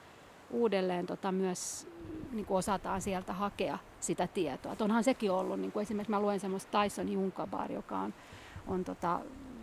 [0.51, 1.87] uudelleen tota myös
[2.31, 4.73] niin kuin osataan sieltä hakea sitä tietoa.
[4.73, 8.13] Et onhan sekin ollut, niin kuin esimerkiksi mä luen semmoista Tyson Junkabar, joka on,
[8.67, 9.19] on tota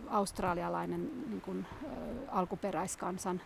[0.09, 1.87] australialainen niin kuin, ä,
[2.31, 3.41] alkuperäiskansan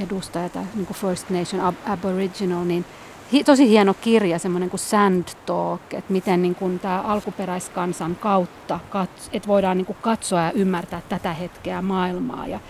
[0.00, 2.84] edustaja, tai niin kuin First Nation Ab- Aboriginal, niin
[3.32, 8.80] hi, tosi hieno kirja, semmoinen kuin Sand Talk, että miten niin kuin tämä alkuperäiskansan kautta,
[8.90, 12.46] kats, että voidaan niin kuin katsoa ja ymmärtää tätä hetkeä maailmaa.
[12.46, 12.60] Ja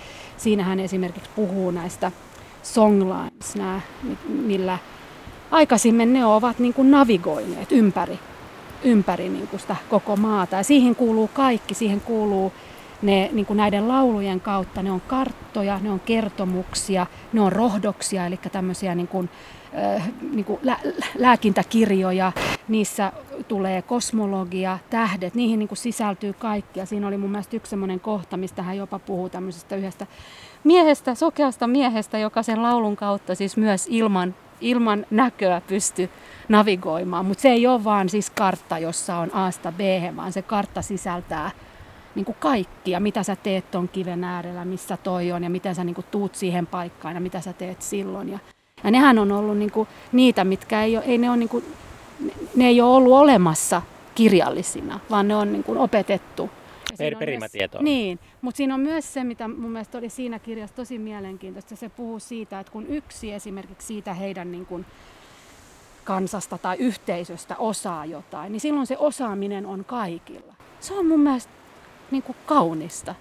[0.41, 2.13] siinä hän esimerkiksi puhuu näistä
[2.63, 4.79] songlines, nämä, mi- millä
[5.51, 8.19] aikaisemmin ne ovat niin kuin navigoineet ympäri,
[8.85, 10.57] ympäri niin kuin sitä koko maata.
[10.57, 12.53] Ja siihen kuuluu kaikki, siihen kuuluu
[13.03, 18.27] ne niin kuin näiden laulujen kautta, ne on karttoja, ne on kertomuksia, ne on rohdoksia,
[18.27, 19.31] eli tämmöisiä niin kuin,
[20.33, 20.81] niin kuin lä-
[21.19, 22.33] lääkintäkirjoja,
[22.69, 23.13] niissä
[23.49, 26.81] tulee kosmologia, tähdet, niihin niin kuin sisältyy kaikki.
[26.81, 30.07] Ja siinä oli mun mielestä yksi semmoinen kohta, mistä hän jopa puhuu tämmöisestä yhdestä
[30.65, 36.11] miehestä, sokeasta miehestä, joka sen laulun kautta siis myös ilman ilman näköä pysty
[36.49, 37.27] navigoimaan.
[37.27, 39.81] Mutta se ei ole vaan siis kartta, jossa on Asta B,
[40.17, 41.51] vaan se kartta sisältää
[42.15, 45.85] niin kuin kaikkia, mitä sä teet ton kiven äärellä, missä toi on ja miten sä
[45.85, 48.29] niin kuin tuut siihen paikkaan ja mitä sä teet silloin.
[48.29, 48.39] Ja,
[48.85, 51.65] ja nehän on ollut niin kuin niitä, mitkä ei, ole, ei ne, ole niin kuin,
[52.57, 53.83] ne ei ole ollut olemassa
[54.15, 56.51] kirjallisina, vaan ne on niin kuin opetettu.
[56.99, 57.83] Per, perimätietoa.
[57.83, 61.77] Niin, mutta siinä on myös se, mitä mun mielestä oli siinä kirjassa tosi mielenkiintoista.
[61.77, 64.87] Se puhuu siitä, että kun yksi esimerkiksi siitä heidän niin kuin
[66.05, 70.55] kansasta tai yhteisöstä osaa jotain, niin silloin se osaaminen on kaikilla.
[70.81, 71.53] Se on mun mielestä
[72.11, 73.15] niin kuin kaunista.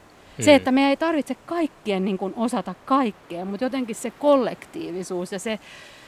[0.46, 5.40] Se, että me ei tarvitse kaikkien niin kuin osata kaikkea, mutta jotenkin se kollektiivisuus ja
[5.40, 5.60] se,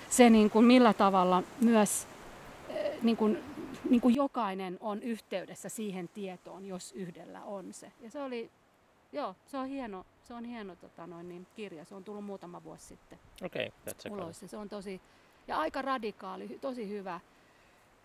[0.09, 2.07] se niin kuin millä tavalla myös
[2.69, 3.37] eh, niin kuin,
[3.89, 7.91] niin kuin jokainen on yhteydessä siihen tietoon, jos yhdellä on se.
[8.01, 8.49] Ja se oli,
[9.11, 11.85] joo, se on hieno, se on hieno tota noin, niin kirja.
[11.85, 14.43] Se on tullut muutama vuosi sitten Okei, okay, that's ulos.
[14.45, 15.01] Se on tosi,
[15.47, 17.19] ja aika radikaali, tosi hyvä.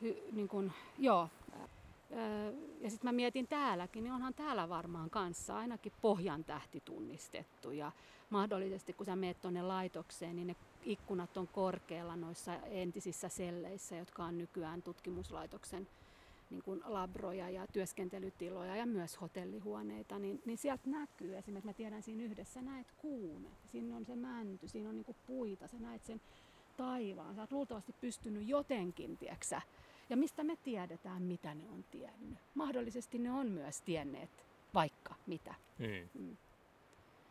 [0.02, 1.28] Hy, niin kun, joo.
[2.80, 7.70] Ja sitten mä mietin täälläkin, niin onhan täällä varmaan kanssa ainakin pohjan tähti tunnistettu.
[7.70, 7.92] Ja
[8.30, 14.24] mahdollisesti kun sä meet tuonne laitokseen, niin ne ikkunat on korkealla noissa entisissä selleissä, jotka
[14.24, 15.88] on nykyään tutkimuslaitoksen
[16.50, 21.36] niin kuin labroja ja työskentelytiloja ja myös hotellihuoneita, niin, niin sieltä näkyy.
[21.36, 25.16] Esimerkiksi, mä tiedän siinä yhdessä, näet kuume, siinä on se mänty, siinä on niin kuin
[25.26, 26.20] puita, sä näet sen
[26.76, 29.62] taivaan, sä oot luultavasti pystynyt jotenkin, tieksä,
[30.10, 32.38] ja mistä me tiedetään, mitä ne on tiennyt.
[32.54, 35.54] Mahdollisesti ne on myös tienneet vaikka mitä.
[35.78, 36.36] Mm.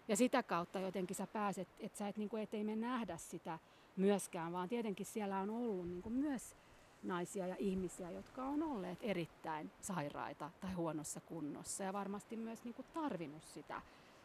[0.08, 3.18] Ja sitä kautta jotenkin sä pääset, että sä et, niin kuin, et ei me nähdä
[3.18, 3.60] sitä
[3.98, 6.56] myöskään, vaan tietenkin siellä on ollut niin kuin myös
[7.04, 12.74] naisia ja ihmisiä, jotka on olleet erittäin sairaita tai huonossa kunnossa ja varmasti myös niin
[12.74, 13.82] kuin tarvinnut sitä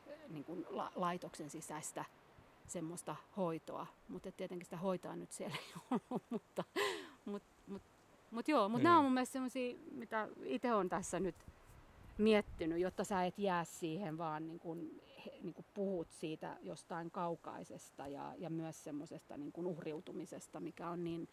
[0.06, 2.05] eh, niin kuin la- laitoksen sisäistä
[2.66, 3.86] semmoista hoitoa.
[4.09, 6.64] Mutta tietenkin sitä hoitoa nyt siellä ei ollut, mutta,
[7.24, 7.48] mutta,
[8.31, 8.85] mutta, joo, mutta Mm.
[8.85, 11.35] nämä on mun mielestä semmoisia, mitä itse on tässä nyt
[12.19, 17.11] miettinyt, jotta sä et jää siihen vaan niin kuin, he- niin kuin puhut siitä jostain
[17.11, 21.28] kaukaisesta ja, ja myös semmoisesta niin kuin uhriutumisesta, mikä on niin,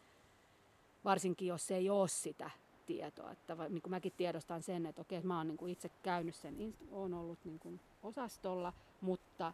[1.03, 2.49] varsinkin jos ei ole sitä
[2.85, 3.31] tietoa.
[3.31, 6.73] Että niin kuin mäkin tiedostan sen, että okei, mä oon niin kuin itse käynyt sen,
[6.91, 9.53] oon ollut niin kuin osastolla, mutta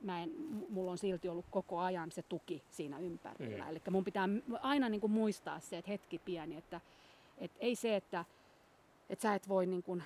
[0.00, 0.30] mä en,
[0.68, 3.64] mulla on silti ollut koko ajan se tuki siinä ympärillä.
[3.64, 3.70] Mm.
[3.70, 4.28] Eli mun pitää
[4.60, 6.80] aina niin kuin muistaa se, että hetki pieni, että,
[7.38, 8.24] että ei se, että
[9.10, 10.02] että sä et voi niin kuin,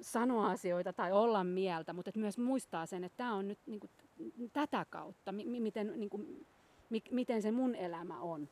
[0.00, 3.80] sanoa asioita tai olla mieltä, mutta et myös muistaa sen, että tämä on nyt niin
[3.80, 3.90] kuin,
[4.52, 6.46] tätä kautta, mi- mi- miten, niin kuin,
[6.90, 8.48] mi- miten se mun elämä on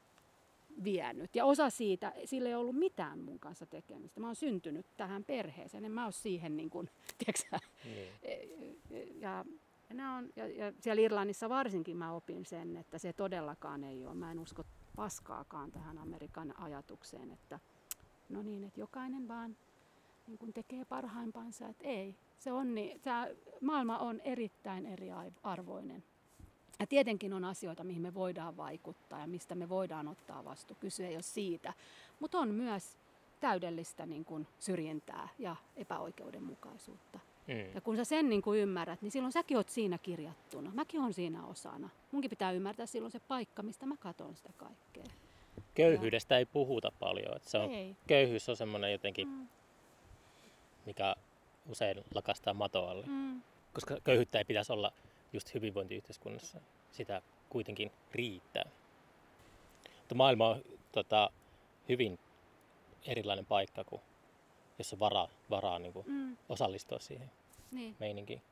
[0.85, 1.37] vienyt.
[1.37, 4.21] Ja osa siitä, sillä ei ollut mitään mun kanssa tekemistä.
[4.21, 9.21] Mä oon syntynyt tähän perheeseen, en mä ole siihen, niin kuin, tiedätkö sä, Niin.
[9.21, 9.45] ja,
[9.89, 14.07] ja, nämä on, ja, ja siellä Irlannissa varsinkin mä opin sen, että se todellakaan ei
[14.07, 14.15] ole.
[14.15, 14.65] Mä en usko
[14.97, 17.61] paskaakaan tähän Amerikan ajatukseen, että
[18.29, 19.57] no niin, että jokainen vaan
[20.27, 22.15] niin kun tekee parhaimpansa, että ei.
[22.39, 23.29] Se on niin, tämä
[23.61, 26.05] maailma on erittäin eriarvoinen.
[26.81, 30.77] Ja tietenkin on asioita, mihin me voidaan vaikuttaa ja mistä me voidaan ottaa vastuu.
[30.81, 31.73] Kyse ei ole siitä.
[32.21, 32.99] Mutta on myös
[33.41, 37.21] täydellistä niin kun, syrjintää ja epäoikeudenmukaisuutta.
[37.49, 37.75] Mm.
[37.75, 40.71] Ja kun sä sen niin kuin ymmärrät, niin silloin säkin oot siinä kirjattuna.
[40.75, 41.89] Mäkin on siinä osana.
[42.13, 45.05] Munkin pitää ymmärtää silloin se paikka, mistä mä katon sitä kaikkea.
[45.75, 47.37] Köyhyydestä ei puhuta paljon.
[47.37, 47.97] Että se on, Ei.
[48.07, 49.49] köyhyys on semmoinen jotenkin, Mm,
[50.87, 51.17] mikä
[51.69, 53.07] usein lakastaa mato alle.
[53.07, 53.43] mm,
[53.75, 54.93] Koska köyhyyttä ei pitäisi olla
[55.33, 56.61] just hyvinvointiyhteiskunnassa.
[56.91, 58.65] Sitä kuitenkin riittää.
[59.99, 60.63] Mutta maailma on
[60.93, 61.31] tota,
[61.89, 62.19] hyvin
[63.07, 64.03] erilainen paikka, kuin
[64.79, 67.31] jos on varaa, varaa niin kuin mm, osallistua siihen
[67.71, 67.97] niin.
[67.99, 68.43] meininkiin.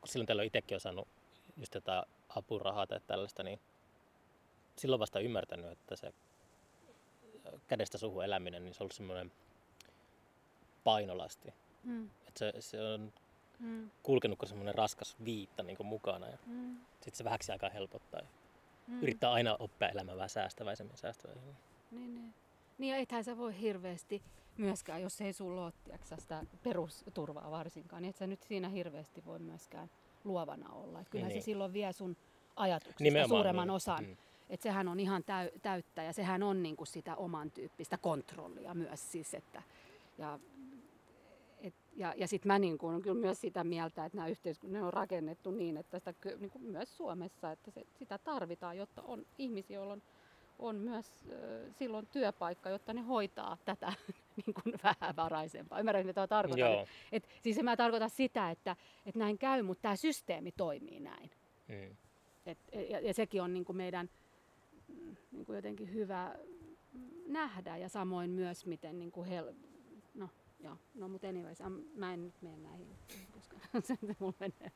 [0.00, 1.08] Kun silloin teillä on itsekin osannut
[1.56, 3.60] just tätä apurahaa tai tällaista, niin
[4.76, 6.12] silloin vasta ymmärtänyt, että se
[7.68, 9.32] kädestä suhun eläminen, niin se on ollut semmoinen
[10.84, 11.54] painolasti.
[11.84, 13.12] Mm, Että se, se on
[13.58, 17.70] mm, kulkenut kuin semmoinen raskas viitta niin kuin mukana ja mm, sitten se vähäksi aikaa
[17.70, 18.20] helpottaa.
[18.86, 19.02] mm.
[19.02, 21.56] Yrittää aina oppia elämään vähän säästäväisemmin säästäväisemmin.
[21.90, 22.34] Niin, niin.
[22.78, 24.22] niin ja ethän sä voi hirveästi
[24.58, 29.24] myöskään, jos ei sulla ole tiiäksä, sitä perusturvaa varsinkaan, niin et sä nyt siinä hirveästi
[29.24, 29.90] voi myöskään
[30.24, 31.00] luovana olla.
[31.00, 31.42] Et kyllähän Niin.
[31.42, 32.16] se silloin vie sun
[32.56, 33.74] ajatuksista Nimenomaan suuremman niin.
[33.76, 34.04] osan.
[34.04, 34.16] Mm.
[34.50, 39.12] Että sehän on ihan täy, täyttä ja sehän on niinku sitä oman tyyppistä kontrollia myös
[39.12, 39.62] siis, että
[40.18, 40.38] ja,
[41.60, 44.92] et, ja, ja sitten mä niinku on kyllä myös sitä mieltä, että nämä yhteiskunnat on
[44.92, 49.92] rakennettu niin, että sitä niinku myös Suomessa, että se, sitä tarvitaan, jotta on ihmisiä, joilla
[49.92, 50.02] on,
[50.58, 51.24] on myös
[51.78, 53.92] silloin työpaikka, jotta ne hoitaa tätä
[54.36, 55.80] niin kuin vähävaraisempaa.
[55.80, 56.72] Ymmärrätkö, mitä tarkoitan?
[56.72, 56.86] Joo.
[57.12, 58.76] Et, siis en mä tarkoita sitä, että,
[59.06, 61.30] että näin käy, mutta tämä systeemi toimii näin.
[61.68, 61.96] Mm.
[62.46, 62.58] Et,
[62.90, 64.10] ja, ja sekin on niin kuin meidän
[65.32, 66.34] niin kuin jotenkin hyvä
[67.26, 69.54] nähdä ja samoin myös miten niin kuin hel...
[70.14, 70.28] no
[70.60, 71.58] joo, no mutta anyways,
[71.94, 72.88] mä en nyt mene näihin,
[73.34, 73.56] koska
[73.86, 74.72] se mulla menee.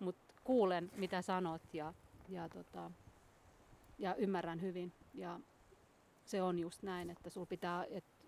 [0.00, 1.94] Mut kuulen mitä sanot ja,
[2.28, 2.90] ja, tota,
[3.98, 5.40] ja ymmärrän hyvin ja
[6.24, 8.24] se on just näin, että sul pitää, että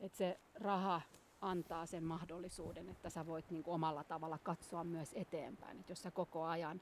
[0.00, 1.00] et se raha
[1.40, 5.80] antaa sen mahdollisuuden, että sä voit niin kuin omalla tavalla katsoa myös eteenpäin.
[5.80, 6.80] Et jos sä koko ajan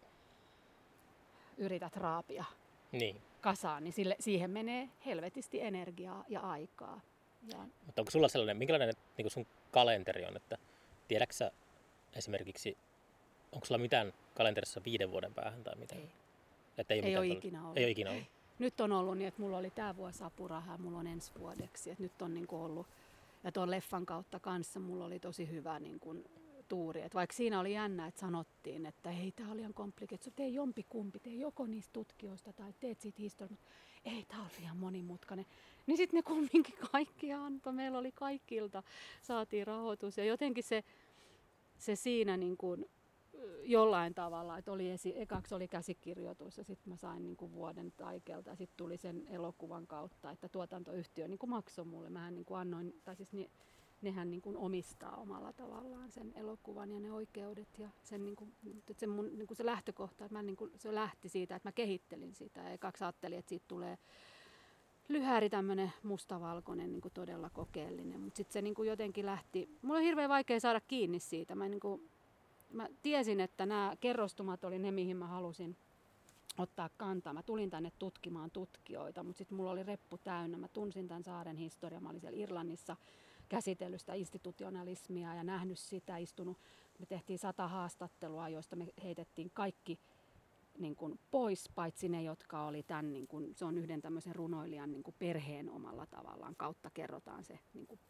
[1.56, 2.44] yrität raapia
[2.92, 3.22] Niin.
[3.40, 7.00] kasaan, niin sille, siihen menee helvetisti energiaa ja aikaa.
[7.52, 10.58] Ja Mutta onko sulla sellainen, minkälainen niin sun kalenteri on, että
[11.08, 11.50] tiedätkö sä
[12.12, 12.78] esimerkiksi,
[13.52, 16.00] onko sulla mitään kalenterissa viiden vuoden päähän tai mitään?
[16.00, 16.10] ei,
[16.78, 17.46] Että ei mitään ole tällaista?
[17.48, 17.76] ikinä ollut.
[17.78, 18.24] Ei ole ikinä ollut.
[18.60, 21.90] Nyt on ollut niin, että mulla oli tämä vuosi apurahaa, mulla on ensi vuodeksi.
[21.90, 22.86] Et nyt on niin kuin ollut,
[23.44, 26.24] ja tuon leffan kautta kanssa mulla oli tosi hyvä niin kuin,
[26.70, 27.02] tuuri.
[27.02, 30.86] Et vaikka siinä oli jännä, että sanottiin, että hei, tämä on liian komplikeet, tee jompi
[30.88, 33.70] kumpi, tee joko niistä tutkijoista tai teet siitä historiaa, mutta
[34.04, 35.46] ei, tämä on liian monimutkainen.
[35.86, 38.82] Niin sitten ne kumminkin kaikki antoi, meillä oli kaikilta,
[39.22, 40.84] saatiin rahoitus ja jotenkin se,
[41.78, 42.88] se siinä niin kuin,
[43.62, 47.92] jollain tavalla, että oli esi- ekaksi oli käsikirjoitus ja sitten mä sain niin kuin vuoden
[47.96, 52.10] taikelta ja sitten tuli sen elokuvan kautta, että tuotantoyhtiö niin kuin maksoi mulle.
[52.10, 53.50] Mähän niin kuin annoin, tai siis ne,
[54.02, 58.52] nehän niin kuin omistaa omalla tavallaan sen elokuvan ja ne oikeudet ja sen, niin kuin,
[58.76, 61.72] että se, mun, niin kuin se lähtökohta, että mä niin se lähti siitä, että mä
[61.72, 62.60] kehittelin sitä.
[62.60, 63.98] Ja ekaksi ajattelin, että siitä tulee
[65.08, 70.28] lyhäri tämmöinen mustavalkoinen, niin todella kokeellinen, mutta sitten se niin jotenkin lähti, mulla on hirveän
[70.28, 72.10] vaikea saada kiinni siitä, mä, niin kuin,
[72.72, 75.76] mä tiesin, että nämä kerrostumat oli ne, mihin mä halusin
[76.58, 77.32] ottaa kantaa.
[77.32, 80.58] Mä tulin tänne tutkimaan tutkijoita, mutta sitten mulla oli reppu täynnä.
[80.58, 82.02] Mä tunsin tämän saaren historian.
[82.02, 82.96] Mä olin siellä Irlannissa
[83.48, 86.58] käsitellyt sitä institutionalismia ja nähnyt sitä, istunut.
[86.98, 89.98] Me tehtiin sata haastattelua, joista me heitettiin kaikki
[90.78, 94.92] niin kuin pois, paitsi ne, jotka oli tämän, niin kuin, se on yhden tämmöisen runoilijan
[94.92, 98.00] niin kuin perheen omalla tavallaan kautta kerrotaan se niin kuin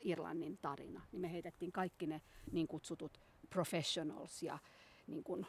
[0.00, 1.00] Irlannin tarina.
[1.12, 2.20] Niin me heitettiin kaikki ne
[2.52, 3.20] niin kutsutut
[3.52, 4.58] professionals ja
[5.06, 5.46] niin kuin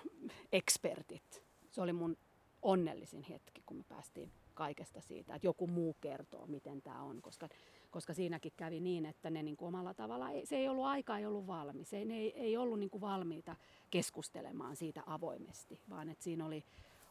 [0.52, 1.44] expertit.
[1.72, 2.18] Se oli mun
[2.62, 7.50] onnellisin hetki, kun me päästiin kaikesta siitä, että joku muu kertoo, miten tämä on, koska,
[7.92, 11.18] koska siinäkin kävi niin, että ne niin kuin omalla tavalla, ei, se ei ollut aika,
[11.18, 13.56] ei ollut valmis, ei, ne ei, ei ollut niin kuin valmiita
[13.90, 16.64] keskustelemaan siitä avoimesti, vaan että siinä oli,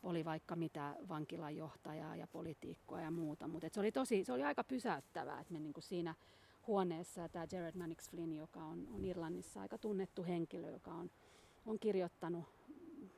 [0.02, 4.42] oli vaikka mitä vankilan johtajaa ja politiikkoa ja muuta, mutta se oli tosi, se oli
[4.42, 6.14] aika pysäyttävää, että me niin kuin siinä
[6.66, 11.10] huoneessa tämä Jared Mannix Flynn, joka on, on Irlannissa aika tunnettu henkilö, joka on,
[11.66, 12.44] on kirjoittanut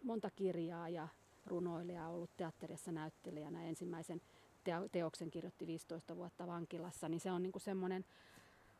[0.02, 1.08] monta kirjaa ja
[1.46, 3.64] runoilija, ollut teatterissa näyttelijänä.
[3.64, 4.20] Ensimmäisen
[4.64, 8.04] teo- teoksen kirjoitti 15 vuotta vankilassa, niin se on niinku semmoinen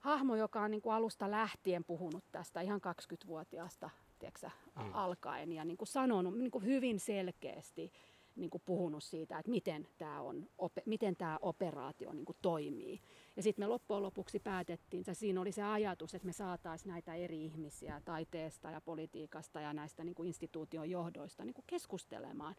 [0.01, 4.91] hahmo, joka on niinku alusta lähtien puhunut tästä ihan 20-vuotiaasta tiedätkö, Mm.
[4.95, 7.93] alkaen ja niinku sanonut niinku hyvin selkeästi
[8.37, 13.01] niinku puhunut siitä, että miten tämä on, ope, miten tämä operaatio niinku toimii.
[13.37, 17.15] Ja sitten me loppujen lopuksi päätettiin, että siinä oli se ajatus, että me saataisiin näitä
[17.15, 22.55] eri ihmisiä taiteesta ja politiikasta ja näistä niin kuin instituution johdoista niin kuin keskustelemaan.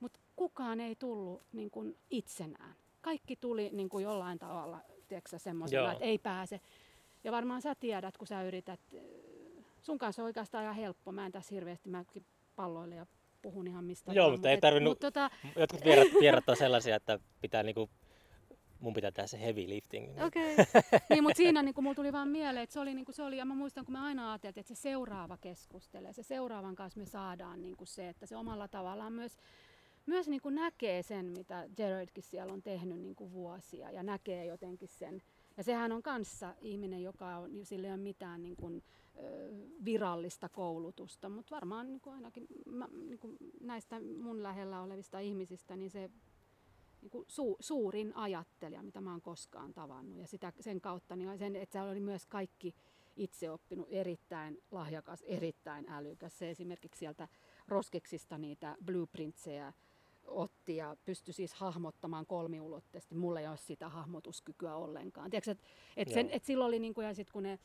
[0.00, 2.74] Mutta kukaan ei tullut niin kuin itsenään.
[3.00, 4.80] Kaikki tuli niin kuin jollain tavalla
[5.36, 5.92] semmoisena, Joo.
[5.92, 6.60] että ei pääse.
[7.24, 8.80] Ja varmaan sä tiedät, kun sä yrität,
[9.80, 11.12] sun kanssa on oikeastaan ihan helppo.
[11.12, 12.24] Mä en tässä hirveästi, mäkin
[12.56, 13.06] palloille ja
[13.42, 17.18] puhun ihan mistä Joo, mutta ei tarvinnut- Mut tota, Jotkut vierat, vierat on sellaisia, että
[17.40, 17.90] pitää niinku,
[18.80, 20.22] mun pitää tehdä se heavy lifting.
[20.22, 20.56] Okei.
[21.10, 23.36] niin, mutta siinä niin mulla tuli vaan mieleen, että se oli, niin kuin se oli,
[23.36, 27.06] ja mä muistan, kun me aina ajateltiin, että se seuraava keskustelee, se seuraavan kanssa me
[27.06, 29.36] saadaan niin kuin se, että se omalla tavallaan myös,
[30.06, 34.44] myös niin kuin näkee sen, mitä Jaredkin siellä on tehnyt niin kuin vuosia, ja näkee
[34.44, 35.22] jotenkin sen.
[35.56, 38.82] Ja sehän on kanssa ihminen, joka on, sillä ei ole mitään niin kuin,
[39.84, 45.76] virallista koulutusta, mutta varmaan niin kuin ainakin mä, niin kuin näistä mun lähellä olevista ihmisistä,
[45.76, 46.10] niin se
[47.02, 50.18] niin kuin su, suurin ajattelija, mitä mä oon koskaan tavannut.
[50.18, 52.74] Ja sitä, sen kautta, niin sen, että se oli myös kaikki
[53.16, 56.38] itse oppinut erittäin lahjakas, erittäin älykäs.
[56.38, 57.28] Se esimerkiksi sieltä
[57.68, 59.72] Roskeksista niitä blueprintseja
[60.24, 63.14] otti ja pystyi siis hahmottamaan kolmiulotteisesti.
[63.14, 65.30] Mulla ei ole sitä hahmotuskykyä ollenkaan.
[65.30, 65.58] Tiedätkö, et,
[65.96, 67.58] et sen, et silloin oli, niin kuin, ja sitten kun ne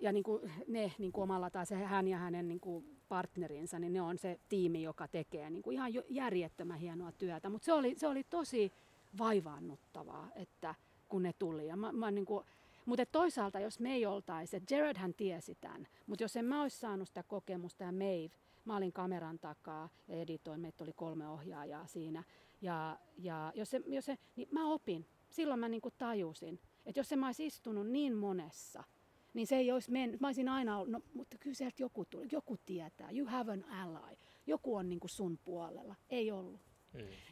[0.00, 3.92] Ja niin kuin ne niin kuin omalla se hän ja hänen niin kuin partnerinsa, niin
[3.92, 7.50] ne on se tiimi, joka tekee niin kuin ihan järjettömän hienoa työtä.
[7.50, 8.72] Mutta se oli, se oli tosi
[9.18, 10.74] vaivaannuttavaa, että
[11.08, 11.66] kun ne tuli.
[11.66, 12.44] Ja mä, mä niin kuin,
[12.86, 16.62] mutta toisaalta, jos me ei oltaisi, että Jared hän tiesi tämän, mutta jos en mä
[16.62, 18.30] olisi saanut sitä kokemusta ja Maeve,
[18.64, 22.24] mä olin kameran takaa ja editoin, meitä oli kolme ohjaajaa siinä.
[22.62, 25.06] Ja, ja jos se, jos se, niin mä opin.
[25.30, 28.84] Silloin mä niin kuin tajusin, että jos en mä olisi istunut niin monessa,
[29.36, 30.20] niin se ei olisi mennyt.
[30.20, 33.64] Mä olisin aina ollut, no, mutta kyllä sieltä joku tuli, joku tietää, you have an
[33.64, 34.16] ally.
[34.46, 35.94] Joku on niin kuin sun puolella.
[36.10, 36.60] Ei ollut.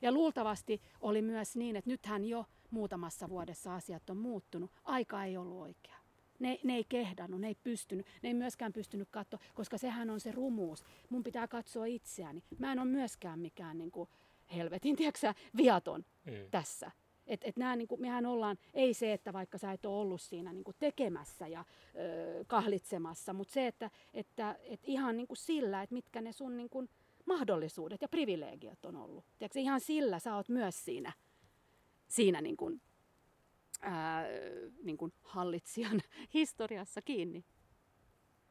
[0.02, 4.70] Ja luultavasti oli myös niin, että nythän jo muutamassa vuodessa asiat on muuttunut.
[4.85, 5.97] Aika ei ollut oikea.
[6.39, 10.20] Ne, ne ei kehdannut, ne ei pystynyt, ne ei myöskään pystynyt katsoa, koska sehän on
[10.20, 10.85] se rumuus.
[11.10, 12.43] Mun pitää katsoa itseäni.
[12.59, 14.09] Mä en ole myöskään mikään niin kuin,
[14.55, 16.32] helvetin, tiedätkö, viaton Mm.
[16.51, 16.90] tässä.
[17.26, 20.20] Et, et nää, niin kuin, mehän ollaan, ei se, että vaikka sä et ole ollut
[20.20, 21.64] siinä niin kuin tekemässä ja
[21.94, 26.56] ö, kahlitsemassa, mutta se, että, että et ihan niin kuin sillä, että mitkä ne sun
[26.56, 26.88] niin kuin,
[27.26, 29.24] mahdollisuudet ja privilegiot on ollut.
[29.38, 31.12] Tiedätkö, ihan sillä sä oot myös siinä,
[32.09, 32.80] siinä niin kuin,
[33.80, 34.24] ää,
[34.82, 36.02] niin kuin hallitsijan
[36.34, 37.44] historiassa kiinni.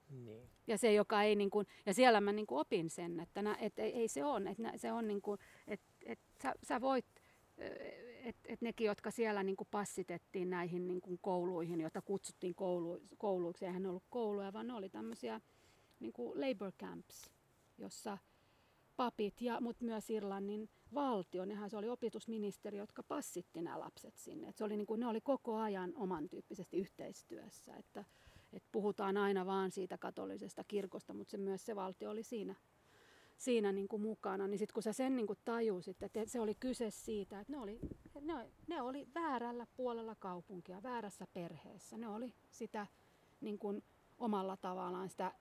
[0.10, 0.50] Niin.
[0.68, 3.58] Ja se, joka ei niin kuin, ja siellä mä niin kuin opin sen, että nä,
[3.60, 7.06] et, ei, ei se on, että se on niin kuin, että et sä, sä voit,
[8.24, 13.02] että et nekin, jotka siellä niin kuin passitettiin näihin niin kuin kouluihin, joita kutsuttiin koulu,
[13.18, 15.42] kouluiksi, eihän ne ollut kouluja, vaan ne oli tämmöisiä
[16.00, 17.32] niin kuin labor camps,
[17.78, 18.18] jossa
[18.96, 24.48] papit, ja, mutta myös Irlannin valtio, nehän se oli opetusministeri, jotka passitti nämä lapset sinne.
[24.48, 28.06] Et se oli niin kuin, ne oli koko ajan oman tyyppisesti yhteistyössä, että,
[28.54, 32.56] et puhutaan aina vaan siitä katolisesta kirkosta, mutta se myös se valtio oli siinä,
[33.38, 34.48] siinä niin kuin mukana.
[34.48, 37.60] Niin sitten kun sä sen niin kuin tajusit, että se oli kyse siitä, että ne
[37.60, 37.80] oli,
[38.24, 41.98] ne, ne oli väärällä puolella kaupunkia, väärässä perheessä.
[41.98, 42.88] Ne oli sitä
[43.42, 43.84] niin kuin
[44.18, 45.34] omalla tavallaan sitä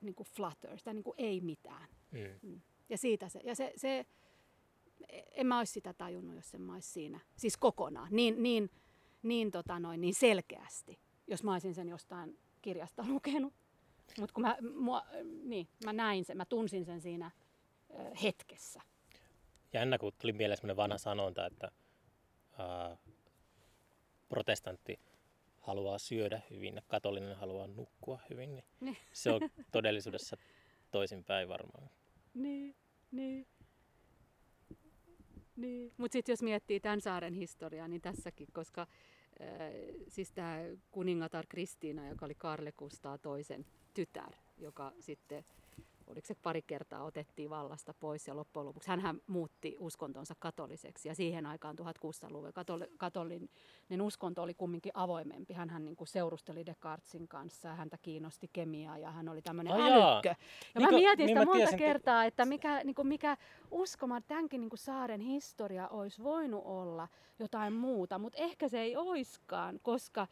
[0.00, 1.88] niin kuin flutter, sitä niin kuin ei mitään.
[2.42, 2.60] Mm.
[2.88, 4.06] Ja siitä se, ja se, se
[5.30, 8.70] en mä olisi sitä tajunnut, jos en mä olisi siinä, siis kokonaan, niin, niin,
[9.22, 13.54] niin, tota noin, niin selkeästi, jos mä olisin sen jostain kirjasta lukenut.
[14.20, 15.04] Mutta kun mä, mua,
[15.42, 17.30] niin, mä näin sen, mä tunsin sen siinä
[17.90, 18.80] ö, hetkessä.
[19.72, 21.70] Jännä, kun tuli mieleen semmoinen vanha sanonta, että
[22.58, 22.96] ää,
[24.28, 24.98] protestantti
[25.60, 28.96] haluaa syödä hyvin ja katolinen haluaa nukkua hyvin, niin Niin.
[29.12, 29.40] se on
[29.72, 30.36] todellisuudessa
[30.90, 31.90] toisinpäin varmaan.
[32.34, 32.74] Niin,
[33.10, 33.46] niin.
[35.56, 35.92] Niin.
[35.96, 38.88] Mutta sitten jos miettii tämän saaren historiaa, niin tässäkin, koska äh,
[40.08, 40.58] siis tämä
[40.90, 45.44] kuningatar Kristiina, joka oli Karle Kustaa toisen tytär, joka sitten,
[46.08, 51.14] oliko se pari kertaa otettiin vallasta pois ja loppujen lopuksi hän muutti uskontonsa katoliseksi ja
[51.14, 55.54] siihen aikaan 1600-luvulla katoli, katolinen uskonto oli kumminkin avoimempi.
[55.54, 59.86] Hän niin kuin seurusteli Descartesin kanssa ja häntä kiinnosti kemia ja hän oli tämmöinen jaa.
[59.86, 60.28] älykkö.
[60.28, 60.34] Ja
[60.78, 63.36] Niin mä mietin niin sitä mä monta tiesin, kertaa, että mikä, niin kuin mikä
[63.70, 67.08] uskoma, tämänkin niin kuin saaren historia olisi voinut olla
[67.38, 70.26] jotain muuta, mutta ehkä se ei oiskaan, koska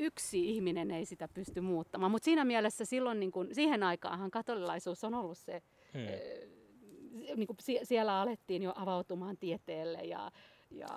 [0.00, 2.10] yksi ihminen ei sitä pysty muuttamaan.
[2.12, 5.62] Mutta siinä mielessä silloin, niin kuin, siihen aikaanhan katolilaisuus on ollut se,
[5.92, 6.06] Hmm.
[7.36, 10.30] niin kuin sie- siellä alettiin jo avautumaan tieteelle ja,
[10.70, 10.88] ja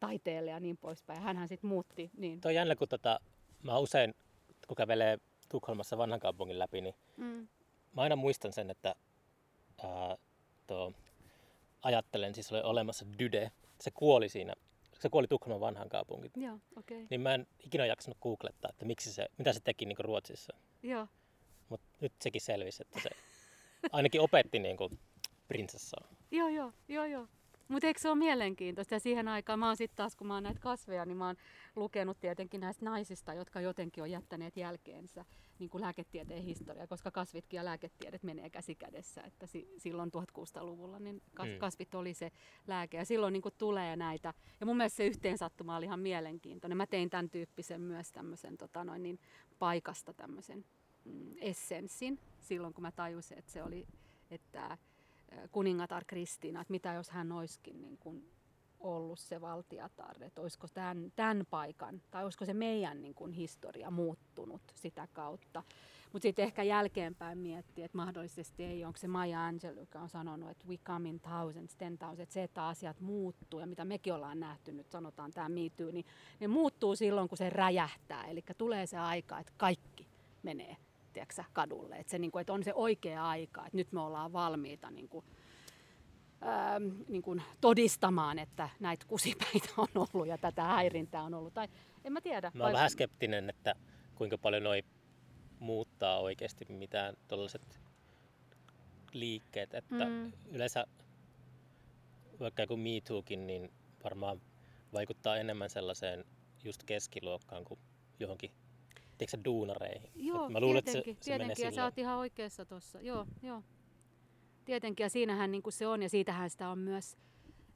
[0.00, 1.22] taiteelle ja niin poispäin.
[1.22, 2.10] Hänhän sitten muutti.
[2.16, 2.40] Niin.
[2.40, 3.20] Tuo on jännä, kun tota,
[3.62, 4.14] mä usein,
[4.68, 5.18] kun kävelee
[5.48, 7.48] Tukholmassa vanhan kaupungin läpi, niin Mm.
[7.96, 8.94] mä aina muistan sen, että
[9.84, 10.16] ää,
[10.66, 10.92] tuo,
[11.82, 13.50] ajattelen, siis oli olemassa Dyde,
[13.80, 14.54] se kuoli siinä,
[15.02, 16.30] se kuoli Tukholman vanhan kaupungin.
[16.36, 16.96] Joo, okei.
[16.96, 17.06] Okay.
[17.10, 20.56] Niin mä en ikinä jaksanut googlettaa, että miksi se, mitä se teki niin Ruotsissa.
[20.82, 21.08] Joo.
[21.68, 23.10] Mutta nyt sekin selvisi, että se
[23.92, 24.98] ainakin opetti niin kuin
[25.48, 26.08] prinsessaa.
[26.30, 27.26] Joo, joo, joo, joo.
[27.72, 28.94] Mutta eikö se ole mielenkiintoista?
[28.94, 31.36] Ja siihen aikaan mä oon sitten taas, kun mä oon näitä kasveja, niin mä oon
[31.76, 35.24] lukenut tietenkin näistä naisista, jotka jotenkin on jättäneet jälkeensä
[35.58, 39.20] niin kuin lääketieteen historia, koska kasvitkin ja lääketiedet menee käsi kädessä.
[39.22, 41.58] Että si- silloin 1600-luvulla niin kas- Mm.
[41.58, 42.32] kasvit oli se
[42.66, 44.34] lääke ja silloin niin kuin tulee näitä.
[44.60, 46.76] Ja mun mielestä se yhteensattuma oli ihan mielenkiintoinen.
[46.76, 49.18] Mä tein tämän tyyppisen myös tämmöisen tota noin, niin
[49.58, 50.64] paikasta tämmöisen
[51.04, 53.86] mm, essenssin silloin, kun mä tajusin, että se oli,
[54.30, 54.78] että
[55.52, 58.32] kuningatar Kristiina, että mitä jos hän olisikin niin kuin
[58.82, 63.90] ollut se valtiatar, että olisiko tämän, tämän paikan, tai olisiko se meidän niin kuin historia
[63.90, 65.62] muuttunut sitä kautta.
[66.12, 70.50] Mutta sitten ehkä jälkeenpäin miettiä, että mahdollisesti ei, onko se Maya Angelou, joka on sanonut,
[70.50, 74.14] että we come in thousands, ten thousands, että se, että asiat muuttuu, ja mitä mekin
[74.14, 76.06] ollaan nähty nyt, sanotaan tämä Too, niin
[76.40, 80.06] ne muuttuu silloin, kun se räjähtää, eli tulee se aika, että kaikki
[80.42, 80.76] menee
[81.12, 81.96] tiedätkö, kadulle.
[81.96, 85.08] Että, se, niin kuin, että on se oikea aika, että nyt me ollaan valmiita niin
[85.08, 85.24] kuin,
[86.42, 91.54] ähm, niin kuin todistamaan, että näitä kusipäitä on ollut ja tätä häirintää on ollut.
[91.54, 91.68] Tai
[92.04, 92.50] en mä tiedä.
[92.54, 93.74] Mä oon vähän skeptinen, että
[94.14, 94.82] kuinka paljon noi
[95.58, 97.80] muuttaa oikeasti mitään tuollaiset
[99.12, 99.74] liikkeet.
[99.74, 100.32] Että Mm.
[100.46, 100.84] yleensä
[102.40, 103.70] vaikka joku Me Tookin, niin
[104.04, 104.40] varmaan
[104.92, 106.24] vaikuttaa enemmän sellaiseen
[106.64, 107.80] just keskiluokkaan kuin
[108.20, 108.50] johonkin
[109.26, 110.10] tiedätkö, sä, duunareihin.
[110.14, 111.84] Joo, Et mä luulen, että se, tietenkin, se menee tietenkin ja sä silleen.
[111.84, 113.00] oot ihan oikeassa tuossa.
[113.00, 113.62] Joo, joo.
[114.64, 117.16] Tietenkin, ja siinähän niin kuin se on, ja siitähän sitä on myös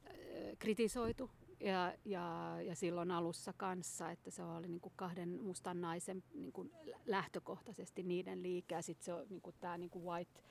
[0.07, 0.13] äh,
[0.59, 1.31] kritisoitu.
[1.59, 6.51] Ja, ja, ja silloin alussa kanssa, että se oli niin kuin kahden mustan naisen niin
[6.51, 6.71] kuin
[7.05, 10.41] lähtökohtaisesti niiden liike, ja sitten se on niin kuin tämä niin kuin white,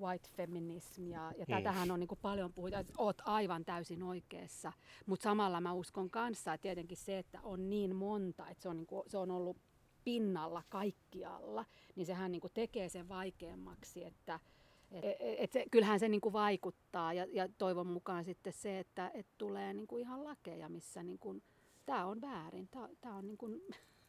[0.00, 1.54] white feminism ja, ja Mm.
[1.54, 4.72] tätähän on niin kuin paljon puhutaan, että oot aivan täysin oikeassa.
[5.06, 8.76] Mutta samalla mä uskon kanssa, että tietenkin se, että on niin monta, että se on,
[8.76, 9.56] niin kuin, se on ollut
[10.06, 11.64] pinnalla kaikkialla,
[11.96, 14.40] niin sehän niin kuin tekee sen vaikeammaksi, että
[14.92, 19.10] et, et se, kyllähän se niin kuin vaikuttaa ja, ja toivon mukaan sitten se, että
[19.14, 21.42] et tulee niin kuin ihan lakeja, missä niin kuin,
[21.86, 22.68] tämä on väärin,
[23.00, 23.60] tämä on, niin kuin,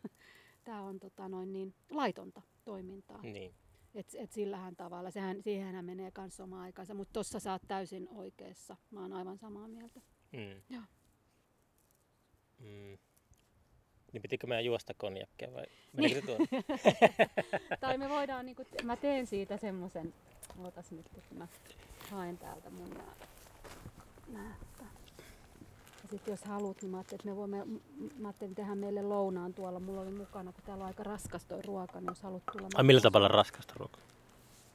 [0.66, 3.22] tää on tota noin niin, laitonta toimintaa.
[3.22, 3.54] Niin.
[3.96, 8.08] Et, et sillähän tavalla, sehän, siihenhän menee myös oma aikansa, mutta tuossa sä oot täysin
[8.10, 8.76] oikeassa.
[8.92, 10.02] Mä oon aivan samaa mieltä.
[10.32, 10.62] Mm.
[10.70, 10.84] Joo.
[12.60, 12.98] Mm.
[14.14, 16.38] Niin pitikö meidän juosta konjakkia vai menikö se tuo?
[17.80, 20.14] tai me voidaan, niinku, te- mä teen siitä semmoisen,
[20.64, 21.48] ootas nyt, että mä
[22.12, 22.90] haen täältä mun
[24.34, 24.56] nää.
[26.04, 27.66] Ja sitten jos haluat, niin mä ajattelin, että me voimme,
[28.20, 29.80] mä ajattelin tehdä meille lounaan tuolla.
[29.80, 32.68] Mulla oli mukana, kun täällä on aika raskas toi ruoka, niin jos haluat tulla.
[32.76, 34.02] Ai millä tavalla raskasta ruokaa?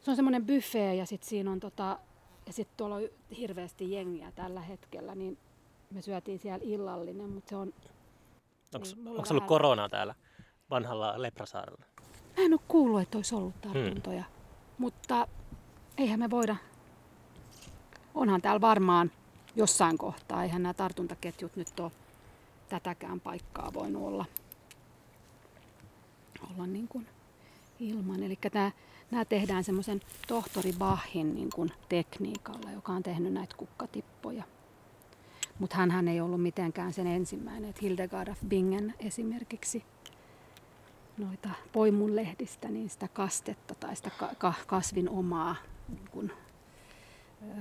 [0.02, 1.98] Se on semmoinen buffet ja sitten siinä on tota,
[2.46, 5.38] ja sitten tuolla on hirveästi jengiä tällä hetkellä, niin
[5.90, 7.74] me syötiin siellä illallinen, mutta se on,
[8.74, 10.14] Onko Niin, onko ollut koronaa täällä
[10.70, 11.84] vanhalla Leprasaarella?
[12.36, 14.24] mä en ole kuullut, että olisi ollut tartuntoja,
[14.78, 15.28] mutta
[15.98, 16.56] eihän me voida,
[18.14, 19.10] onhan täällä varmaan
[19.56, 21.92] jossain kohtaa, eihän nämä tartuntaketjut nyt ole
[22.68, 24.24] tätäkään paikkaa voinut olla,
[26.50, 27.06] olla niin kuin
[27.80, 28.22] ilman.
[28.22, 28.38] Eli
[29.10, 34.44] nämä tehdään semmoisen tohtori Bachin niin kuin tekniikalla, joka on tehnyt näitä kukkatippoja.
[35.58, 37.70] Mutta hän ei ollut mitenkään sen ensimmäinen.
[37.70, 39.84] Et Hildegard af Bingen esimerkiksi
[41.18, 45.56] noita poimunlehdistä, niin sitä kastetta tai sitä ka- ka- kasvin omaa
[45.88, 46.32] niin kun,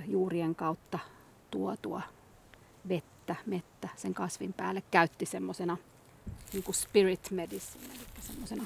[0.07, 0.99] juurien kautta
[1.51, 2.01] tuotua
[2.89, 5.77] vettä, mettä sen kasvin päälle käytti semmoisena
[6.53, 8.65] niin spirit medicine, eli semmoisena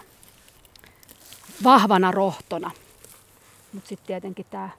[1.64, 2.72] vahvana rohtona.
[3.74, 4.70] Mutta sitten tietenkin tämä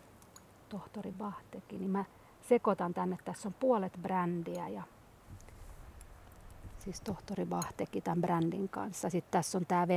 [0.68, 2.04] tohtori Bach teki, niin mä
[2.48, 4.82] sekoitan tänne, tässä on puolet brändiä ja
[6.78, 9.10] siis tohtori Bach teki tämän brändin kanssa.
[9.10, 9.88] Sitten tässä on tämä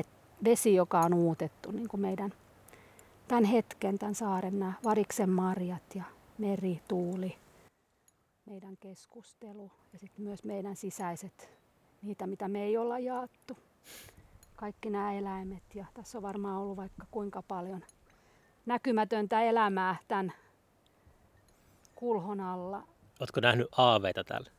[0.44, 2.34] vesi, joka on uutettu niin kuin meidän
[3.28, 6.04] tämän hetken, tämän saaren nämä variksen marjat ja
[6.38, 7.38] meri, tuuli,
[8.46, 11.50] meidän keskustelu ja sitten myös meidän sisäiset,
[12.02, 13.58] niitä mitä me ei olla jaettu.
[14.56, 17.84] Kaikki nämä eläimet ja tässä on varmaan ollut vaikka kuinka paljon
[18.66, 20.34] näkymätöntä elämää tämän
[22.00, 22.84] kulhon alla.
[23.20, 24.50] Oletko nähnyt aaveita täällä?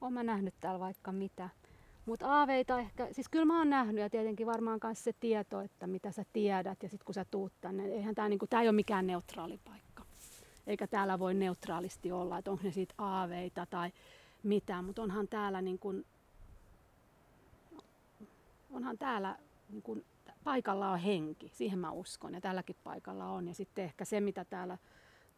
[0.00, 1.48] Olen mä nähnyt täällä vaikka mitä.
[2.06, 5.86] Mutta aaveita ehkä, siis kyllä mä oon nähnyt ja tietenkin varmaan myös se tieto, että
[5.86, 8.74] mitä sä tiedät ja sitten kun sä tuut tänne, eihän tää, niinku, tää ei ole
[8.74, 10.04] mikään neutraali paikka.
[10.66, 13.92] Eikä täällä voi neutraalisti olla, että onko ne siitä aaveita tai
[14.42, 16.06] mitä, mutta onhan täällä niin kuin,
[18.70, 19.36] onhan täällä
[19.68, 20.04] niin kuin,
[20.44, 23.48] paikalla on henki, siihen mä uskon ja tälläkin paikalla on.
[23.48, 24.78] Ja sitten ehkä se, mitä täällä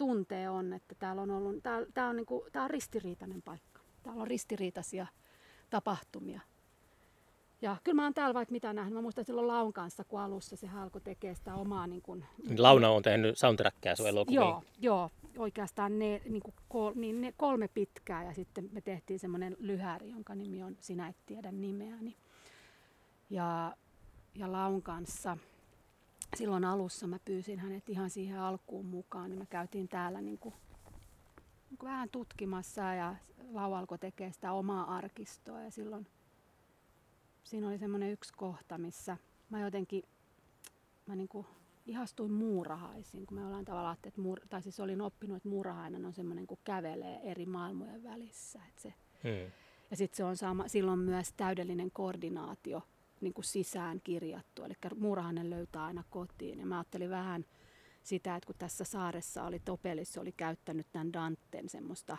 [0.01, 3.81] tuntee on, että täällä on ollut, tää, tää on, niin kuin, tää on ristiriitainen paikka.
[4.03, 5.07] Täällä on ristiriitaisia
[5.71, 6.41] tapahtumia.
[7.63, 8.95] Ja kyllä mä oon täällä vaikka mitä nähnyt.
[8.95, 11.87] Mä muistan silloin Laun kanssa, kun alussa se alkoi tekee sitä omaa...
[11.87, 14.37] Niin kuin, Niin Launa on tehnyt soundtrackia sun elokuviin.
[14.37, 19.19] Joo, joo, oikeastaan ne, niin kuin kol, niin ne kolme pitkää ja sitten me tehtiin
[19.19, 22.17] semmoinen lyhäri, jonka nimi on Sinä et tiedä nimeäni.
[23.31, 23.77] Ja,
[24.35, 25.37] ja Laun kanssa
[26.37, 30.55] silloin alussa mä pyysin hänet ihan siihen alkuun mukaan, niin me käytiin täällä niin kuin,
[31.71, 33.17] niin kuin vähän tutkimassa ja
[33.53, 36.07] Lau alkoi tekemään sitä omaa arkistoa ja silloin
[37.45, 39.17] siinä oli semmoinen yksi kohta, missä
[39.51, 40.03] mä jotenkin
[41.07, 41.47] mä niin kuin
[41.87, 46.13] ihastuin muurahaisiin, kun me ollaan tavallaan, että muur, tai siis olin oppinut, että muurahainen on
[46.13, 48.61] semmoinen, kun kävelee eri maailmojen välissä.
[48.69, 49.53] Että se, Hmm.
[49.91, 52.83] ja sitten se on sama, silloin myös täydellinen koordinaatio
[53.21, 54.65] niin kuin sisään kirjattu.
[54.65, 56.61] Eli muurahainen löytää aina kotiin.
[56.61, 57.45] Ja mä ajattelin vähän
[58.03, 62.17] sitä, että kun tässä saaressa oli Topelis, oli käyttänyt tämän Danten semmoista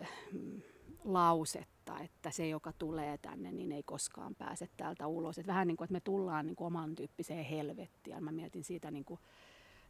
[0.00, 0.08] äh,
[1.04, 5.38] lausetta, että se, joka tulee tänne, niin ei koskaan pääse täältä ulos.
[5.38, 8.24] Et vähän niin kuin, että me tullaan niin kuin oman tyyppiseen helvettiin.
[8.24, 9.20] Mä mietin siitä niin kuin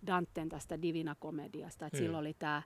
[0.07, 2.01] Danten tästä Divina Komediasta, että Mm.
[2.03, 2.05] mm.
[2.05, 2.63] silloin oli tämä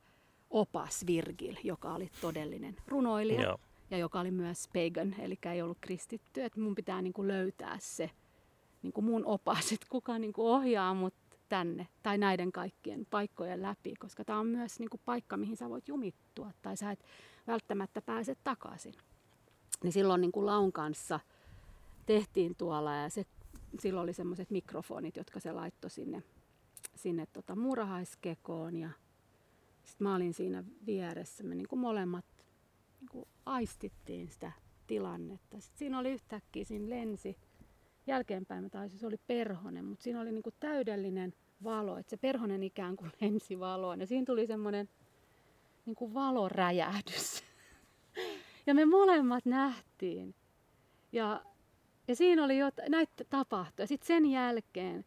[0.50, 3.58] opas Virgil, joka oli todellinen runoilija Joo.
[3.92, 6.42] Ja joka oli myös pagan, eli ei ollut kristitty.
[6.44, 8.10] Että mun pitää niin kuin löytää se
[8.82, 11.14] niin kuin mun opas, että kuka niin kuin ohjaa mut
[11.48, 15.70] tänne tai näiden kaikkien paikkojen läpi, koska tämä on myös niin kuin paikka, mihin sä
[15.70, 17.04] voit jumittua tai sä et
[17.46, 18.94] välttämättä pääse takaisin.
[19.82, 21.20] Niin silloin niin kuin Laun kanssa
[22.06, 23.26] tehtiin tuolla ja se,
[23.78, 26.22] silloin oli semmoiset mikrofonit, jotka se laittoi sinne,
[26.94, 28.90] sinne tota muurahaiskekoon ja
[29.84, 31.44] sitten mä olin siinä vieressä.
[31.44, 32.24] Me niin kuin molemmat
[33.02, 34.52] niin kuin aistittiin sitä
[34.86, 35.60] tilannetta.
[35.60, 37.36] Sitten siinä oli yhtäkkiä, siinä lensi
[38.06, 41.34] jälkeenpäin, taisin, se oli perhonen, mutta siinä oli niin kuin täydellinen
[41.64, 44.88] valo, että se perhonen ikään kuin lensi valoon ja siinä tuli semmoinen
[45.86, 47.44] niin kuin valoräjähdys.
[48.66, 50.34] ja me molemmat nähtiin.
[51.12, 51.42] Ja,
[52.08, 53.82] ja siinä oli jo, näitä tapahtui.
[53.82, 55.04] Ja sitten sen jälkeen,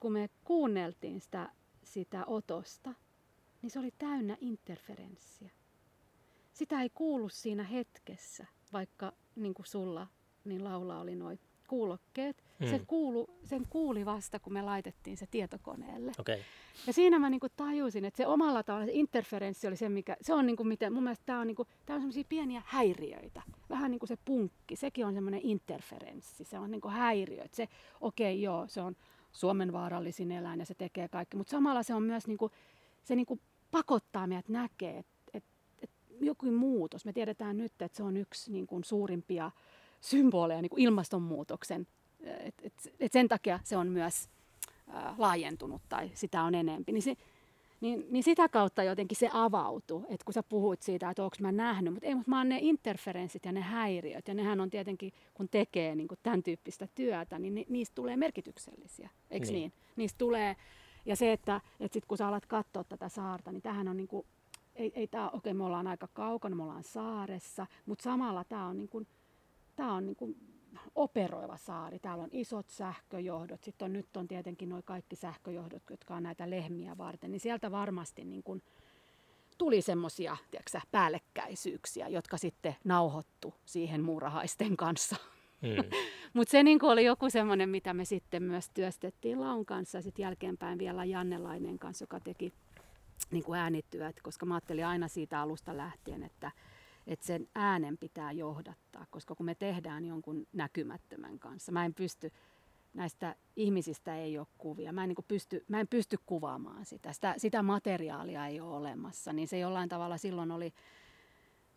[0.00, 1.50] kun me kuunneltiin sitä,
[1.84, 2.94] sitä otosta,
[3.62, 5.57] niin se oli täynnä interferenssiä.
[6.58, 10.06] Sitä ei kuulu siinä hetkessä, vaikka niin kuin sulla,
[10.44, 12.44] niin laula oli noin kuulokkeet.
[12.58, 12.70] Mm.
[12.70, 16.12] Se kuulu, sen kuuli vasta, kun me laitettiin se tietokoneelle.
[16.18, 16.38] Okay.
[16.86, 20.34] Ja siinä mä niinku tajusin, että se omalla tavalla se interferenssi oli se, mikä, se
[20.34, 23.42] on niinku miten, mun mielestä tämä on, niinku, tää on semmoisia pieniä häiriöitä.
[23.70, 27.42] Vähän niin kuin se punkki, sekin on semmoinen interferenssi, se on niinku häiriö.
[27.42, 27.68] Että se,
[28.00, 28.96] okei okay, joo, se on
[29.32, 32.50] Suomen vaarallisin eläin ja se tekee kaikki, mutta samalla se on myös niinku,
[33.04, 33.40] se niinku
[33.70, 35.17] pakottaa meidät näkee, että
[36.20, 37.04] joku muutos.
[37.04, 39.50] Me tiedetään nyt, että se on yksi niinku suurimpia
[40.00, 41.86] symboleja niin kuin ilmastonmuutoksen.
[42.20, 44.28] Et, et, et sen takia se on myös
[44.88, 46.92] ää, laajentunut tai sitä on enempi.
[46.92, 47.16] Niin, se,
[47.80, 51.52] niin, niin sitä kautta jotenkin se avautui, että kun sä puhuit siitä, että onko mä
[51.52, 55.12] nähnyt, mutta ei, mutta mä oon ne interferenssit ja ne häiriöt, ja nehän on tietenkin,
[55.34, 59.54] kun tekee niin kuin tämän tyyppistä työtä, niin ni, niistä tulee merkityksellisiä, eikö niin.
[59.54, 59.72] niin?
[59.96, 60.56] Niistä tulee,
[61.06, 64.08] ja se, että, että sit kun sä alat katsoa tätä saarta, niin tähän on niin
[64.08, 64.26] kuin,
[64.78, 68.76] ei, ei tää, okei, me ollaan aika kaukana, me ollaan saaressa, mutta samalla tämä on
[68.76, 69.06] niin kuin,
[69.76, 70.36] tämä on niin kuin
[70.94, 71.98] operoiva saari.
[71.98, 73.64] Täällä on isot sähköjohdot.
[73.64, 77.30] Sitten on, nyt on tietenkin nuo kaikki sähköjohdot, jotka on näitä lehmiä varten.
[77.30, 78.62] Niin sieltä varmasti niin kuin
[79.58, 80.36] tuli semmoisia
[80.90, 85.16] päällekkäisyyksiä, jotka sitten nauhoittu siihen muurahaisten kanssa.
[85.62, 85.98] Mm.
[86.32, 90.02] Mutta se niin oli joku semmoinen, mitä me sitten myös työstettiin Laun kanssa.
[90.02, 92.52] Sitten jälkeenpäin vielä Jannelainen kanssa, joka teki
[93.30, 96.50] niin kuin äänityöt, koska mä ajattelin aina siitä alusta lähtien, että–
[97.08, 102.30] että sen äänen pitää johdattaa, koska kun me tehdään jonkun näkymättömän kanssa, mä en pysty,
[102.94, 107.12] näistä ihmisistä ei ole kuvia, mä en, niin pysty, mä en pysty kuvaamaan sitä.
[107.12, 110.72] sitä, sitä materiaalia ei ole olemassa, niin se jollain tavalla silloin oli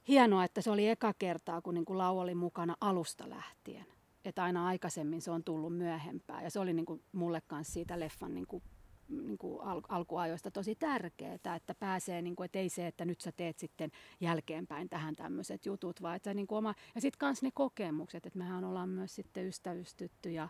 [0.08, 3.86] hienoa, että se oli eka kertaa, kun niin kuin Lau oli mukana alusta lähtien.
[4.26, 8.00] Että aina aikaisemmin se on tullut myöhempään ja se oli niin kuin mulle kanssa siitä
[8.00, 8.64] leffan niin kuin
[9.12, 13.22] niin kuin al- alkuajoista tosi tärkeää, että pääsee, niin kuin, että ei se, että nyt
[13.22, 17.42] sä teet sitten jälkeenpäin tähän tämmöiset jutut, vaan että niin kuin oma, ja sitten kans
[17.42, 20.50] ne kokemukset, että mehän ollaan myös sitten ystävystytty ja,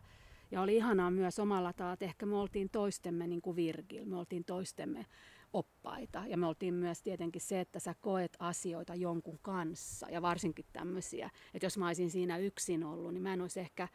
[0.52, 4.18] ja oli ihanaa myös omalla tavalla, että ehkä me oltiin toistemme niin kuin Virgil, me
[4.18, 5.06] oltiin toistemme
[5.54, 6.24] oppaita.
[6.28, 11.30] Ja me oltiin myös tietenkin se, että sä koet asioita jonkun kanssa ja varsinkin tämmöisiä,
[11.54, 13.88] että jos mä olisin siinä yksin ollut, niin mä en olisi ehkä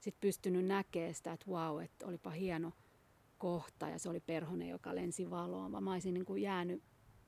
[0.00, 2.72] sit pystynyt näkemään sitä, että wow, että olipa hieno
[3.42, 6.82] kohta ja se oli perhonen, joka lensi valoon, vaan mä olisin niin kuin jäänyt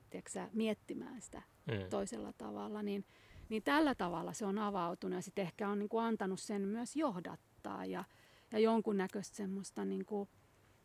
[0.09, 1.89] tiedätkö, miettimään sitä mm.
[1.89, 2.83] toisella tavalla.
[2.83, 3.05] Niin,
[3.49, 6.95] niin tällä tavalla se on avautunut ja sitten ehkä on niin kuin antanut sen myös
[6.95, 8.03] johdattaa ja,
[8.51, 10.29] ja jonkunnäköistä semmoista niin kuin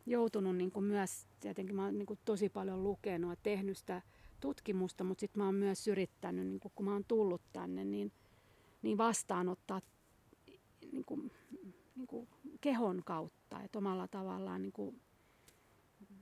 [0.05, 4.01] joutunut niin kuin myös, tietenkin mä oon niin kuin tosi paljon lukenut ja tehnyt sitä
[4.39, 8.11] tutkimusta, mutta sitten mä oon myös yrittänyt, niin kuin kun mä oon tullut tänne, niin,
[8.81, 9.81] niin vastaanottaa
[10.91, 11.31] niin kuin,
[11.95, 12.27] niin kuin
[12.61, 15.01] kehon kautta, että omalla tavallaan niin kuin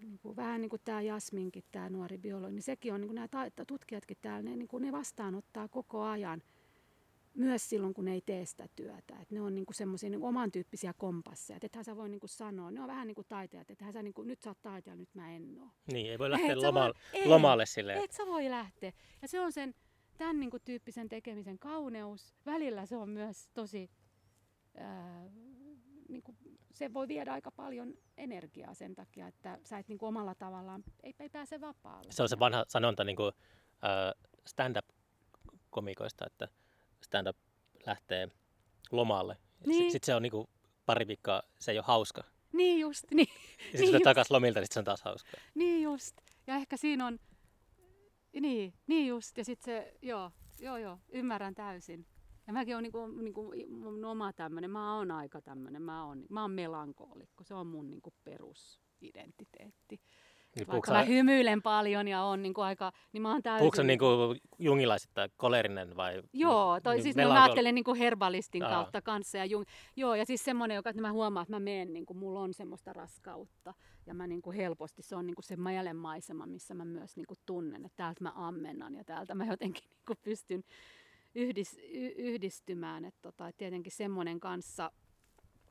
[0.02, 3.16] niin kuin, vähän niin kuin tämä Jasminkin, tämä nuori biologi, niin sekin on, niin kuin
[3.16, 6.42] nämä tutkijatkin täällä, ne, niin kuin ne vastaanottaa koko ajan
[7.34, 9.20] myös silloin, kun ne ei tee sitä työtä.
[9.22, 11.60] Et ne on niin semmoisia niin oman tyyppisiä kompasseja.
[11.62, 14.14] Ethän sä voi niin kuin sanoa, ne on vähän niin kuin taiteilijat, että sä niin
[14.14, 15.68] kuin, nyt sä oot taiteilija, nyt mä en oo.
[15.94, 18.04] Niin, ei voi lähteä et loma- voi, lomalle silleen.
[18.04, 18.94] Et sä voi lähteä.
[19.22, 19.76] Ja se on sen
[20.18, 22.36] tämän niin kuin tyyppisen tekemisen kauneus.
[22.46, 23.90] Välillä se on myös tosi
[24.78, 25.30] ää,
[26.10, 26.38] niin kuin
[26.80, 30.84] se voi viedä aika paljon energiaa sen takia, että sä et niin kuin omalla tavallaan,
[31.04, 32.12] ei, ei pääse vapaalle.
[32.12, 36.48] Se on se vanha sanonta niin kuin, uh, stand-up-komikoista, että
[37.02, 37.38] stand-up
[37.86, 38.28] lähtee
[38.92, 39.38] lomalle.
[39.66, 39.92] Niin.
[39.92, 40.48] Sitten se on niin kuin
[40.86, 42.24] pari viikkoa, se ei ole hauska.
[42.54, 43.30] Niin just, niin.
[43.74, 45.32] Ja sitten niin takaisin lomilta, niin se on taas hauska.
[45.56, 46.16] Niin just.
[46.48, 47.20] Ja ehkä siinä on,
[48.42, 49.38] niin, niin just.
[49.38, 52.06] Ja sitten se, joo, joo, joo, ymmärrän täysin.
[52.50, 56.42] Ja mäkin olen niinku, niinku, mun oma tämmöinen, mä oon aika tämmöinen, mä oon, mä
[56.42, 60.00] oon melankoolikko, se on mun niinku perusidentiteetti.
[60.56, 63.60] Niin Vaikka mä hymyilen paljon ja on niinku aika, niin mä oon täysin...
[63.60, 64.06] Puhuuko niinku
[64.60, 66.22] jungilaisittain kolerinen vai...
[66.34, 67.40] Joo, toi, niin siis melankol...
[67.40, 68.70] mä ajattelen niinku herbalistin Aa.
[68.70, 69.38] kautta kanssa.
[69.38, 69.66] Ja jung...
[69.96, 72.94] Joo, ja siis semmoinen, joka että mä huomaan, että mä menen, niinku, mulla on semmoista
[72.94, 73.74] raskautta.
[74.06, 75.58] Ja mä niinku helposti, se on niinku se
[75.94, 80.14] maisema, missä mä myös niinku tunnen, että täältä mä ammennan ja täältä mä jotenkin niinku
[80.24, 80.64] pystyn
[81.40, 83.06] yhdis, y, yhdistymään.
[83.06, 84.92] Että tota, et tietenkin semmoinen kanssa,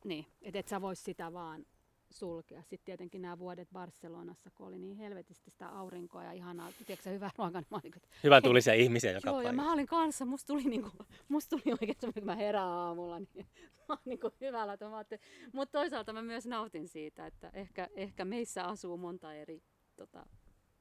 [0.05, 1.67] niin, että et sä vois sitä vaan
[2.11, 2.63] sulkea.
[2.63, 7.31] Sitten tietenkin nämä vuodet Barcelonassa, kun oli niin helvetisti sitä aurinkoa ja ihanaa, tiedätkö hyvä
[7.39, 10.47] ruoka, niin mä olin, että Hyvän tulisia ihmisiä joka Joo, ja mä olin kanssa, musta
[10.47, 10.91] tuli, niinku,
[11.29, 13.47] musta tuli oikein semmoinen, kun mä herään aamulla, niin
[13.77, 14.73] mä oon niinku hyvällä.
[14.73, 15.05] että mä
[15.53, 19.63] Mutta toisaalta mä myös nautin siitä, että ehkä, ehkä meissä asuu monta eri,
[19.97, 20.27] tota,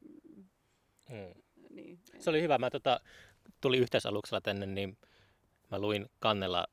[0.10, 0.28] mm,
[1.10, 1.42] Mm.
[1.70, 2.58] niin, Se oli hyvä.
[2.58, 3.00] Mä tota,
[3.68, 4.98] tulin yhteisaluksella tänne, niin
[5.72, 6.68] mä luin kannella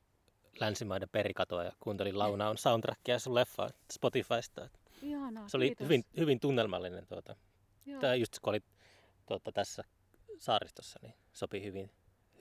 [0.59, 4.69] länsimaiden perikatoa ja kuuntelin Launaon soundtrackia sun leffaa Spotifysta.
[5.01, 5.83] ihanaa, Se oli kiitos.
[5.85, 7.07] hyvin, hyvin tunnelmallinen.
[7.07, 7.35] Tuota.
[7.85, 8.01] Joo.
[8.01, 8.63] Tämä just kun olit
[9.27, 9.83] tuota, tässä
[10.39, 11.91] saaristossa, niin sopi hyvin,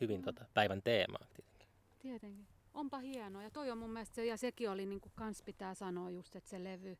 [0.00, 0.22] hyvin Mm.
[0.24, 1.26] tuota, päivän teemaan.
[1.34, 1.68] tietenkin.
[1.98, 2.46] Tietenkin.
[2.74, 3.42] Onpa hienoa.
[3.42, 6.50] Ja toi on mun mielestä se, ja sekin oli niinku kans pitää sanoa just, että
[6.50, 6.98] se levy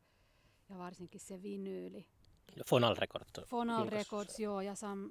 [0.70, 2.06] ja varsinkin se vinyyli.
[2.66, 3.38] Fonal Records.
[3.38, 5.10] on Fonal Records, joo, ja Sam,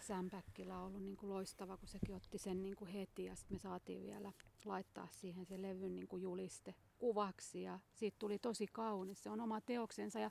[0.00, 3.58] Sam Päkkilä on ollut niinku loistava, kun sekin otti sen niinku heti, ja sitten me
[3.58, 4.32] saatiin vielä
[4.64, 9.22] laittaa siihen se levyn niinku juliste kuvaksi, ja siitä tuli tosi kaunis.
[9.22, 10.30] Se on oma teoksensa, ja,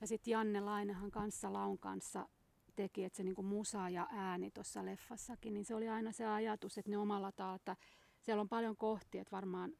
[0.00, 2.28] ja sitten Janne Lainehan kanssa Laun kanssa
[2.76, 6.78] teki, että se niinku musa ja ääni tuossa leffassakin, niin se oli aina se ajatus,
[6.78, 7.76] että ne omalla että
[8.20, 9.72] siellä on paljon kohtia, että varmaan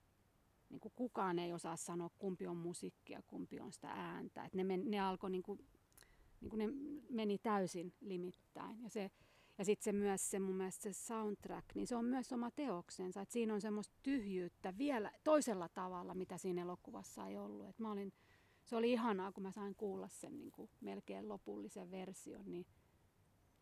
[0.71, 4.45] niin kuin kukaan ei osaa sanoa, kumpi on musiikkia, kumpi on sitä ääntä.
[4.45, 5.67] Et ne, men, ne alkoi niin kuin,
[6.41, 6.69] niin kuin ne
[7.11, 8.83] meni täysin limittäin.
[8.83, 9.11] Ja, se,
[9.59, 13.21] ja sitten se myös se mun mielestä se soundtrack, niin se on myös oma teoksensa.
[13.21, 17.69] Et siinä on semmoista tyhjyyttä vielä toisella tavalla, mitä siinä elokuvassa ei ollut.
[17.69, 18.13] Et mä olin,
[18.65, 22.67] se oli ihanaa, kun mä sain kuulla sen niin kuin melkein lopullisen version, niin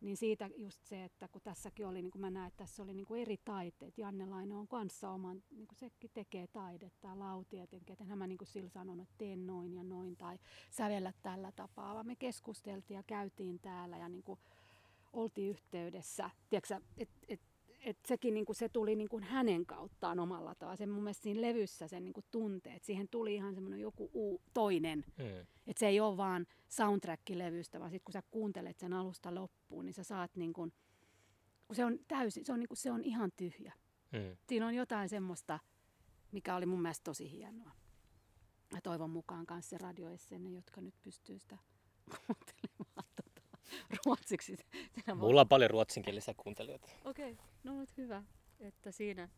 [0.01, 2.93] niin siitä just se, että kun tässäkin oli, niin kuin mä näen, että tässä oli
[2.93, 3.97] niin kuin eri taiteet.
[3.97, 7.93] Janne Laino on kanssa oman, niin kuin sekin tekee taidetta ja Lau tietenkin.
[7.93, 10.39] Että mä niin kuin sillä sanonut, että teen noin ja noin tai
[10.69, 14.39] sävellä tällä tapaa, vaan me keskusteltiin ja käytiin täällä ja niin kuin
[15.13, 16.29] oltiin yhteydessä.
[16.49, 17.41] Tiedätkö, et, et,
[17.79, 20.75] et sekin niin kuin, se tuli niin kuin hänen kauttaan omalla tavalla.
[20.75, 24.09] Se mun mielestä siinä levyssä sen niin kuin tuntee, että siihen tuli ihan semmoinen joku
[24.13, 25.39] uu, toinen Mm.
[25.67, 29.93] että se ei ole vaan soundtrack-levystä, vaan sitten kun sä kuuntelet sen alusta loppuun, niin
[29.93, 30.71] sä saat niin kun,
[31.67, 33.73] kun se on täysin, se on, niin se on ihan tyhjä.
[34.11, 34.37] Mm.
[34.47, 35.59] Siinä on jotain semmoista,
[36.31, 37.71] mikä oli mun mielestä tosi hienoa.
[38.73, 41.57] Ja toivon mukaan kanssa se radioessenne, jotka nyt pystyy sitä
[42.15, 43.08] kuuntelemaan
[44.05, 44.57] ruotsiksi.
[45.15, 46.89] Mulla on paljon ruotsinkielisiä kuuntelijoita.
[47.05, 48.23] Okei, okay, no mut hyvä,
[48.59, 49.29] että siinä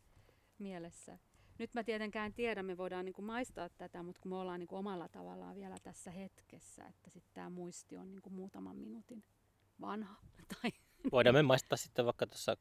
[0.60, 1.20] mielessä.
[1.58, 5.10] Nyt mä tietenkään tiedä, me voidaan niinku maistaa tätä, mutta kun me ollaan niinku omalla
[5.10, 9.24] tavallaan vielä tässä hetkessä, että sitten tämä muisti on niinku muutaman minuutin
[9.82, 10.16] vanha.
[10.62, 10.72] Tai,
[11.12, 12.58] Voidaan me maistaa sitten vaikka tuossa,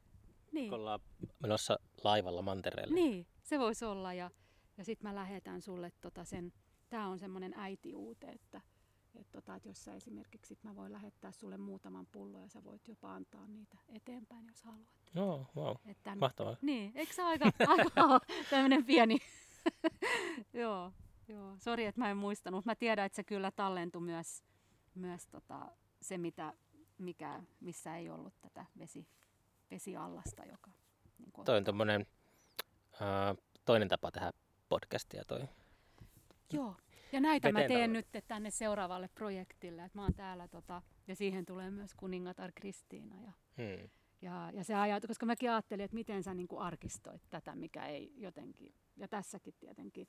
[0.51, 0.99] niin, kun ollaan
[1.39, 2.95] menossa laivalla mantereelle.
[2.95, 4.13] niin, se voisi olla.
[4.13, 4.31] Ja,
[4.77, 6.53] ja sitten mä lähetän sulle tota sen,
[6.89, 8.61] tämä on semmoinen äitiuute, että
[9.15, 12.63] et tota, et jos sä esimerkiksi, sit mä voin lähettää sulle muutaman pullon ja sä
[12.63, 14.87] voit jopa antaa niitä eteenpäin, jos haluat.
[15.15, 15.75] Joo, wow.
[15.85, 16.55] Että Mahtavaa.
[16.61, 18.19] Niin, eikö se aika, aika
[18.49, 19.17] tämmöinen pieni...
[20.53, 20.91] joo,
[21.27, 21.55] joo.
[21.57, 22.57] Sori, että mä en muistanut.
[22.57, 24.43] mutta Mä tiedän, että se kyllä tallentui myös,
[24.95, 25.67] myös tota,
[26.01, 26.53] se, mitä,
[26.97, 29.07] mikä, missä ei ollut tätä vesi,
[29.71, 30.71] vesiallasta, joka...
[31.17, 32.05] Niin kuin, Toi on tommonen
[32.99, 33.35] ää,
[33.65, 34.31] toinen tapa tehdä
[34.69, 35.47] podcastia toi.
[36.53, 36.75] Joo,
[37.11, 39.83] ja näitä mä teen nyt tänne seuraavalle projektille.
[39.83, 43.89] Että mä oon täällä, tota, ja siihen tulee myös kuningatar Kristiina ja Hmm.
[44.21, 47.85] Ja, ja se ajat, koska mäkin ajattelin, että miten sä niin kuin arkistoit tätä, mikä
[47.85, 50.07] ei jotenkin, ja tässäkin tietenkin,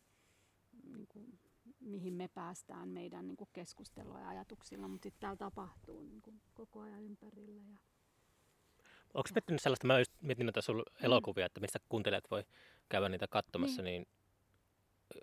[0.84, 1.38] niin kuin,
[1.80, 6.40] mihin me päästään meidän niin kuin keskustelua ja ajatuksilla, mutta sitten täällä tapahtuu niin kuin
[6.54, 7.62] koko ajan ympärillä.
[7.62, 7.76] Ja...
[9.14, 12.44] Onko miettinyt sellaista, mä just mietin noita sun elokuvia, että mistä kuuntelijat voi
[12.88, 14.06] käydä niitä katsomassa, niin,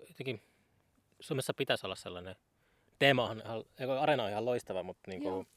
[0.08, 0.42] jotenkin
[1.20, 2.36] Suomessa pitäisi olla sellainen,
[2.98, 3.42] teema on
[4.00, 5.48] areena on ihan loistava, mutta niin kuin,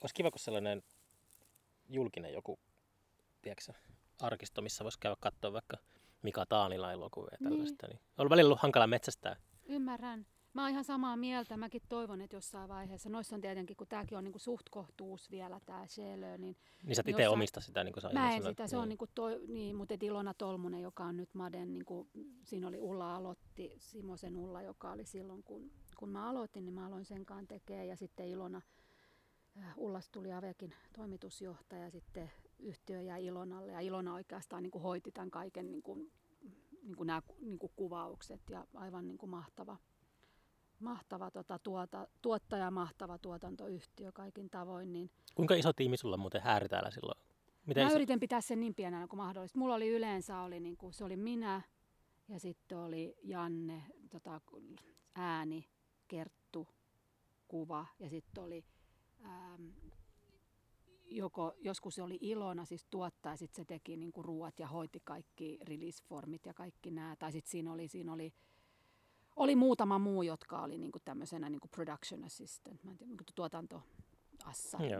[0.00, 0.82] olisi kiva, kun sellainen
[1.88, 2.58] julkinen joku,
[3.42, 3.72] tiedätkö,
[4.20, 5.76] arkisto, missä voisi käydä katsoa vaikka
[6.22, 7.50] Mika Taanila elokuvia ja Niin.
[7.50, 7.86] tällaista.
[7.86, 7.98] Niin.
[7.98, 9.36] On ollut välillä ollut hankala metsästää.
[9.66, 10.26] Ymmärrän.
[10.54, 11.56] Mä oon ihan samaa mieltä.
[11.56, 15.30] Mäkin toivon, että jossain vaiheessa, noissa on tietenkin, kun tämäkin on niin kuin suht kohtuus
[15.30, 18.76] vielä, tämä Shelö, niin Niin sä itse omista sitä, niin kuin Mä en sitä, se
[18.76, 22.08] on niinku toi, niin, mutta et Ilona Tolmunen, joka on nyt Maden, niinku,
[22.44, 26.86] siinä oli Ulla aloitti, Simosen Ulla, joka oli silloin, kun, kun mä aloitin, niin mä
[26.86, 28.62] aloin sen kanssa tekemään, ja sitten Ilona,
[29.58, 35.30] äh, Ullas tuli Avekin toimitusjohtaja, sitten yhtiö jäi Ilonalle, ja Ilona oikeastaan niinku hoiti tämän
[35.30, 36.10] kaiken niinku,
[36.82, 39.76] niinku nämä niinku kuvaukset, ja aivan niinku mahtava,
[40.80, 46.42] mahtava tota, tuota, tuottaja, mahtava tuotantoyhtiö kaikin tavoin, niin Kuinka iso tiimi sulla on muuten
[46.42, 47.20] hääri täällä silloin?
[47.66, 47.96] Miten Mä iso?
[47.96, 49.58] yritän pitää sen niin pienenä kuin mahdollista.
[49.58, 51.62] Mulla oli yleensä, oli niin kuin, se oli minä
[52.28, 54.40] ja sitten oli Janne, tota,
[55.14, 55.68] ääni,
[56.08, 56.68] Kerttu,
[57.48, 58.64] kuva ja sitten oli
[59.24, 59.68] ähm,
[61.10, 65.00] joko, joskus se oli Ilona, siis tuottaja, sitten se teki niin kuin ruuat ja hoiti
[65.04, 67.16] kaikki releaseformit ja kaikki nämä.
[67.16, 68.32] Tai sitten siinä oli, siinä oli
[69.36, 73.24] oli muutama muu, jotka oli niinku tämmöisenä niinku production assistant, mä en tiedä, niinku.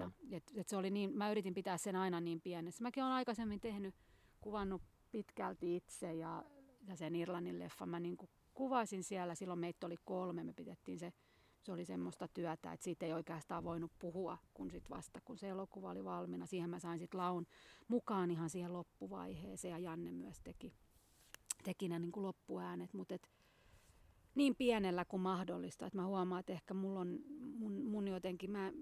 [0.00, 0.10] Joo.
[0.30, 2.82] Et, et se oli niin, mä yritin pitää sen aina niin pienessä.
[2.82, 3.94] Mäkin olen aikaisemmin tehnyt,
[4.40, 4.82] kuvannut
[5.12, 6.44] pitkälti itse ja,
[6.86, 9.34] ja sen Irlannin leffan mä niinku kuvasin siellä.
[9.34, 11.12] Silloin meitä oli kolme, me pidettiin se,
[11.62, 15.48] se oli semmoista työtä, että siitä ei oikeastaan voinut puhua, kun sit vasta kun se
[15.48, 16.46] elokuva oli valmiina.
[16.46, 17.46] Siihen mä sain sitten laun
[17.88, 20.72] mukaan ihan siihen loppuvaiheeseen ja Janne myös teki,
[21.64, 23.30] teki ne niin kuin loppuäänet, mutta et,
[24.40, 27.18] niin pienellä kuin mahdollista, että mä huomaan, että ehkä mulla on
[27.58, 28.72] mun, mun jotenkin, mä,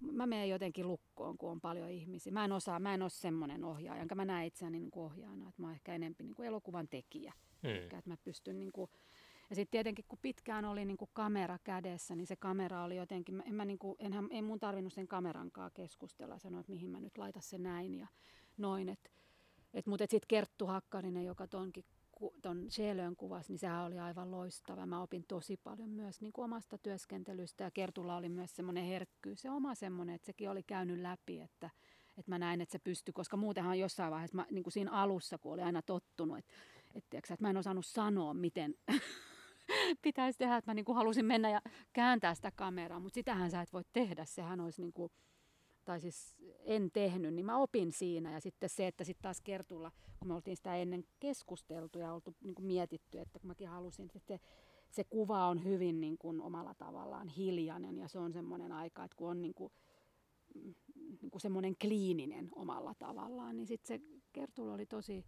[0.00, 2.32] mä menen jotenkin lukkoon, kun on paljon ihmisiä.
[2.32, 5.48] Mä en osaa, mä en ole semmoinen ohjaaja, enkä mä näe itseäni niin kuin ohjaajana,
[5.48, 7.32] että mä oon ehkä enempi niin kuin elokuvan tekijä.
[7.62, 7.70] Mm.
[7.70, 8.90] Että mä pystyn niin kuin,
[9.50, 13.42] ja sitten tietenkin kun pitkään oli niin kuin kamera kädessä, niin se kamera oli jotenkin,
[13.46, 16.90] en mä niin kuin, enhän, ei mun tarvinnut sen kamerankaan keskustella ja sanoa, että mihin
[16.90, 18.06] mä nyt laitan se näin ja
[18.56, 18.88] noin.
[18.88, 19.12] Et,
[19.74, 21.84] et, Mutta sitten Kerttu Hakkarinen, joka tonkin
[22.42, 24.86] ton Sjölön kuvasi, niin sehän oli aivan loistava.
[24.86, 27.64] Mä opin tosi paljon myös niin kuin omasta työskentelystä.
[27.64, 31.70] Ja Kertulla oli myös semmoinen herkkyys ja oma semmoinen, että sekin oli käynyt läpi, että,
[32.18, 35.38] että mä näin, että se pystyi, koska muutenhan jossain vaiheessa, mä, niin kuin siinä alussa,
[35.38, 36.54] kun oli aina tottunut, että,
[36.94, 38.74] että, tiiäksä, että mä en osannut sanoa, miten
[40.02, 41.62] pitäisi tehdä, että mä niin kuin halusin mennä ja
[41.92, 45.12] kääntää sitä kameraa, mutta sitähän sä et voi tehdä, sehän olisi niin kuin,
[45.86, 48.32] tai siis en tehnyt, niin mä opin siinä.
[48.32, 52.34] Ja sitten se, että sitten taas Kertulla, kun me oltiin sitä ennen keskusteltu ja oltu
[52.40, 54.40] niin kuin mietitty, että kun mäkin halusin, että se,
[54.90, 59.16] se kuva on hyvin niin kuin omalla tavallaan hiljainen ja se on semmoinen aika, että
[59.16, 59.72] kun on niin kuin,
[60.54, 60.74] mm,
[61.20, 65.24] niin kuin semmoinen kliininen omalla tavallaan, niin sitten se Kertulla oli tosi,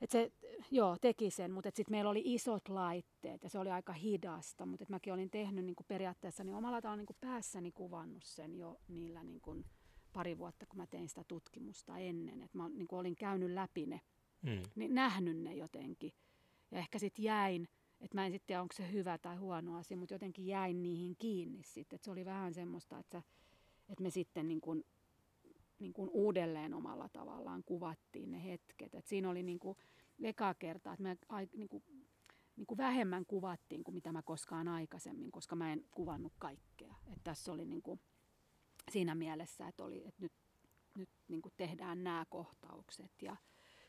[0.00, 0.32] että se
[0.70, 4.82] joo, teki sen, mutta sitten meillä oli isot laitteet ja se oli aika hidasta, mutta
[4.82, 8.56] et mäkin olin tehnyt niin kuin periaatteessa niin omalla tavalla niin kuin päässäni kuvannut sen
[8.56, 9.64] jo niillä niin kuin
[10.12, 12.42] pari vuotta, kun mä tein sitä tutkimusta ennen.
[12.42, 14.00] että mä niin kuin olin käynyt läpi ne,
[14.42, 14.62] Mm.
[14.74, 16.12] niin nähnyt ne jotenkin.
[16.70, 17.68] Ja ehkä sitten jäin,
[18.00, 21.16] että mä en sitten tiedä, onko se hyvä tai huono asia, mutta jotenkin jäin niihin
[21.18, 21.98] kiinni sitten.
[22.02, 23.28] Se oli vähän semmoista, että, sä,
[23.88, 24.84] että me sitten niin kuin,
[25.78, 28.94] niin kuin uudelleen omalla tavallaan kuvattiin ne hetket.
[28.94, 29.78] Et siinä oli niin kuin
[30.22, 31.16] eka kertaa, että me
[31.52, 31.84] niin kuin,
[32.56, 36.94] niin kuin vähemmän kuvattiin kuin mitä mä koskaan aikaisemmin, koska mä en kuvannut kaikkea.
[37.12, 38.00] Et tässä oli niin kuin
[38.90, 40.32] siinä mielessä, että, oli, että nyt,
[40.98, 43.22] nyt niin kuin tehdään nämä kohtaukset.
[43.22, 43.36] Ja,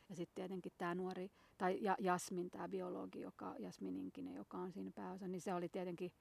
[0.09, 4.71] ja sitten tietenkin tämä nuori, tai ja, Jasmin, tämä biologi, joka, Jasmin Inkinen, joka on
[4.71, 6.11] siinä pääosa, niin se oli tietenkin,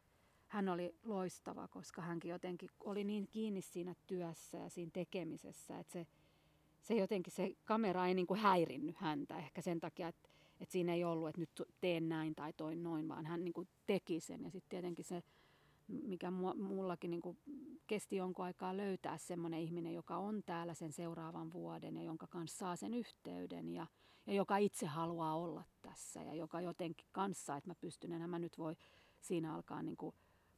[0.55, 5.93] hän oli loistava, koska hänkin jotenkin oli niin kiinni siinä työssä ja siinä tekemisessä, että
[5.93, 6.07] se,
[6.81, 10.29] se jotenkin se kamera ei niin kuin häirinnyt häntä ehkä sen takia, että,
[10.61, 13.69] että siinä ei ollut, että nyt teen näin tai toin noin, vaan hän niin kuin
[13.87, 14.43] teki sen.
[14.45, 15.23] Ja sitten tietenkin se,
[15.89, 17.39] mikä mullakin niin kuin
[17.87, 22.59] kesti jonkun aikaa löytää semmoinen ihminen, joka on täällä sen seuraavan vuoden ja jonka kanssa
[22.59, 23.87] saa sen yhteyden ja,
[24.27, 28.39] ja joka itse haluaa olla tässä ja joka jotenkin kanssa, että mä pystyn, enää mä
[28.39, 28.77] nyt voi
[29.21, 30.15] siinä alkaa niin kuin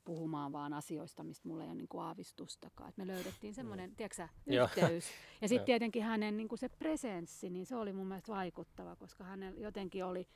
[0.06, 2.88] puhumaan vaan asioista, mistä mulla ei ole niin kuin aavistustakaan.
[2.88, 4.64] Et me löydettiin semmoinen, tiedätkö sä, Joo.
[4.64, 5.04] yhteys.
[5.42, 9.24] Ja sitten tietenkin hänen niin kuin se presenssi, niin se oli mun mielestä vaikuttava, koska
[9.24, 10.28] hänellä jotenkin oli,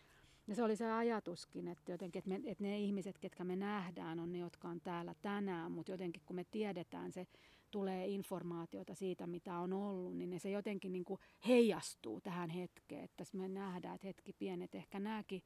[0.46, 4.20] ja se oli se ajatuskin, että jotenkin, että, me, että ne ihmiset, ketkä me nähdään,
[4.20, 7.26] on ne, jotka on täällä tänään, mutta jotenkin kun me tiedetään, se
[7.70, 13.04] tulee informaatiota siitä, mitä on ollut, niin ne se jotenkin niin kuin heijastuu tähän hetkeen,
[13.04, 15.42] että me nähdään, että hetki pienet, ehkä nämäkin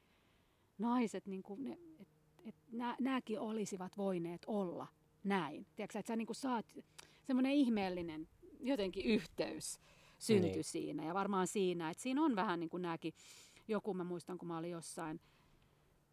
[0.79, 2.09] naiset, niin kuin ne, et,
[2.45, 4.87] et nä, nämäkin olisivat voineet olla
[5.25, 5.67] näin.
[5.77, 6.67] Tiedätkö, että sä niin saat
[7.23, 8.29] semmoinen ihmeellinen
[8.61, 9.81] jotenkin yhteys
[10.19, 10.65] syntyi niin.
[10.65, 11.05] siinä.
[11.05, 13.15] Ja varmaan siinä, että siinä on vähän niin kuin nämäkin,
[13.69, 15.21] joku mä muistan, kun mä olin jossain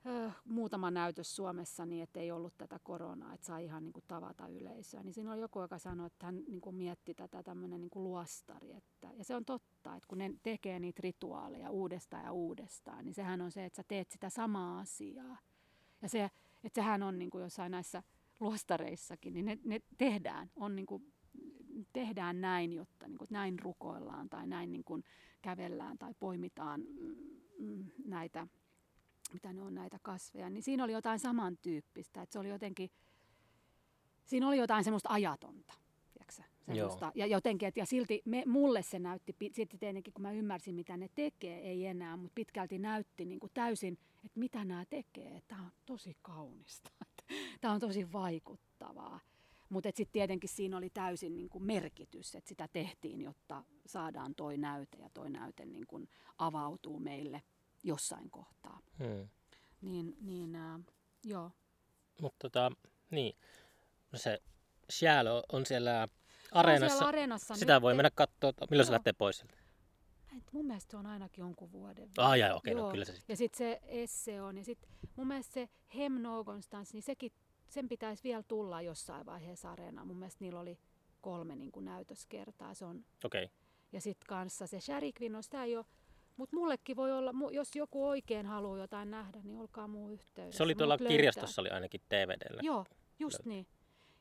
[0.06, 4.04] ö, muutama näytös Suomessa niin, että ei ollut tätä koronaa, että sai ihan niin kuin
[4.08, 5.04] tavata yleisöä.
[5.04, 8.04] Niin siinä oli joku, joka sanoi, että hän niin kuin mietti tätä tämmöinen niin kuin
[8.04, 8.72] luostari.
[8.72, 13.14] Että, ja se on totta, että kun ne tekee niitä rituaaleja uudestaan ja uudestaan, niin
[13.14, 15.38] sehän on se, että sä teet sitä samaa asiaa.
[16.02, 16.32] Ja se,
[16.64, 18.04] että sehän on niin kuin jossain näissä
[18.40, 21.14] luostareissakin, niin ne, ne tehdään, on niin kuin,
[21.94, 25.04] tehdään näin, jotta niin kuin, näin rukoillaan tai näin niin kuin,
[25.42, 27.16] kävellään tai poimitaan mm,
[27.60, 28.48] mm, näitä,
[29.34, 32.90] mitä ne on näitä kasveja, niin siinä oli jotain samantyyppistä, että se oli jotenkin,
[34.26, 35.74] siinä oli jotain semmoista ajatonta,
[36.66, 40.76] semmoista, ja jotenkin, että, ja silti me, mulle se näytti, sitten tietenkin kun mä ymmärsin
[40.76, 45.42] mitä ne tekee, ei enää, mutta pitkälti näytti niin kuin täysin, että mitä nämä tekee,
[45.48, 46.92] tämä on tosi kaunista,
[47.62, 49.20] tämä on tosi vaikuttavaa.
[49.70, 54.58] Mutta sitten tietenkin siinä oli täysin niin kuin merkitys, että sitä tehtiin, jotta saadaan toi
[54.58, 57.42] näyte ja toi näyte niin kuin avautuu meille
[57.84, 58.80] jossain kohtaa.
[59.00, 59.30] Mm.
[59.82, 60.82] Niin, niin äh,
[61.24, 61.52] joo.
[62.22, 62.72] Mutta tota,
[63.12, 63.36] niin,
[64.12, 64.42] no se
[64.92, 66.08] Sjäälo on siellä
[66.52, 67.06] areenassa.
[67.06, 68.94] areenassa Sitä nyt voi mennä katsoa, milloin se Joo.
[68.96, 69.56] lähtee pois sieltä.
[70.52, 72.10] Mun mielestä se on ainakin jonkun vuoden.
[72.18, 72.92] Ah, jaa, okei, no Joo.
[72.92, 73.34] kyllä se sitten.
[73.34, 74.58] Ja sitten se esse on.
[74.58, 77.32] Ja sitten mun mielestä se Hem Nogonstans, niin sekin,
[77.68, 80.08] sen pitäisi vielä tulla jossain vaiheessa areenaan.
[80.08, 80.78] Mun mielestä niillä oli
[81.22, 82.74] kolme niin kuin näytöskertaa.
[82.74, 83.50] Se on, Okei.
[83.92, 85.86] ja sitten kanssa se Sharikvin, no sitä ei ole,
[86.38, 90.58] mutta mullekin voi olla, jos joku oikein haluaa jotain nähdä, niin olkaa muu yhteydessä.
[90.58, 91.16] Se oli tuolla Mut löytää.
[91.18, 92.60] kirjastossa oli ainakin DVDllä.
[92.64, 92.86] Joo,
[93.20, 93.50] just Löytää.
[93.50, 93.68] niin.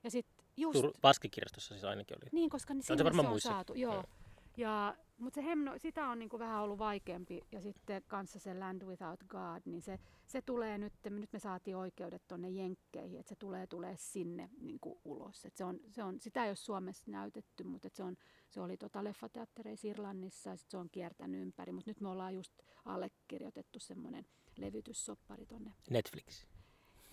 [0.04, 2.28] Ja sitten just, Tur- Vaskikirjastossa siis ainakin oli.
[2.32, 3.54] niin, koska niin se varmaan se on muissakin.
[3.56, 3.74] saatu.
[3.74, 3.94] Joo.
[3.94, 4.04] Joo.
[4.56, 7.42] Ja, mutta se hemno, sitä on niinku vähän ollut vaikeampi.
[7.52, 11.76] Ja sitten kanssa se Land Without God, niin se, se tulee nyt, nyt me saatiin
[11.76, 15.44] oikeudet tuonne Jenkkeihin, että se tulee, tulee sinne niinku ulos.
[15.44, 18.16] Et se on, se on, sitä ei ole Suomessa näytetty, mutta et se, on,
[18.48, 21.72] se oli tota leffateattereissa Irlannissa ja sit se on kiertänyt ympäri.
[21.72, 22.52] Mutta nyt me ollaan just
[22.84, 24.26] allekirjoitettu semmoinen
[24.56, 26.46] levytyssoppari tonne Netflix.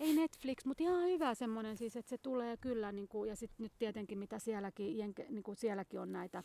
[0.00, 3.64] Ei Netflix, mutta ihan hyvä semmoinen siis, että se tulee kyllä, niin kuin, ja sitten
[3.64, 6.42] nyt tietenkin mitä sielläkin, jenke, niin kuin sielläkin on näitä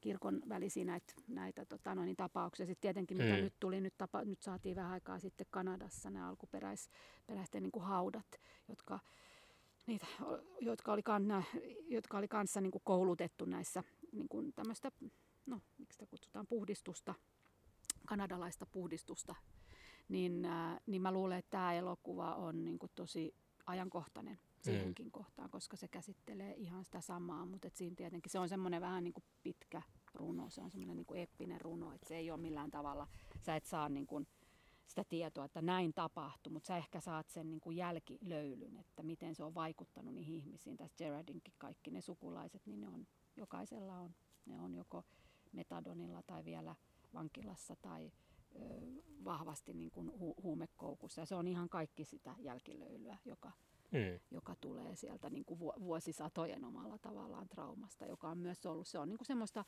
[0.00, 2.66] kirkon välisiä näitä, näitä tota, noin, niin tapauksia.
[2.66, 3.40] Sitten tietenkin mitä Mm.
[3.42, 8.40] nyt tuli, nyt, tapa, nyt saatiin vähän aikaa sitten Kanadassa nämä alkuperäisten niin kuin haudat,
[8.68, 8.98] jotka,
[9.86, 10.06] niitä,
[10.60, 11.42] jotka, oli, kan, nää,
[11.88, 14.92] jotka oli kanssa niin kuin koulutettu näissä niin kuin tämmöistä,
[15.46, 17.14] no miksi sitä kutsutaan, puhdistusta,
[18.06, 19.34] kanadalaista puhdistusta
[20.08, 23.34] niin, äh, niin mä luulen, että tämä elokuva on niin kuin tosi
[23.66, 25.10] ajankohtainen siihenkin mm.
[25.10, 29.04] kohtaan, koska se käsittelee ihan sitä samaa, mutta et siinä tietenkin se on semmoinen vähän
[29.04, 29.82] niin kuin pitkä
[30.14, 33.06] runo, se on semmoinen niin kuin eeppinen runo, että se ei ole millään tavalla,
[33.40, 34.26] sä et saa niin kuin
[34.86, 39.34] sitä tietoa, että näin tapahtui, mutta sä ehkä saat sen niin kuin jälkilöylyn, että miten
[39.34, 40.76] se on vaikuttanut niihin ihmisiin.
[40.76, 43.06] Tässä Gerardinkin kaikki ne sukulaiset, niin ne on,
[43.36, 44.14] jokaisella on,
[44.46, 45.04] ne on joko
[45.52, 46.74] metadonilla tai vielä
[47.14, 48.12] vankilassa tai
[49.24, 51.20] vahvasti niin kuin hu- huumekoukussa.
[51.20, 53.52] Ja se on ihan kaikki sitä jälkilöilyä, joka,
[53.92, 54.20] Mm.
[54.30, 58.98] joka tulee sieltä niin kuin vu- vuosisatojen omalla tavallaan traumasta, joka on myös ollut, se
[58.98, 59.64] on niin kuin semmoista,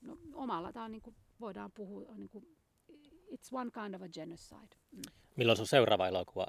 [0.00, 2.56] no, omalla tämä on niin kuin, voidaan puhua, niin kuin,
[3.30, 4.76] it's one kind of a genocide.
[4.92, 5.02] Mm.
[5.36, 6.46] Milloin sun seuraava elokuva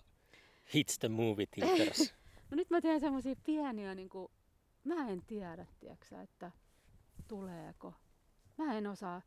[0.74, 2.14] hits the movie theaters?
[2.52, 4.32] No nyt mä teen semmoisia pieniä, niin kuin,
[4.84, 6.52] mä en tiedä, tiiäksä, että
[7.28, 7.94] tuleeko.
[8.58, 9.22] Mä en osaa.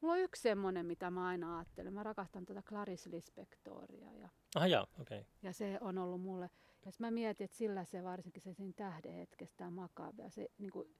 [0.00, 1.92] Mulla on yksi semmonen, mitä mä aina ajattelen.
[1.92, 5.18] Mä rakastan tätä Clarice Lispectoria ja, ah joo, okei.
[5.18, 5.30] Okay.
[5.42, 6.50] ja se on ollut mulle.
[6.86, 10.30] Ja mä mietin, että sillä se varsinkin se siinä tähdenhetkestään makabea.
[10.30, 10.94] Se niin kuin,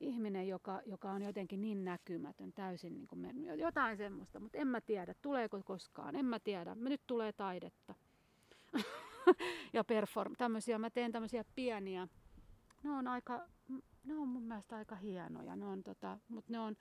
[0.00, 3.60] ihminen, joka, joka on jotenkin niin näkymätön, täysin niin kuin mennyt.
[3.60, 6.16] Jotain semmoista, mutta en mä tiedä, tuleeko koskaan.
[6.16, 6.74] En mä tiedä.
[6.74, 7.94] Mä nyt tulee taidetta.
[9.72, 12.08] ja perform, tämmöisiä, mä teen tämmöisiä pieniä,
[12.82, 13.48] ne on aika,
[14.04, 16.76] ne on mun mielestä aika hienoja, ne on tota, mutta ne on,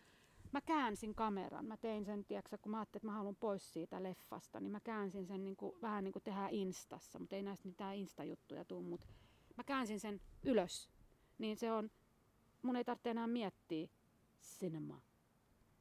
[0.54, 4.04] mä käänsin kameran, mä tein sen, tiiäksä, kun mä ajattelin, että mä haluan pois siitä
[4.04, 7.68] leffasta, niin mä käänsin sen niin kuin, vähän niin kuin tehdään Instassa, mutta ei näistä
[7.68, 9.08] mitään Insta-juttuja tule, mutta
[9.58, 10.90] mä käänsin sen ylös,
[11.38, 11.92] niin se on,
[12.62, 13.88] mun ei tarvitse enää miettiä
[14.42, 15.02] cinema,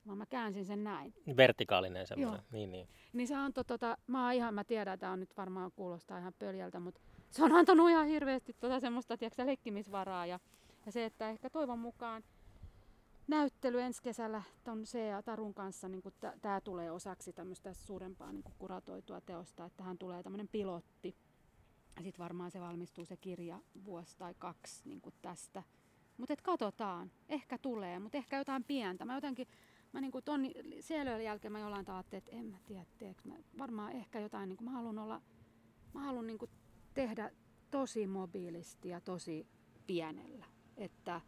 [0.06, 1.14] vaan mä käänsin sen näin.
[1.36, 2.42] Vertikaalinen semmoinen.
[2.52, 2.88] Niin, niin.
[3.12, 6.34] Niin se antoi tota, mä oon ihan, mä tiedän, että on nyt varmaan kuulostaa ihan
[6.38, 7.00] pöljältä, mutta
[7.30, 10.40] se on antanut ihan hirveästi tota semmoista, tiedätkö, leikkimisvaraa ja,
[10.86, 12.24] ja se, että ehkä toivon mukaan
[13.28, 15.22] näyttely ensi kesällä ton C.A.
[15.22, 16.02] Tarun kanssa, niin
[16.42, 21.16] tämä tulee osaksi tämmöistä suurempaa niin kuratoitua teosta, että tähän tulee tämmöinen pilotti.
[21.96, 25.62] Ja sitten varmaan se valmistuu se kirja vuosi tai kaksi niin tästä.
[26.16, 29.04] Mutta katsotaan, ehkä tulee, mutta ehkä jotain pientä.
[29.04, 29.48] Mä jotenkin,
[29.92, 30.40] mä niinku ton
[30.80, 34.64] sielöiden jälkeen mä jollain tavalla että en mä tiedä, teekö mä, varmaan ehkä jotain, niinku
[34.64, 35.22] mä haluan olla,
[35.94, 36.48] mä haluan niinku
[36.94, 37.30] tehdä
[37.70, 39.46] tosi mobiilisti ja tosi
[39.86, 40.46] pienellä,
[40.76, 41.20] että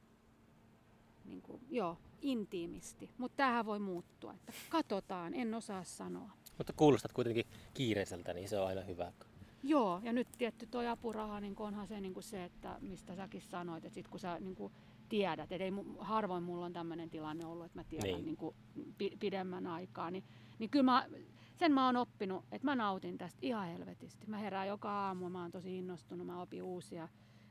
[1.24, 6.30] niinku, joo, intiimisti, mutta tämähän voi muuttua, että katsotaan, en osaa sanoa.
[6.58, 7.44] Mutta kuulostat kuitenkin
[7.74, 9.12] kiireiseltä, niin se on aina hyvä.
[9.62, 13.42] Joo, ja nyt tietty tuo apuraha, niin onhan se, niin kuin se, että mistä säkin
[13.42, 14.72] sanoit, että sit kun sä niin kuin
[15.08, 18.16] tiedät, että ei, harvoin mulla on tämmöinen tilanne ollut, että mä tiedän Niin.
[18.16, 18.26] niin.
[18.26, 18.56] Niin kuin
[18.98, 20.24] pi- pidemmän aikaa, niin,
[20.58, 21.06] niin kyllä mä,
[21.58, 24.26] sen mä oon oppinut, että mä nautin tästä ihan helvetisti.
[24.26, 27.08] Mä herään joka aamu, mä oon tosi innostunut, mä opin uusia.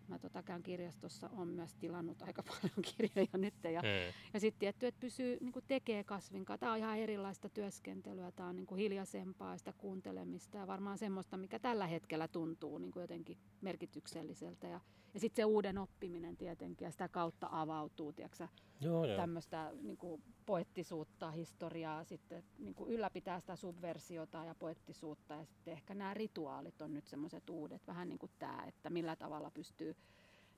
[0.07, 3.53] Mä tota, käyn kirjastossa, on myös tilannut aika paljon kirjoja nyt.
[3.63, 4.13] Ja, Mm.
[4.33, 6.59] ja sitten tietty, että pysyy, niin kuin tekee kasvin kanssa.
[6.59, 11.37] Tämä on ihan erilaista työskentelyä, tämä on niin kuin hiljaisempaa sitä kuuntelemista ja varmaan semmoista,
[11.37, 14.67] mikä tällä hetkellä tuntuu niin kuin jotenkin merkitykselliseltä.
[14.67, 14.79] Ja,
[15.13, 18.47] ja sitten se uuden oppiminen tietenkin ja sitä kautta avautuu, tiedätkö,
[18.81, 19.17] Joo, joo.
[19.17, 25.71] tämmöistä niin kuin poettisuutta, historiaa, sitten niin kuin ylläpitää sitä subversiota ja poettisuutta ja sitten
[25.73, 29.95] ehkä nämä rituaalit on nyt semmoiset uudet, vähän niin kuin tämä, että millä tavalla pystyy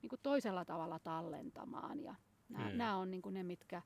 [0.01, 2.15] niin kuin toisella tavalla tallentamaan ja
[2.49, 2.77] nämä, Mm.
[2.77, 3.81] nämä on niin kuin ne, mitkä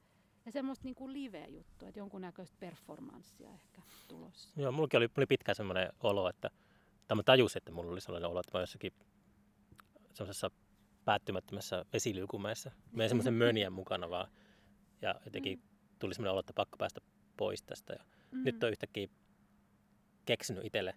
[0.46, 4.62] ja semmoista niin kuin live-juttua, että jonkunnäköistä performanssia ehkä tulossa.
[4.62, 6.50] Joo, mullakin oli, oli pitkään semmoinen olo, että,
[7.08, 8.94] tai mä tajusin, että mulla oli sellainen olo, että mä jossakin
[10.14, 10.52] semmoisessa
[11.06, 12.72] päättymättömässä vesiliukumäessä.
[12.92, 14.28] Mä en semmoisen mönjän mukana vaan.
[15.02, 15.62] Ja jotenkin
[16.00, 17.02] tuli semmoinen olo, että pakko päästä
[17.38, 17.94] pois tästä.
[17.94, 18.44] Ja Mm.
[18.44, 19.08] Nyt on yhtäkkiä
[20.26, 20.96] keksinyt itselle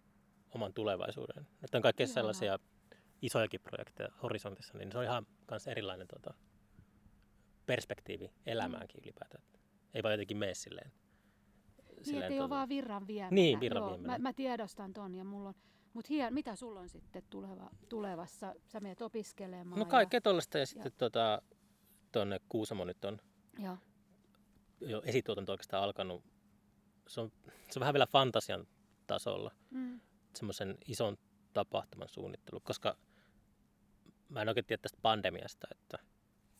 [0.54, 1.46] oman tulevaisuuden.
[1.64, 2.58] Että on kaikkea sellaisia
[3.22, 6.34] isojakin projekteja horisontissa, niin se on ihan kans erilainen tota,
[7.66, 9.04] perspektiivi elämäänkin Mm.
[9.04, 9.44] ylipäätään.
[9.94, 10.92] Ei vaan jotenkin mene silleen.
[12.06, 13.34] Niin, ettei ole vaan virran viemänä.
[13.34, 14.18] Niin, virran Joo, viemänä.
[14.18, 15.54] Mä, mä tiedostan ton ja mulla on,
[15.94, 18.54] mut hien, mitä sulla on sitten tuleva, tulevassa?
[18.66, 19.78] Sä menet opiskelemaan.
[19.78, 21.42] No kaikkea tollaista ja sitten tota,
[22.12, 23.18] tuonne Kuusamo nyt on
[23.58, 23.76] Ja,
[24.80, 26.24] ja, jo esituotanto oikeastaan alkanut.
[27.08, 27.32] Se on,
[27.70, 28.66] se on vähän vielä fantasian
[29.06, 30.00] tasolla, mm,
[30.34, 31.16] semmoisen ison
[31.52, 32.96] tapahtuman suunnittelu, koska
[34.28, 35.98] mä en oikein tiedä tästä pandemiasta, että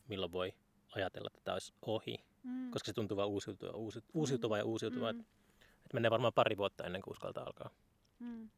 [0.07, 0.53] milloin voi
[0.95, 5.13] ajatella, että tämä olisi ohi, mm, koska se tuntuu vaan uusiutuva, uusi, uusiutuva ja uusiutuva.
[5.13, 5.25] mm, Mm.
[5.85, 7.69] Että menee varmaan pari vuotta ennen kuin uskaltaa alkaa
[8.19, 8.49] mm.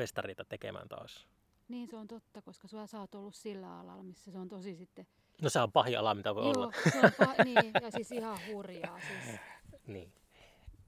[0.00, 1.26] Festareita tekemään taas.
[1.68, 4.74] Niin se on totta, koska sua, sä oot ollut sillä alalla, missä se on tosi
[4.76, 5.06] sitten...
[5.42, 6.72] No se on pahin ala, mitä voi Joo, olla.
[6.92, 9.40] se on niin, ja siis ihan hurjaa, siis
[9.86, 10.12] Niin.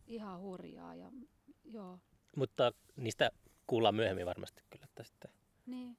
[0.07, 1.11] ihan hurjaa ja
[1.65, 1.99] joo,
[2.37, 3.31] Mutta niistä
[3.67, 4.85] kuullaan myöhemmin varmasti kyllä.
[4.85, 5.31] Että sitten.
[5.67, 5.97] niin,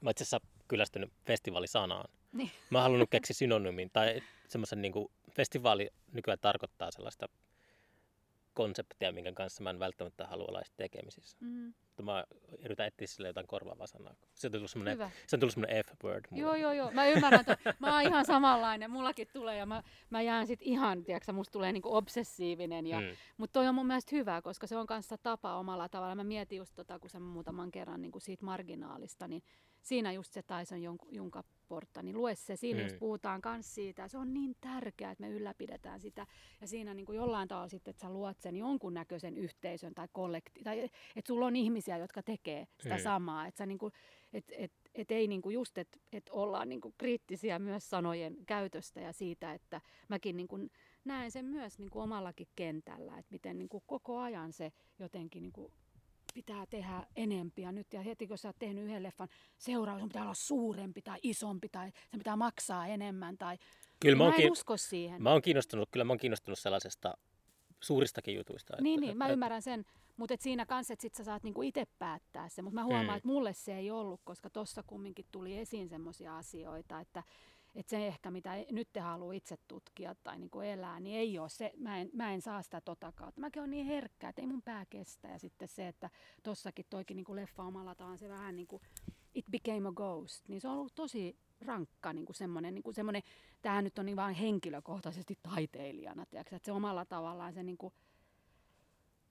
[0.00, 2.08] Mä itse asiassa kyllästynyt festivaalisanaan.
[2.32, 2.50] niin.
[2.70, 4.92] Mä oon halunnut keksiä synonyymin, tai semmoisen niin
[5.36, 7.28] festivaali nykyään tarkoittaa sellaista
[8.54, 11.36] konseptia, minkä kanssa mä en välttämättä halua olla tekemisissä.
[11.40, 12.24] Mm, Mutta mä
[12.64, 14.14] yritän etsiä sille jotain korvaavaa sanaa.
[14.34, 15.10] Se on tullut semmoinen, hyvä.
[15.26, 16.24] se on tullut semmoinen F-word.
[16.30, 16.42] mulle.
[16.42, 16.90] Joo, joo, joo.
[16.90, 18.90] Mä ymmärrän, että mä oon ihan samanlainen.
[18.90, 22.86] Mullakin tulee ja mä, mä jään sit ihan, tiedätkö, musta tulee niinku obsessiivinen.
[22.86, 23.06] Ja, Mm.
[23.36, 26.14] Mutta toi on mun mielestä hyvä, koska se on kanssa tapa omalla tavalla.
[26.14, 29.42] Mä mietin just tota, kun sä muutaman kerran niin siitä marginaalista, niin
[29.82, 30.78] siinä just se Tyson
[31.10, 32.56] Junkaportta, niin lue se.
[32.56, 32.84] Siinä Mm.
[32.84, 34.08] just puhutaan kans siitä.
[34.08, 36.26] Se on niin tärkeää, että me ylläpidetään sitä.
[36.60, 40.62] Ja siinä niin kuin jollain tavalla sitten, että sä luot sen jonkunnäköisen yhteisön tai kollekti,
[40.64, 40.80] tai
[41.16, 43.02] että sulla on ihmisiä, jotka tekee sitä Mm.
[43.02, 43.46] samaa.
[43.46, 43.78] Että niin
[44.32, 49.12] et, et, et ei niinku just, että et ollaan niinku kriittisiä myös sanojen käytöstä ja
[49.12, 50.58] siitä, että mäkin niinku
[51.04, 55.72] näen sen myös niinku omallakin kentällä, että miten niinku koko ajan se jotenkin niinku
[56.34, 57.86] pitää tehdä enempiä nyt.
[57.92, 61.68] Ja heti kun sä oot tehnyt yhden leffan, seuraava sun pitää olla suurempi tai isompi
[61.68, 63.38] tai sen pitää maksaa enemmän.
[63.38, 63.58] Tai...
[64.00, 64.52] Kyllä mä, mä en kiin...
[64.52, 65.22] usko siihen.
[65.22, 67.14] mä oon kiinnostunut, kyllä mä oon kiinnostunut sellaisesta
[67.80, 68.74] suuristakin jutuista.
[68.74, 69.84] että- Niin, niin, mä että- ymmärrän sen,
[70.20, 72.64] mutta siinä kanssa, että sit sä saat niinku itse päättää sen.
[72.64, 73.16] Mutta mä huomaan, Mm.
[73.16, 77.22] että mulle se ei ollut, koska tuossa kumminkin tuli esiin semmoisia asioita, että
[77.74, 81.38] et se ehkä, mitä e- nyt te haluaa itse tutkia tai niinku elää, niin ei
[81.38, 83.40] ole se, mä en, mä en saa sitä tota kautta.
[83.40, 85.28] Mäkin on niin herkkä, että ei mun pää kestä.
[85.28, 86.10] Ja sitten se, että
[86.42, 88.82] tossakin toikin niinku leffa omalla tavallaan se vähän niin kuin
[89.34, 92.94] It Became a Ghost, niin se on ollut tosi rankka niin kuin semmoinen, niin kuin
[92.94, 93.22] semmoinen,
[93.62, 97.94] tämähän nyt on niin vaan henkilökohtaisesti taiteilijana, tiedätkö, että se omalla tavallaan se niin kuin,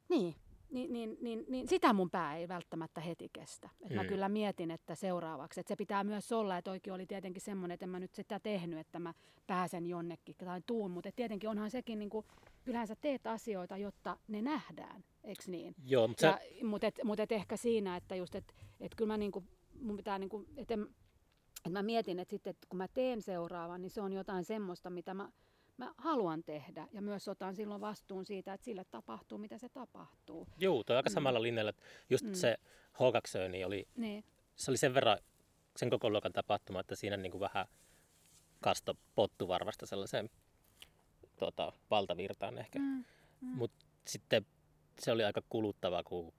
[0.10, 0.36] niin,
[0.72, 3.70] niin, niin, niin, niin sitä mun pää ei välttämättä heti kestä.
[3.82, 4.10] Et mä Mm.
[4.10, 7.86] kyllä mietin, että seuraavaksi, että se pitää myös olla, että oikein oli tietenkin semmoinen, että
[7.86, 9.14] en mä nyt sitä tehnyt, että mä
[9.48, 12.26] pääsen jonnekin tai tuun, mutta tietenkin onhan sekin, niin kuin,
[12.64, 15.76] kyllähän sä teet asioita, jotta ne nähdään, eikö niin?
[15.86, 19.18] Joo, mutta se, mutta et, mut et ehkä siinä, että just, että et kyllä mä
[19.18, 19.44] niinku,
[19.82, 20.74] mun pitää niinku, että
[21.66, 24.90] et mä mietin, että sitten, että kun mä teen seuraavan, niin se on jotain semmoista,
[24.90, 25.32] mitä mä,
[25.80, 26.88] mä haluan tehdä.
[26.92, 30.48] Ja myös otan silloin vastuun siitä, että sille tapahtuu, mitä se tapahtuu.
[30.60, 31.14] Juu, toi aika Mm.
[31.14, 31.70] samalla linjalla.
[31.70, 32.34] että Just Mm.
[32.34, 32.58] se
[32.94, 34.24] H2 niin oli, Niin,
[34.56, 35.18] se oli sen verran
[35.76, 37.66] sen koko luokan tapahtuma, että siinä niin kuin vähän
[38.62, 40.30] kasto pottuvarvasta sellaiseen
[41.40, 42.80] tota, valtavirtaan ehkä.
[42.80, 43.06] mm,
[43.42, 43.48] mm.
[43.48, 44.46] Mutta sitten
[45.00, 46.34] se oli aika kuluttava, kun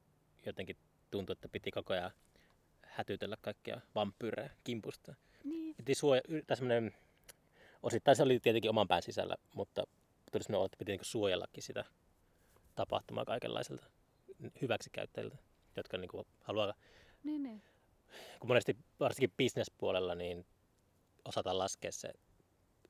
[0.47, 0.77] jotenkin
[1.11, 2.11] tuntui, että piti koko ajan
[2.83, 5.15] hätytellä kaikkia vampyyrejä kimpusta.
[5.45, 6.95] niin, Piti suoja, tai semmoinen,
[7.82, 9.82] osittain se oli tietenkin oman pään sisällä, mutta
[10.32, 11.85] tuli semmoinen olo, että piti niinku suojellakin sitä
[12.74, 13.86] tapahtumaa kaikenlaisilta
[14.62, 15.36] hyväksikäyttäjiltä,
[15.77, 16.74] jotka niinku haluaa,
[17.24, 17.62] niin, niin.
[18.40, 20.47] kun monesti varsinkin bisnespuolella, niin
[21.24, 22.12] osataan laskea se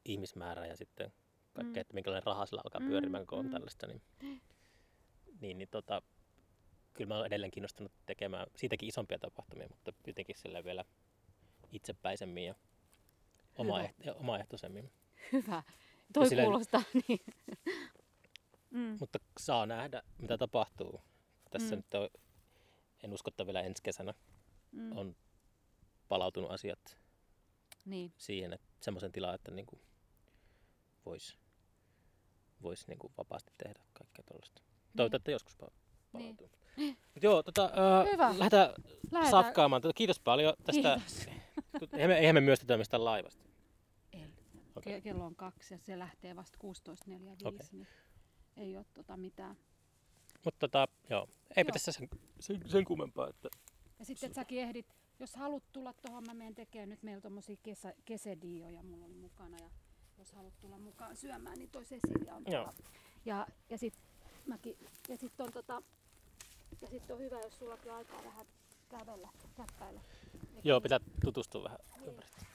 [0.04, 1.12] ihmismäärä ja sitten
[1.52, 1.80] kaikkea, Mm.
[1.80, 3.50] että minkälainen raha sillä alkaa Mm, pyörimään, kun on mm.
[3.50, 3.86] tällaista.
[3.86, 4.02] Niin,
[5.40, 6.02] niin, niin tota,
[6.94, 10.84] kyllä mä olen edelleen kiinnostunut tekemään siitäkin isompia tapahtumia, mutta jotenkin sillä vielä
[11.72, 12.54] itsepäisemmin ja
[13.60, 13.90] oma, Hyvä.
[14.04, 14.92] ja omaehtoisemmin.
[15.32, 15.62] Hyvä.
[16.12, 17.20] Toi sillä- kuulostaa niin.
[18.70, 18.96] mm.
[19.00, 21.00] Mutta saa nähdä, mitä tapahtuu.
[21.50, 21.76] Tässä Mm.
[21.76, 22.08] nyt on,
[23.02, 24.14] en usko, että vielä ensi kesänä
[24.72, 24.96] Mm.
[24.96, 25.16] on
[26.08, 26.98] palautunut asiat
[27.84, 28.12] Niin.
[28.18, 29.66] siihen, että semmoisen tilaan, että niin
[31.06, 31.36] voisi
[32.62, 34.62] vois niin vapaasti tehdä kaikkea tuollaista.
[34.96, 35.72] Toivotaan, että joskus pa-
[36.12, 36.50] palautuu.
[37.14, 38.28] Mut joo, tota, äh, Hyvä.
[38.38, 38.68] lähdetään
[39.12, 39.30] Lähdetään.
[39.30, 39.82] safkaamaan.
[39.82, 41.00] Tota, Kiitos paljon tästä.
[41.00, 41.26] Kiitos.
[41.92, 43.44] Eihän me, eihän me myöstetä mistään laivasta.
[44.86, 44.98] Ei.
[44.98, 47.66] Ke- Kello on kaksi ja se lähtee vasta 16.45, Okei.
[47.72, 47.86] niin
[48.56, 49.56] ei ole tota mitään.
[50.44, 51.72] Mutta tota, joo, eipä Joo.
[51.72, 52.08] tässä sen,
[52.40, 53.28] sen, sen kummempaa.
[53.28, 53.48] Että...
[53.98, 54.86] Ja sitten että säkin ehdit,
[55.18, 59.56] jos haluat tulla tuohon, mä menen tekemään nyt meillä tommosia kesä, kesedioja mulla oli mukana
[59.58, 59.70] ja
[60.18, 62.72] jos haluat tulla mukaan syömään, niin toi Cecilia on Joo.
[63.24, 63.94] Ja, ja sit
[64.46, 64.78] mäki.
[65.08, 65.82] Ja sitten on, tota,
[66.80, 68.46] ja sit on hyvä, jos sullakin on aikaa vähän
[68.88, 70.00] kävellä, käppäillä.
[70.64, 72.46] Joo, pitää tutustua vähän ympäristöön.